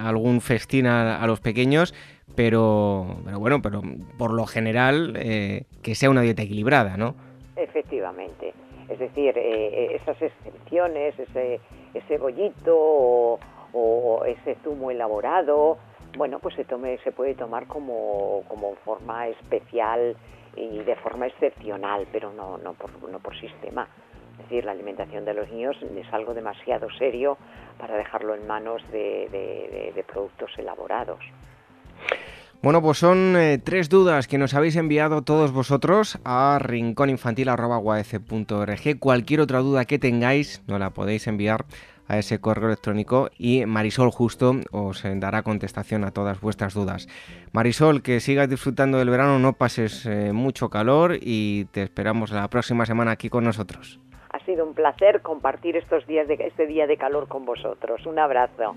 algún 0.02 0.40
festín 0.40 0.86
a, 0.86 1.24
los 1.26 1.40
pequeños, 1.40 1.94
pero, 2.36 3.16
pero 3.24 3.40
bueno, 3.40 3.62
pero 3.62 3.82
por 4.18 4.32
lo 4.32 4.46
general 4.46 5.14
eh, 5.16 5.64
que 5.82 5.94
sea 5.94 6.10
una 6.10 6.20
dieta 6.20 6.42
equilibrada, 6.42 6.96
¿no? 6.96 7.14
Efectivamente, 7.56 8.52
es 8.88 8.98
decir, 8.98 9.34
eh, 9.36 9.96
esas 9.96 10.20
excepciones, 10.20 11.18
ese, 11.18 11.60
ese 11.94 12.18
bollito 12.18 12.76
o, 12.76 13.38
o 13.72 14.24
ese 14.24 14.56
zumo 14.62 14.90
elaborado, 14.90 15.78
bueno, 16.16 16.38
pues 16.38 16.54
se, 16.54 16.64
tome, 16.64 16.98
se 16.98 17.12
puede 17.12 17.34
tomar 17.34 17.66
como, 17.66 18.42
como 18.48 18.74
forma 18.84 19.28
especial 19.28 20.16
y 20.54 20.78
de 20.78 20.96
forma 20.96 21.26
excepcional, 21.26 22.06
pero 22.12 22.32
no, 22.32 22.58
no, 22.58 22.74
por, 22.74 22.90
no 23.10 23.18
por 23.18 23.38
sistema. 23.38 23.88
Es 24.32 24.38
decir, 24.50 24.64
la 24.66 24.72
alimentación 24.72 25.24
de 25.24 25.32
los 25.32 25.50
niños 25.50 25.76
es 25.82 26.12
algo 26.12 26.34
demasiado 26.34 26.88
serio 26.98 27.38
para 27.78 27.96
dejarlo 27.96 28.34
en 28.34 28.46
manos 28.46 28.82
de, 28.92 29.92
de 29.94 30.04
productos 30.04 30.50
elaborados. 30.58 31.20
Bueno, 32.62 32.82
pues 32.82 32.98
son 32.98 33.36
eh, 33.36 33.58
tres 33.62 33.88
dudas 33.88 34.26
que 34.26 34.38
nos 34.38 34.54
habéis 34.54 34.76
enviado 34.76 35.22
todos 35.22 35.52
vosotros 35.52 36.18
a 36.24 36.58
rincóninfantil.org. 36.60 38.98
Cualquier 38.98 39.40
otra 39.40 39.60
duda 39.60 39.84
que 39.84 39.98
tengáis, 39.98 40.62
nos 40.66 40.80
la 40.80 40.90
podéis 40.90 41.26
enviar 41.26 41.64
a 42.08 42.18
ese 42.18 42.40
correo 42.40 42.68
electrónico 42.68 43.30
y 43.38 43.66
Marisol 43.66 44.10
justo 44.10 44.56
os 44.72 45.02
dará 45.16 45.42
contestación 45.42 46.04
a 46.04 46.12
todas 46.12 46.40
vuestras 46.40 46.74
dudas. 46.74 47.08
Marisol, 47.52 48.02
que 48.02 48.20
sigas 48.20 48.48
disfrutando 48.48 48.98
del 48.98 49.10
verano, 49.10 49.38
no 49.38 49.54
pases 49.54 50.06
eh, 50.06 50.32
mucho 50.32 50.70
calor 50.70 51.16
y 51.20 51.66
te 51.66 51.82
esperamos 51.82 52.30
la 52.30 52.48
próxima 52.48 52.86
semana 52.86 53.12
aquí 53.12 53.28
con 53.28 53.44
nosotros. 53.44 54.00
Ha 54.30 54.44
sido 54.44 54.66
un 54.66 54.74
placer 54.74 55.22
compartir 55.22 55.76
estos 55.76 56.06
días 56.06 56.28
de 56.28 56.34
este 56.34 56.66
día 56.66 56.86
de 56.86 56.96
calor 56.96 57.28
con 57.28 57.44
vosotros. 57.44 58.04
Un 58.06 58.18
abrazo. 58.18 58.76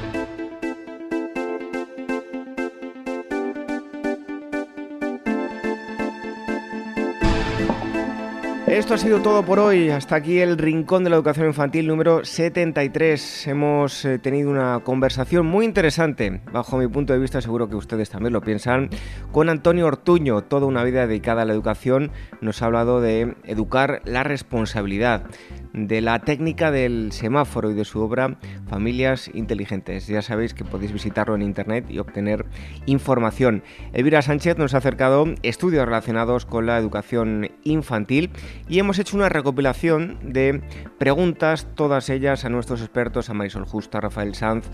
Esto 8.71 8.93
ha 8.93 8.97
sido 8.97 9.21
todo 9.21 9.43
por 9.43 9.59
hoy. 9.59 9.89
Hasta 9.89 10.15
aquí 10.15 10.39
el 10.39 10.57
Rincón 10.57 11.03
de 11.03 11.09
la 11.09 11.17
Educación 11.17 11.45
Infantil 11.45 11.87
número 11.87 12.23
73. 12.23 13.47
Hemos 13.47 14.05
eh, 14.05 14.17
tenido 14.17 14.49
una 14.49 14.79
conversación 14.79 15.45
muy 15.45 15.65
interesante, 15.65 16.39
bajo 16.53 16.77
mi 16.77 16.87
punto 16.87 17.11
de 17.11 17.19
vista, 17.19 17.41
seguro 17.41 17.67
que 17.67 17.75
ustedes 17.75 18.09
también 18.09 18.31
lo 18.31 18.39
piensan, 18.39 18.89
con 19.33 19.49
Antonio 19.49 19.87
Ortuño. 19.87 20.43
Toda 20.43 20.67
una 20.67 20.85
vida 20.85 21.05
dedicada 21.05 21.41
a 21.41 21.45
la 21.45 21.51
educación. 21.51 22.11
Nos 22.39 22.61
ha 22.61 22.67
hablado 22.67 23.01
de 23.01 23.35
educar 23.43 24.01
la 24.05 24.23
responsabilidad 24.23 25.25
de 25.73 25.99
la 25.99 26.19
técnica 26.19 26.71
del 26.71 27.11
semáforo 27.11 27.71
y 27.71 27.73
de 27.73 27.85
su 27.85 27.99
obra 27.99 28.37
Familias 28.67 29.29
Inteligentes. 29.33 30.07
Ya 30.07 30.21
sabéis 30.21 30.53
que 30.53 30.63
podéis 30.63 30.93
visitarlo 30.93 31.35
en 31.35 31.41
internet 31.41 31.85
y 31.89 31.99
obtener 31.99 32.45
información. 32.85 33.63
Elvira 33.91 34.21
Sánchez 34.21 34.57
nos 34.57 34.73
ha 34.73 34.77
acercado 34.77 35.25
estudios 35.43 35.85
relacionados 35.85 36.45
con 36.45 36.65
la 36.65 36.77
educación 36.77 37.51
infantil 37.63 38.31
y 38.67 38.79
hemos 38.79 38.99
hecho 38.99 39.17
una 39.17 39.29
recopilación 39.29 40.19
de 40.23 40.61
preguntas, 40.97 41.67
todas 41.75 42.09
ellas 42.09 42.45
a 42.45 42.49
nuestros 42.49 42.81
expertos, 42.81 43.29
a 43.29 43.33
Marisol 43.33 43.65
Justa, 43.65 43.97
a 43.97 44.01
Rafael 44.01 44.35
Sanz, 44.35 44.69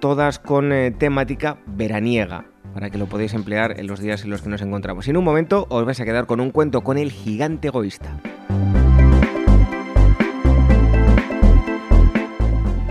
todas 0.00 0.38
con 0.38 0.72
eh, 0.72 0.90
temática 0.90 1.58
veraniega 1.66 2.46
para 2.74 2.90
que 2.90 2.98
lo 2.98 3.06
podáis 3.06 3.34
emplear 3.34 3.78
en 3.78 3.86
los 3.86 4.00
días 4.00 4.24
en 4.24 4.30
los 4.30 4.42
que 4.42 4.48
nos 4.48 4.62
encontramos. 4.62 5.06
Y 5.06 5.10
en 5.10 5.16
un 5.16 5.24
momento 5.24 5.66
os 5.68 5.84
vais 5.84 6.00
a 6.00 6.04
quedar 6.04 6.26
con 6.26 6.40
un 6.40 6.50
cuento 6.50 6.82
con 6.82 6.98
el 6.98 7.10
gigante 7.10 7.68
egoísta. 7.68 8.18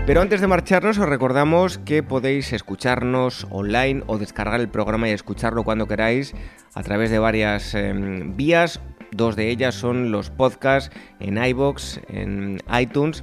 Pero 0.04 0.20
antes 0.20 0.40
de 0.40 0.48
marcharnos 0.48 0.98
os 0.98 1.08
recordamos 1.08 1.78
que 1.78 2.02
podéis 2.02 2.52
escucharnos 2.52 3.46
online 3.50 4.02
o 4.08 4.18
descargar 4.18 4.60
el 4.60 4.68
programa 4.68 5.08
y 5.08 5.12
escucharlo 5.12 5.62
cuando 5.62 5.86
queráis 5.86 6.34
a 6.74 6.82
través 6.82 7.10
de 7.10 7.20
varias 7.20 7.72
em, 7.74 8.36
vías. 8.36 8.80
Dos 9.12 9.36
de 9.36 9.50
ellas 9.50 9.74
son 9.74 10.10
los 10.10 10.30
podcasts 10.30 10.90
en 11.20 11.42
iBox, 11.42 12.00
en 12.08 12.60
iTunes 12.80 13.22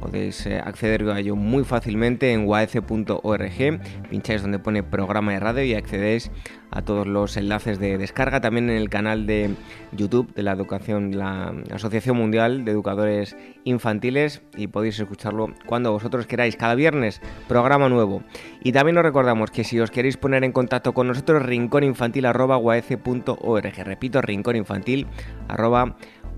Podéis 0.00 0.46
eh, 0.46 0.58
acceder 0.58 1.08
a 1.10 1.18
ello 1.18 1.36
muy 1.36 1.64
fácilmente 1.64 2.32
en 2.32 2.46
waece.org, 2.46 3.80
pincháis 4.10 4.42
donde 4.42 4.58
pone 4.58 4.82
programa 4.82 5.32
de 5.32 5.40
radio 5.40 5.64
y 5.64 5.74
accedéis 5.74 6.30
a 6.70 6.82
todos 6.82 7.06
los 7.06 7.36
enlaces 7.36 7.78
de 7.78 7.98
descarga, 7.98 8.40
también 8.40 8.70
en 8.70 8.76
el 8.76 8.90
canal 8.90 9.26
de 9.26 9.54
YouTube 9.92 10.32
de 10.34 10.42
la 10.42 10.52
Educación, 10.52 11.16
la 11.16 11.54
Asociación 11.72 12.16
Mundial 12.16 12.64
de 12.64 12.72
Educadores 12.72 13.36
Infantiles 13.64 14.42
y 14.56 14.66
podéis 14.66 15.00
escucharlo 15.00 15.54
cuando 15.66 15.92
vosotros 15.92 16.26
queráis. 16.26 16.56
Cada 16.56 16.74
viernes, 16.74 17.20
programa 17.46 17.88
nuevo. 17.88 18.22
Y 18.62 18.72
también 18.72 18.98
os 18.98 19.02
recordamos 19.02 19.50
que 19.50 19.64
si 19.64 19.80
os 19.80 19.90
queréis 19.90 20.16
poner 20.16 20.44
en 20.44 20.52
contacto 20.52 20.92
con 20.92 21.08
nosotros, 21.08 21.42
rincóninfantil.org. 21.42 23.84
Repito, 23.84 24.22
rincóninfantil.org 24.22 25.08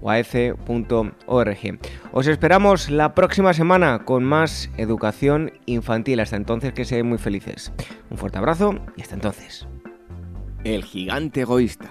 uaf.org. 0.01 1.79
Os 2.13 2.27
esperamos 2.27 2.91
la 2.91 3.15
próxima 3.15 3.53
semana 3.53 4.05
con 4.05 4.25
más 4.25 4.71
educación 4.77 5.53
infantil. 5.67 6.21
Hasta 6.21 6.37
entonces, 6.37 6.73
que 6.73 6.85
sean 6.85 7.07
muy 7.07 7.19
felices. 7.19 7.73
Un 8.11 8.19
fuerte 8.19 8.39
abrazo 8.39 8.79
y 8.97 9.03
hasta 9.03 9.15
entonces. 9.15 9.67
El 10.65 10.85
gigante 10.85 11.43
egoísta. 11.43 11.91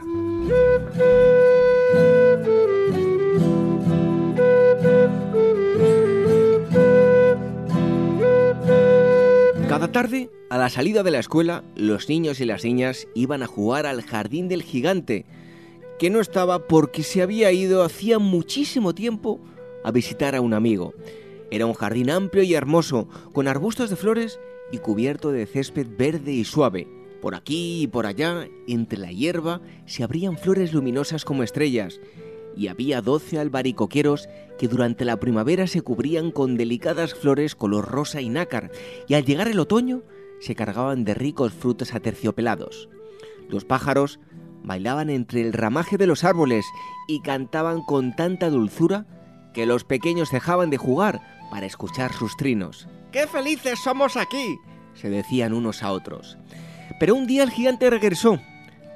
Cada 9.68 9.92
tarde, 9.92 10.30
a 10.50 10.58
la 10.58 10.70
salida 10.70 11.04
de 11.04 11.12
la 11.12 11.20
escuela, 11.20 11.64
los 11.76 12.10
niños 12.10 12.40
y 12.42 12.46
las 12.46 12.64
niñas 12.64 13.08
iban 13.16 13.44
a 13.44 13.48
jugar 13.48 13.86
al 13.86 14.02
jardín 14.02 14.48
del 14.50 14.64
gigante 14.64 15.26
que 16.00 16.10
no 16.10 16.22
estaba 16.22 16.66
porque 16.66 17.04
se 17.04 17.22
había 17.22 17.52
ido 17.52 17.84
hacía 17.84 18.20
muchísimo 18.20 18.96
tiempo 18.96 19.40
a 19.84 19.92
visitar 19.92 20.34
a 20.34 20.42
un 20.42 20.54
amigo. 20.54 20.94
Era 21.52 21.66
un 21.66 21.74
jardín 21.74 22.10
amplio 22.10 22.42
y 22.42 22.54
hermoso, 22.54 23.10
con 23.34 23.48
arbustos 23.48 23.90
de 23.90 23.98
flores 23.98 24.40
y 24.72 24.78
cubierto 24.78 25.32
de 25.32 25.46
césped 25.46 25.88
verde 25.98 26.32
y 26.32 26.46
suave. 26.46 26.88
Por 27.22 27.36
aquí 27.36 27.82
y 27.84 27.88
por 27.88 28.06
allá, 28.06 28.48
entre 28.66 28.98
la 28.98 29.12
hierba, 29.12 29.62
se 29.86 30.04
abrían 30.04 30.38
flores 30.38 30.74
luminosas 30.74 31.26
como 31.26 31.44
estrellas, 31.44 32.00
y 32.56 32.68
había 32.68 33.02
doce 33.02 33.38
albaricoqueros 33.38 34.30
que 34.58 34.70
durante 34.70 35.04
la 35.04 35.20
primavera 35.20 35.68
se 35.68 35.82
cubrían 35.82 36.32
con 36.32 36.56
delicadas 36.56 37.14
flores 37.14 37.56
color 37.56 37.90
rosa 37.90 38.22
y 38.22 38.30
nácar, 38.30 38.72
y 39.08 39.16
al 39.16 39.26
llegar 39.26 39.50
el 39.50 39.60
otoño 39.60 40.04
se 40.40 40.56
cargaban 40.56 41.04
de 41.04 41.14
ricos 41.14 41.52
frutos 41.52 41.94
aterciopelados. 41.94 42.88
Los 43.50 43.66
pájaros 43.66 44.20
bailaban 44.64 45.10
entre 45.10 45.42
el 45.42 45.54
ramaje 45.54 45.98
de 45.98 46.08
los 46.08 46.24
árboles 46.24 46.66
y 47.08 47.22
cantaban 47.22 47.82
con 47.82 48.16
tanta 48.16 48.50
dulzura 48.50 49.06
que 49.54 49.66
los 49.66 49.84
pequeños 49.84 50.32
dejaban 50.32 50.70
de 50.70 50.78
jugar 50.78 51.22
para 51.50 51.66
escuchar 51.66 52.14
sus 52.14 52.38
trinos. 52.38 52.88
¡Qué 53.12 53.28
felices 53.28 53.80
somos 53.80 54.16
aquí! 54.18 54.60
se 54.94 55.10
decían 55.10 55.54
unos 55.54 55.82
a 55.82 55.92
otros. 55.92 56.38
Pero 57.00 57.16
un 57.16 57.26
día 57.26 57.44
el 57.44 57.52
gigante 57.52 57.90
regresó. 57.90 58.40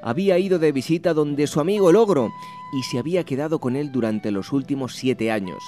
Había 0.01 0.37
ido 0.37 0.59
de 0.59 0.71
visita 0.71 1.13
donde 1.13 1.47
su 1.47 1.61
amigo 1.61 1.89
el 1.89 1.95
ogro 1.95 2.29
y 2.73 2.83
se 2.83 2.99
había 2.99 3.23
quedado 3.23 3.59
con 3.59 3.75
él 3.75 3.91
durante 3.91 4.31
los 4.31 4.51
últimos 4.51 4.95
siete 4.95 5.31
años. 5.31 5.63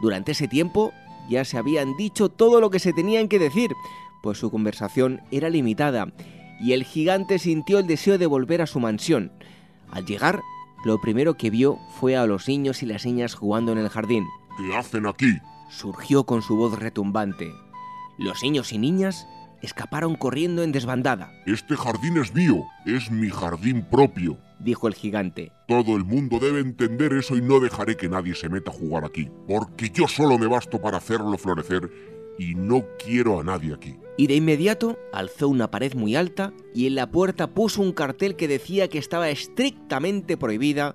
Durante 0.00 0.32
ese 0.32 0.46
tiempo 0.46 0.92
ya 1.28 1.44
se 1.44 1.58
habían 1.58 1.96
dicho 1.96 2.28
todo 2.28 2.60
lo 2.60 2.70
que 2.70 2.78
se 2.78 2.92
tenían 2.92 3.28
que 3.28 3.38
decir, 3.38 3.72
pues 4.22 4.38
su 4.38 4.50
conversación 4.50 5.20
era 5.30 5.50
limitada 5.50 6.12
y 6.62 6.72
el 6.72 6.84
gigante 6.84 7.40
sintió 7.40 7.80
el 7.80 7.88
deseo 7.88 8.18
de 8.18 8.26
volver 8.26 8.62
a 8.62 8.66
su 8.66 8.78
mansión. 8.78 9.32
Al 9.90 10.06
llegar, 10.06 10.40
lo 10.84 11.00
primero 11.00 11.34
que 11.34 11.50
vio 11.50 11.78
fue 11.98 12.16
a 12.16 12.24
los 12.24 12.46
niños 12.46 12.82
y 12.82 12.86
las 12.86 13.04
niñas 13.04 13.34
jugando 13.34 13.72
en 13.72 13.78
el 13.78 13.88
jardín. 13.88 14.24
¿Qué 14.56 14.76
hacen 14.76 15.06
aquí? 15.06 15.38
surgió 15.70 16.24
con 16.24 16.42
su 16.42 16.56
voz 16.56 16.78
retumbante. 16.78 17.52
Los 18.18 18.42
niños 18.42 18.72
y 18.72 18.78
niñas 18.78 19.26
escaparon 19.62 20.16
corriendo 20.16 20.62
en 20.62 20.70
desbandada. 20.70 21.32
Este 21.46 21.76
jardín 21.76 22.18
es 22.18 22.34
mío, 22.34 22.64
es 22.84 23.10
mi 23.10 23.30
jardín 23.30 23.84
propio, 23.90 24.38
dijo 24.60 24.86
el 24.86 24.94
gigante. 24.94 25.52
Todo 25.66 25.96
el 25.96 26.04
mundo 26.04 26.38
debe 26.38 26.60
entender 26.60 27.12
eso 27.14 27.36
y 27.36 27.42
no 27.42 27.58
dejaré 27.58 27.96
que 27.96 28.08
nadie 28.08 28.34
se 28.34 28.48
meta 28.48 28.70
a 28.70 28.74
jugar 28.74 29.04
aquí, 29.04 29.28
porque 29.48 29.90
yo 29.90 30.06
solo 30.08 30.38
me 30.38 30.46
basto 30.46 30.80
para 30.80 30.98
hacerlo 30.98 31.38
florecer 31.38 31.90
y 32.38 32.54
no 32.54 32.84
quiero 32.98 33.40
a 33.40 33.44
nadie 33.44 33.74
aquí. 33.74 33.96
Y 34.16 34.26
de 34.26 34.34
inmediato 34.34 34.98
alzó 35.12 35.48
una 35.48 35.70
pared 35.70 35.94
muy 35.94 36.16
alta 36.16 36.52
y 36.74 36.86
en 36.86 36.94
la 36.94 37.10
puerta 37.10 37.54
puso 37.54 37.80
un 37.82 37.92
cartel 37.92 38.36
que 38.36 38.48
decía 38.48 38.88
que 38.88 38.98
estaba 38.98 39.30
estrictamente 39.30 40.36
prohibida 40.36 40.94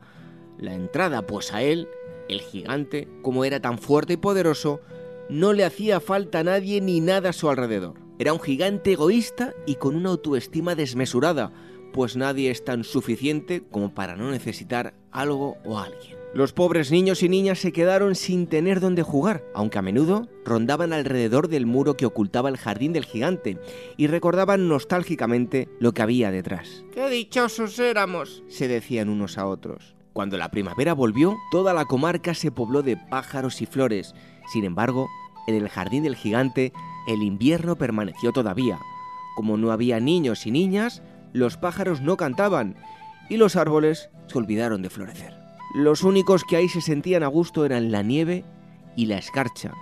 la 0.60 0.74
entrada, 0.74 1.26
pues 1.26 1.54
a 1.54 1.62
él, 1.62 1.88
el 2.30 2.42
gigante, 2.42 3.08
como 3.22 3.46
era 3.46 3.60
tan 3.60 3.80
fuerte 3.80 4.14
y 4.14 4.18
poderoso, 4.18 4.82
no 5.30 5.54
le 5.54 5.66
hacía 5.66 6.00
falta 6.00 6.40
a 6.40 6.44
nadie 6.44 6.82
ni 6.82 7.00
nada 7.00 7.30
a 7.30 7.34
su 7.34 7.50
alrededor. 7.50 7.96
Era 8.20 8.34
un 8.34 8.40
gigante 8.40 8.94
egoísta 8.94 9.54
y 9.66 9.76
con 9.76 9.96
una 9.96 10.10
autoestima 10.10 10.76
desmesurada, 10.76 11.52
pues 11.94 12.16
nadie 12.16 12.52
es 12.52 12.64
tan 12.64 12.84
suficiente 12.84 13.64
como 13.70 13.94
para 13.94 14.16
no 14.16 14.32
necesitar 14.32 14.94
algo 15.12 15.58
o 15.66 15.78
alguien. 15.78 16.18
Los 16.38 16.54
pobres 16.54 16.92
niños 16.92 17.24
y 17.24 17.30
niñas 17.30 17.58
se 17.58 17.72
quedaron 17.72 18.14
sin 18.14 18.46
tener 18.46 18.80
dónde 18.80 19.02
jugar, 19.02 19.44
aunque 19.56 19.80
a 19.80 19.82
menudo 19.82 20.30
rondaban 20.46 20.94
alrededor 20.94 21.48
del 21.48 21.66
muro 21.66 21.98
que 21.98 22.06
ocultaba 22.06 22.50
el 22.50 22.58
jardín 22.58 22.94
del 22.94 23.06
gigante 23.06 23.58
y 23.98 24.06
recordaban 24.06 24.68
nostálgicamente 24.68 25.68
lo 25.80 25.96
que 25.96 26.04
había 26.04 26.30
detrás. 26.30 26.86
¡Qué 26.94 27.10
dichosos 27.10 27.80
éramos! 27.80 28.44
se 28.50 28.68
decían 28.68 29.10
unos 29.10 29.40
a 29.40 29.48
otros. 29.48 29.96
Cuando 30.14 30.38
la 30.38 30.52
primavera 30.52 30.94
volvió, 30.94 31.36
toda 31.50 31.74
la 31.74 31.86
comarca 31.86 32.36
se 32.36 32.52
pobló 32.52 32.84
de 32.84 32.98
pájaros 32.98 33.60
y 33.64 33.66
flores. 33.66 34.14
Sin 34.54 34.64
embargo, 34.64 35.08
en 35.48 35.56
el 35.56 35.70
jardín 35.70 36.04
del 36.04 36.16
gigante, 36.16 36.72
el 37.08 37.24
invierno 37.24 37.80
permaneció 37.80 38.32
todavía. 38.32 38.78
Como 39.36 39.58
no 39.58 39.72
había 39.72 40.00
niños 40.00 40.46
y 40.46 40.52
niñas, 40.52 41.02
los 41.34 41.58
pájaros 41.58 42.02
no 42.02 42.16
cantaban 42.16 42.76
y 43.28 43.38
los 43.38 43.56
árboles 43.56 44.12
se 44.28 44.38
olvidaron 44.38 44.84
de 44.84 44.92
florecer. 44.92 45.37
Los 45.74 46.04
únicos 46.04 46.44
que 46.44 46.56
ahí 46.56 46.70
se 46.70 46.82
sentían 46.82 47.24
a 47.24 47.28
gusto 47.28 47.66
eran 47.66 47.92
la 47.92 48.02
nieve 48.02 48.46
y 48.96 49.06
la 49.06 49.18
escarcha, 49.18 49.74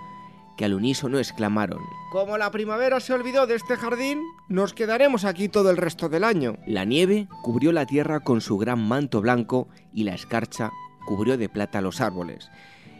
que 0.56 0.64
al 0.64 0.74
unísono 0.74 1.18
exclamaron, 1.18 1.80
Como 2.12 2.38
la 2.38 2.50
primavera 2.50 3.00
se 3.00 3.12
olvidó 3.12 3.46
de 3.46 3.54
este 3.54 3.76
jardín, 3.76 4.20
nos 4.48 4.74
quedaremos 4.74 5.24
aquí 5.24 5.48
todo 5.48 5.70
el 5.70 5.76
resto 5.76 6.08
del 6.08 6.24
año. 6.24 6.56
La 6.66 6.84
nieve 6.84 7.28
cubrió 7.42 7.72
la 7.72 7.86
tierra 7.86 8.20
con 8.20 8.40
su 8.40 8.58
gran 8.58 8.86
manto 8.86 9.20
blanco 9.20 9.68
y 9.92 10.04
la 10.04 10.14
escarcha 10.14 10.72
cubrió 11.06 11.38
de 11.38 11.48
plata 11.48 11.80
los 11.80 12.00
árboles. 12.00 12.50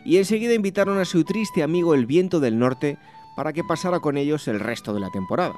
Y 0.05 0.19
enseguida 0.19 0.55
invitaron 0.55 0.99
a 0.99 1.05
su 1.05 1.25
triste 1.25 1.63
amigo 1.63 1.95
el 1.95 2.07
viento 2.07 2.41
del 2.41 2.59
norte 2.59 2.99
para 3.37 3.53
que 3.53 3.65
pasara 3.65 4.01
con 4.01 4.17
ellos 4.17 4.49
el 4.49 4.61
resto 4.61 4.95
de 4.95 5.01
la 5.01 5.11
temporada. 5.11 5.55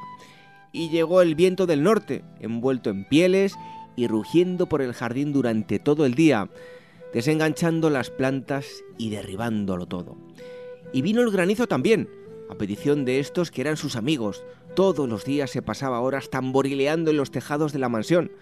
Y 0.72 0.88
llegó 0.88 1.22
el 1.22 1.34
viento 1.34 1.66
del 1.66 1.82
norte, 1.82 2.24
envuelto 2.40 2.90
en 2.90 3.04
pieles 3.04 3.56
y 3.94 4.06
rugiendo 4.06 4.68
por 4.68 4.82
el 4.82 4.94
jardín 4.94 5.32
durante 5.32 5.78
todo 5.78 6.06
el 6.06 6.14
día, 6.14 6.48
desenganchando 7.12 7.90
las 7.90 8.10
plantas 8.10 8.84
y 8.98 9.10
derribándolo 9.10 9.86
todo. 9.86 10.16
Y 10.92 11.02
vino 11.02 11.20
el 11.20 11.30
granizo 11.30 11.66
también, 11.66 12.08
a 12.48 12.54
petición 12.54 13.04
de 13.04 13.20
estos 13.20 13.50
que 13.50 13.60
eran 13.60 13.76
sus 13.76 13.96
amigos. 13.96 14.44
Todos 14.74 15.08
los 15.08 15.24
días 15.24 15.50
se 15.50 15.62
pasaba 15.62 16.00
horas 16.00 16.30
tamborileando 16.30 17.10
en 17.10 17.16
los 17.16 17.30
tejados 17.30 17.72
de 17.72 17.78
la 17.78 17.88
mansión, 17.88 18.32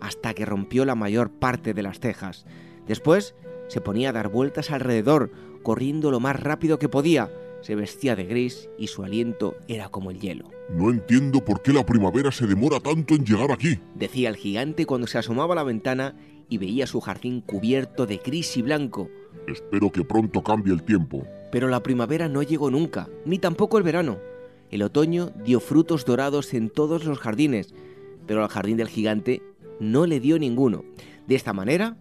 hasta 0.00 0.34
que 0.34 0.44
rompió 0.44 0.84
la 0.84 0.94
mayor 0.94 1.30
parte 1.30 1.72
de 1.72 1.82
las 1.82 2.00
tejas. 2.00 2.46
Después 2.86 3.34
Se 3.68 3.80
ponía 3.80 4.10
a 4.10 4.12
dar 4.12 4.28
vueltas 4.28 4.70
alrededor, 4.70 5.30
corriendo 5.62 6.10
lo 6.10 6.20
más 6.20 6.38
rápido 6.38 6.78
que 6.78 6.90
podía. 6.90 7.30
Se 7.62 7.74
vestía 7.74 8.14
de 8.14 8.24
gris 8.24 8.68
y 8.78 8.88
su 8.88 9.04
aliento 9.04 9.56
era 9.68 9.88
como 9.88 10.10
el 10.10 10.20
hielo. 10.20 10.50
No 10.68 10.90
entiendo 10.90 11.42
por 11.42 11.62
qué 11.62 11.72
la 11.72 11.86
primavera 11.86 12.30
se 12.30 12.46
demora 12.46 12.78
tanto 12.78 13.14
en 13.14 13.24
llegar 13.24 13.50
aquí, 13.50 13.78
decía 13.94 14.28
el 14.28 14.36
gigante 14.36 14.84
cuando 14.84 15.06
se 15.06 15.16
asomaba 15.16 15.54
a 15.54 15.56
la 15.56 15.62
ventana 15.62 16.14
y 16.48 16.58
veía 16.58 16.86
su 16.86 17.00
jardín 17.00 17.40
cubierto 17.40 18.06
de 18.06 18.18
gris 18.18 18.56
y 18.56 18.62
blanco. 18.62 19.08
Espero 19.46 19.90
que 19.90 20.04
pronto 20.04 20.42
cambie 20.42 20.72
el 20.72 20.82
tiempo. 20.82 21.26
Pero 21.50 21.68
la 21.68 21.82
primavera 21.82 22.28
no 22.28 22.42
llegó 22.42 22.70
nunca, 22.70 23.08
ni 23.24 23.38
tampoco 23.38 23.78
el 23.78 23.84
verano. 23.84 24.18
El 24.70 24.82
otoño 24.82 25.30
dio 25.44 25.60
frutos 25.60 26.04
dorados 26.04 26.54
en 26.54 26.70
todos 26.70 27.04
los 27.04 27.18
jardines, 27.18 27.74
pero 28.26 28.42
al 28.42 28.48
jardín 28.48 28.76
del 28.76 28.88
gigante 28.88 29.42
no 29.80 30.06
le 30.06 30.20
dio 30.20 30.38
ninguno. 30.38 30.84
De 31.26 31.34
esta 31.34 31.52
manera, 31.52 31.96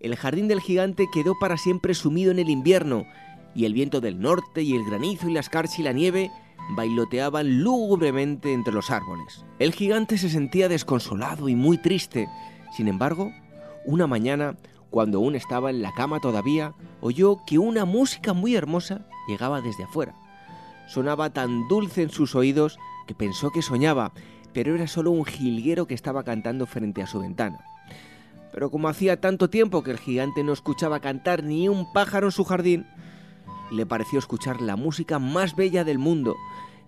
el 0.00 0.16
jardín 0.16 0.48
del 0.48 0.60
gigante 0.60 1.06
quedó 1.12 1.38
para 1.38 1.56
siempre 1.56 1.94
sumido 1.94 2.30
en 2.30 2.38
el 2.38 2.50
invierno, 2.50 3.04
y 3.54 3.64
el 3.64 3.72
viento 3.72 4.00
del 4.00 4.20
norte 4.20 4.62
y 4.62 4.74
el 4.74 4.84
granizo 4.84 5.28
y 5.28 5.32
la 5.32 5.40
escarcha 5.40 5.80
y 5.80 5.84
la 5.84 5.92
nieve 5.92 6.30
bailoteaban 6.76 7.62
lúgubremente 7.62 8.52
entre 8.52 8.74
los 8.74 8.90
árboles. 8.90 9.44
El 9.58 9.72
gigante 9.72 10.18
se 10.18 10.28
sentía 10.28 10.68
desconsolado 10.68 11.48
y 11.48 11.54
muy 11.54 11.78
triste. 11.78 12.28
Sin 12.76 12.88
embargo, 12.88 13.32
una 13.88 14.06
mañana, 14.06 14.54
cuando 14.90 15.16
aún 15.16 15.34
estaba 15.34 15.70
en 15.70 15.80
la 15.80 15.94
cama 15.94 16.20
todavía, 16.20 16.74
oyó 17.00 17.38
que 17.46 17.58
una 17.58 17.86
música 17.86 18.34
muy 18.34 18.54
hermosa 18.54 19.06
llegaba 19.26 19.62
desde 19.62 19.84
afuera. 19.84 20.14
Sonaba 20.88 21.30
tan 21.30 21.66
dulce 21.68 22.02
en 22.02 22.10
sus 22.10 22.34
oídos 22.34 22.78
que 23.06 23.14
pensó 23.14 23.50
que 23.50 23.62
soñaba, 23.62 24.12
pero 24.52 24.74
era 24.74 24.86
solo 24.86 25.10
un 25.10 25.24
jilguero 25.24 25.86
que 25.86 25.94
estaba 25.94 26.22
cantando 26.22 26.66
frente 26.66 27.00
a 27.00 27.06
su 27.06 27.20
ventana. 27.20 27.60
Pero 28.52 28.70
como 28.70 28.88
hacía 28.88 29.22
tanto 29.22 29.48
tiempo 29.48 29.82
que 29.82 29.92
el 29.92 29.98
gigante 29.98 30.44
no 30.44 30.52
escuchaba 30.52 31.00
cantar 31.00 31.42
ni 31.42 31.66
un 31.70 31.90
pájaro 31.94 32.26
en 32.26 32.32
su 32.32 32.44
jardín, 32.44 32.86
le 33.70 33.86
pareció 33.86 34.18
escuchar 34.18 34.60
la 34.60 34.76
música 34.76 35.18
más 35.18 35.56
bella 35.56 35.84
del 35.84 35.98
mundo. 35.98 36.36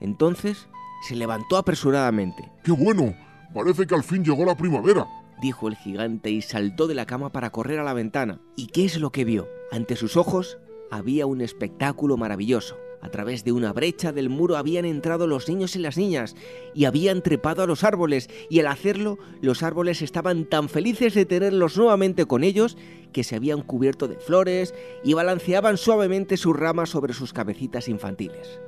Entonces 0.01 0.69
se 1.09 1.17
levantó 1.17 1.57
apresuradamente. 1.57 2.51
¡Qué 2.63 2.73
bueno! 2.73 3.15
Parece 3.55 3.87
que 3.87 3.95
al 3.95 4.05
fin 4.05 4.23
llegó 4.23 4.45
la 4.45 4.57
primavera, 4.57 5.07
dijo 5.41 5.69
el 5.69 5.77
gigante 5.77 6.31
y 6.31 6.43
saltó 6.43 6.87
de 6.87 6.95
la 6.95 7.07
cama 7.07 7.33
para 7.33 7.51
correr 7.51 7.79
a 7.79 7.85
la 7.85 7.95
ventana. 7.95 8.41
¿Y 8.57 8.69
qué 8.69 8.85
es 8.85 8.99
lo 8.99 9.11
que 9.11 9.25
vio? 9.25 9.49
Ante 9.71 9.97
sus 9.97 10.17
ojos 10.17 10.59
había 10.91 11.27
un 11.27 11.41
espectáculo 11.41 12.17
maravilloso. 12.17 12.77
A 13.03 13.09
través 13.09 13.45
de 13.45 13.53
una 13.53 13.73
brecha 13.73 14.13
del 14.13 14.29
muro 14.29 14.57
habían 14.57 14.85
entrado 14.85 15.27
los 15.27 15.49
niños 15.49 15.75
y 15.75 15.79
las 15.79 15.97
niñas 15.97 16.37
y 16.75 16.85
habían 16.85 17.23
trepado 17.23 17.63
a 17.63 17.67
los 17.67 17.83
árboles 17.83 18.29
y 18.51 18.61
al 18.61 18.67
hacerlo 18.67 19.19
los 19.41 19.63
árboles 19.63 20.03
estaban 20.03 20.45
tan 20.45 20.69
felices 20.69 21.15
de 21.15 21.25
tenerlos 21.25 21.79
nuevamente 21.79 22.27
con 22.27 22.45
ellos 22.45 22.77
que 23.13 23.25
se 23.25 23.37
habían 23.37 23.63
cubierto 23.63 24.07
de 24.07 24.17
flores 24.17 24.75
y 25.03 25.15
balanceaban 25.15 25.79
suavemente 25.79 26.37
sus 26.37 26.55
ramas 26.55 26.91
sobre 26.91 27.15
sus 27.15 27.33
cabecitas 27.33 27.89
infantiles. 27.89 28.61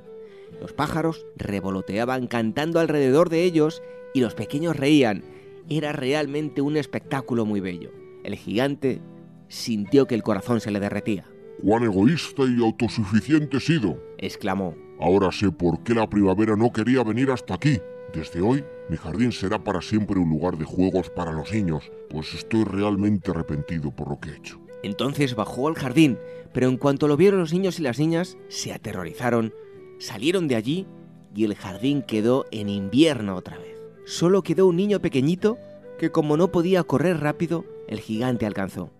Los 0.60 0.72
pájaros 0.72 1.26
revoloteaban 1.36 2.26
cantando 2.26 2.80
alrededor 2.80 3.28
de 3.28 3.44
ellos 3.44 3.82
y 4.14 4.20
los 4.20 4.34
pequeños 4.34 4.76
reían. 4.76 5.24
Era 5.68 5.92
realmente 5.92 6.60
un 6.60 6.76
espectáculo 6.76 7.44
muy 7.44 7.60
bello. 7.60 7.90
El 8.24 8.36
gigante 8.36 9.00
sintió 9.48 10.06
que 10.06 10.14
el 10.14 10.22
corazón 10.22 10.60
se 10.60 10.70
le 10.70 10.80
derretía. 10.80 11.26
¡Cuán 11.62 11.84
egoísta 11.84 12.42
y 12.44 12.62
autosuficiente 12.62 13.58
he 13.58 13.60
sido! 13.60 14.02
exclamó. 14.18 14.74
Ahora 15.00 15.30
sé 15.32 15.50
por 15.50 15.82
qué 15.82 15.94
la 15.94 16.08
primavera 16.08 16.56
no 16.56 16.72
quería 16.72 17.02
venir 17.02 17.30
hasta 17.30 17.54
aquí. 17.54 17.78
Desde 18.14 18.40
hoy, 18.40 18.64
mi 18.88 18.96
jardín 18.96 19.32
será 19.32 19.62
para 19.62 19.80
siempre 19.80 20.18
un 20.18 20.28
lugar 20.28 20.58
de 20.58 20.64
juegos 20.64 21.10
para 21.10 21.32
los 21.32 21.52
niños, 21.52 21.90
pues 22.10 22.34
estoy 22.34 22.64
realmente 22.64 23.30
arrepentido 23.30 23.90
por 23.90 24.10
lo 24.10 24.20
que 24.20 24.30
he 24.30 24.36
hecho. 24.36 24.60
Entonces 24.82 25.34
bajó 25.34 25.68
al 25.68 25.74
jardín, 25.74 26.18
pero 26.52 26.68
en 26.68 26.76
cuanto 26.76 27.08
lo 27.08 27.16
vieron 27.16 27.40
los 27.40 27.52
niños 27.52 27.78
y 27.78 27.82
las 27.82 27.98
niñas, 27.98 28.36
se 28.48 28.72
aterrorizaron, 28.72 29.54
salieron 29.98 30.48
de 30.48 30.56
allí 30.56 30.86
y 31.34 31.44
el 31.44 31.54
jardín 31.54 32.02
quedó 32.02 32.44
en 32.50 32.68
invierno 32.68 33.36
otra 33.36 33.58
vez. 33.58 33.81
Solo 34.04 34.42
quedó 34.42 34.66
un 34.66 34.76
niño 34.76 35.00
pequeñito 35.00 35.58
que 35.98 36.10
como 36.10 36.36
no 36.36 36.48
podía 36.48 36.82
correr 36.82 37.20
rápido, 37.20 37.64
el 37.88 38.00
gigante 38.00 38.46
alcanzó. 38.46 38.90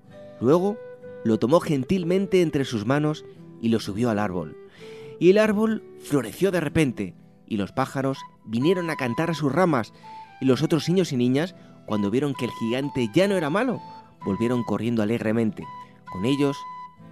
Luego 0.41 0.77
lo 1.25 1.39
tomó 1.39 1.61
gentilmente 1.61 2.43
entre 2.43 2.65
sus 2.65 2.87
manos 2.87 3.25
y 3.61 3.69
lo 3.69 3.81
subió 3.81 4.11
al 4.11 4.19
árbol. 4.19 4.57
Y 5.19 5.31
el 5.31 5.39
árbol 5.39 5.83
floreció 6.01 6.51
de 6.51 6.61
repente, 6.61 7.15
y 7.47 7.57
los 7.57 7.73
pájaros 7.73 8.19
vinieron 8.45 8.91
a 8.91 8.97
cantar 8.97 9.31
a 9.31 9.35
sus 9.35 9.53
ramas, 9.53 9.93
y 10.41 10.47
los 10.47 10.63
otros 10.63 10.89
niños 10.89 11.13
y 11.13 11.17
niñas, 11.17 11.55
cuando 11.87 12.11
vieron 12.11 12.35
que 12.35 12.47
el 12.47 12.51
gigante 12.53 13.09
ya 13.15 13.29
no 13.29 13.37
era 13.37 13.51
malo, 13.51 13.81
volvieron 14.25 14.65
corriendo 14.65 15.03
alegremente. 15.03 15.65
Con 16.11 16.25
ellos, 16.25 16.57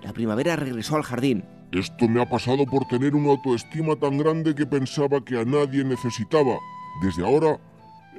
la 0.02 0.12
primavera 0.12 0.56
regresó 0.56 0.96
al 0.96 1.02
jardín. 1.02 1.44
Esto 1.72 2.08
me 2.08 2.20
ha 2.20 2.28
pasado 2.28 2.66
por 2.66 2.86
tener 2.86 3.14
una 3.14 3.30
autoestima 3.30 3.94
tan 3.96 4.18
grande 4.18 4.54
que 4.54 4.66
pensaba 4.66 5.24
que 5.24 5.38
a 5.38 5.44
nadie 5.44 5.84
necesitaba. 5.84 6.58
Desde 7.02 7.24
ahora, 7.24 7.60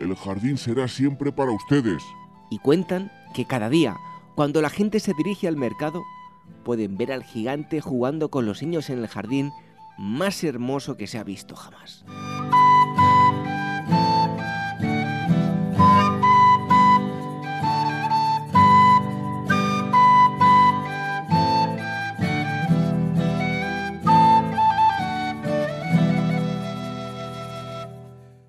el 0.01 0.15
jardín 0.15 0.57
será 0.57 0.87
siempre 0.87 1.31
para 1.31 1.51
ustedes. 1.51 2.03
Y 2.49 2.59
cuentan 2.59 3.11
que 3.33 3.45
cada 3.45 3.69
día, 3.69 3.95
cuando 4.35 4.61
la 4.61 4.69
gente 4.69 4.99
se 4.99 5.13
dirige 5.13 5.47
al 5.47 5.55
mercado, 5.55 6.01
pueden 6.63 6.97
ver 6.97 7.11
al 7.11 7.23
gigante 7.23 7.81
jugando 7.81 8.29
con 8.29 8.45
los 8.45 8.61
niños 8.61 8.89
en 8.89 8.99
el 8.99 9.07
jardín 9.07 9.51
más 9.97 10.43
hermoso 10.43 10.97
que 10.97 11.07
se 11.07 11.17
ha 11.17 11.23
visto 11.23 11.55
jamás. 11.55 12.05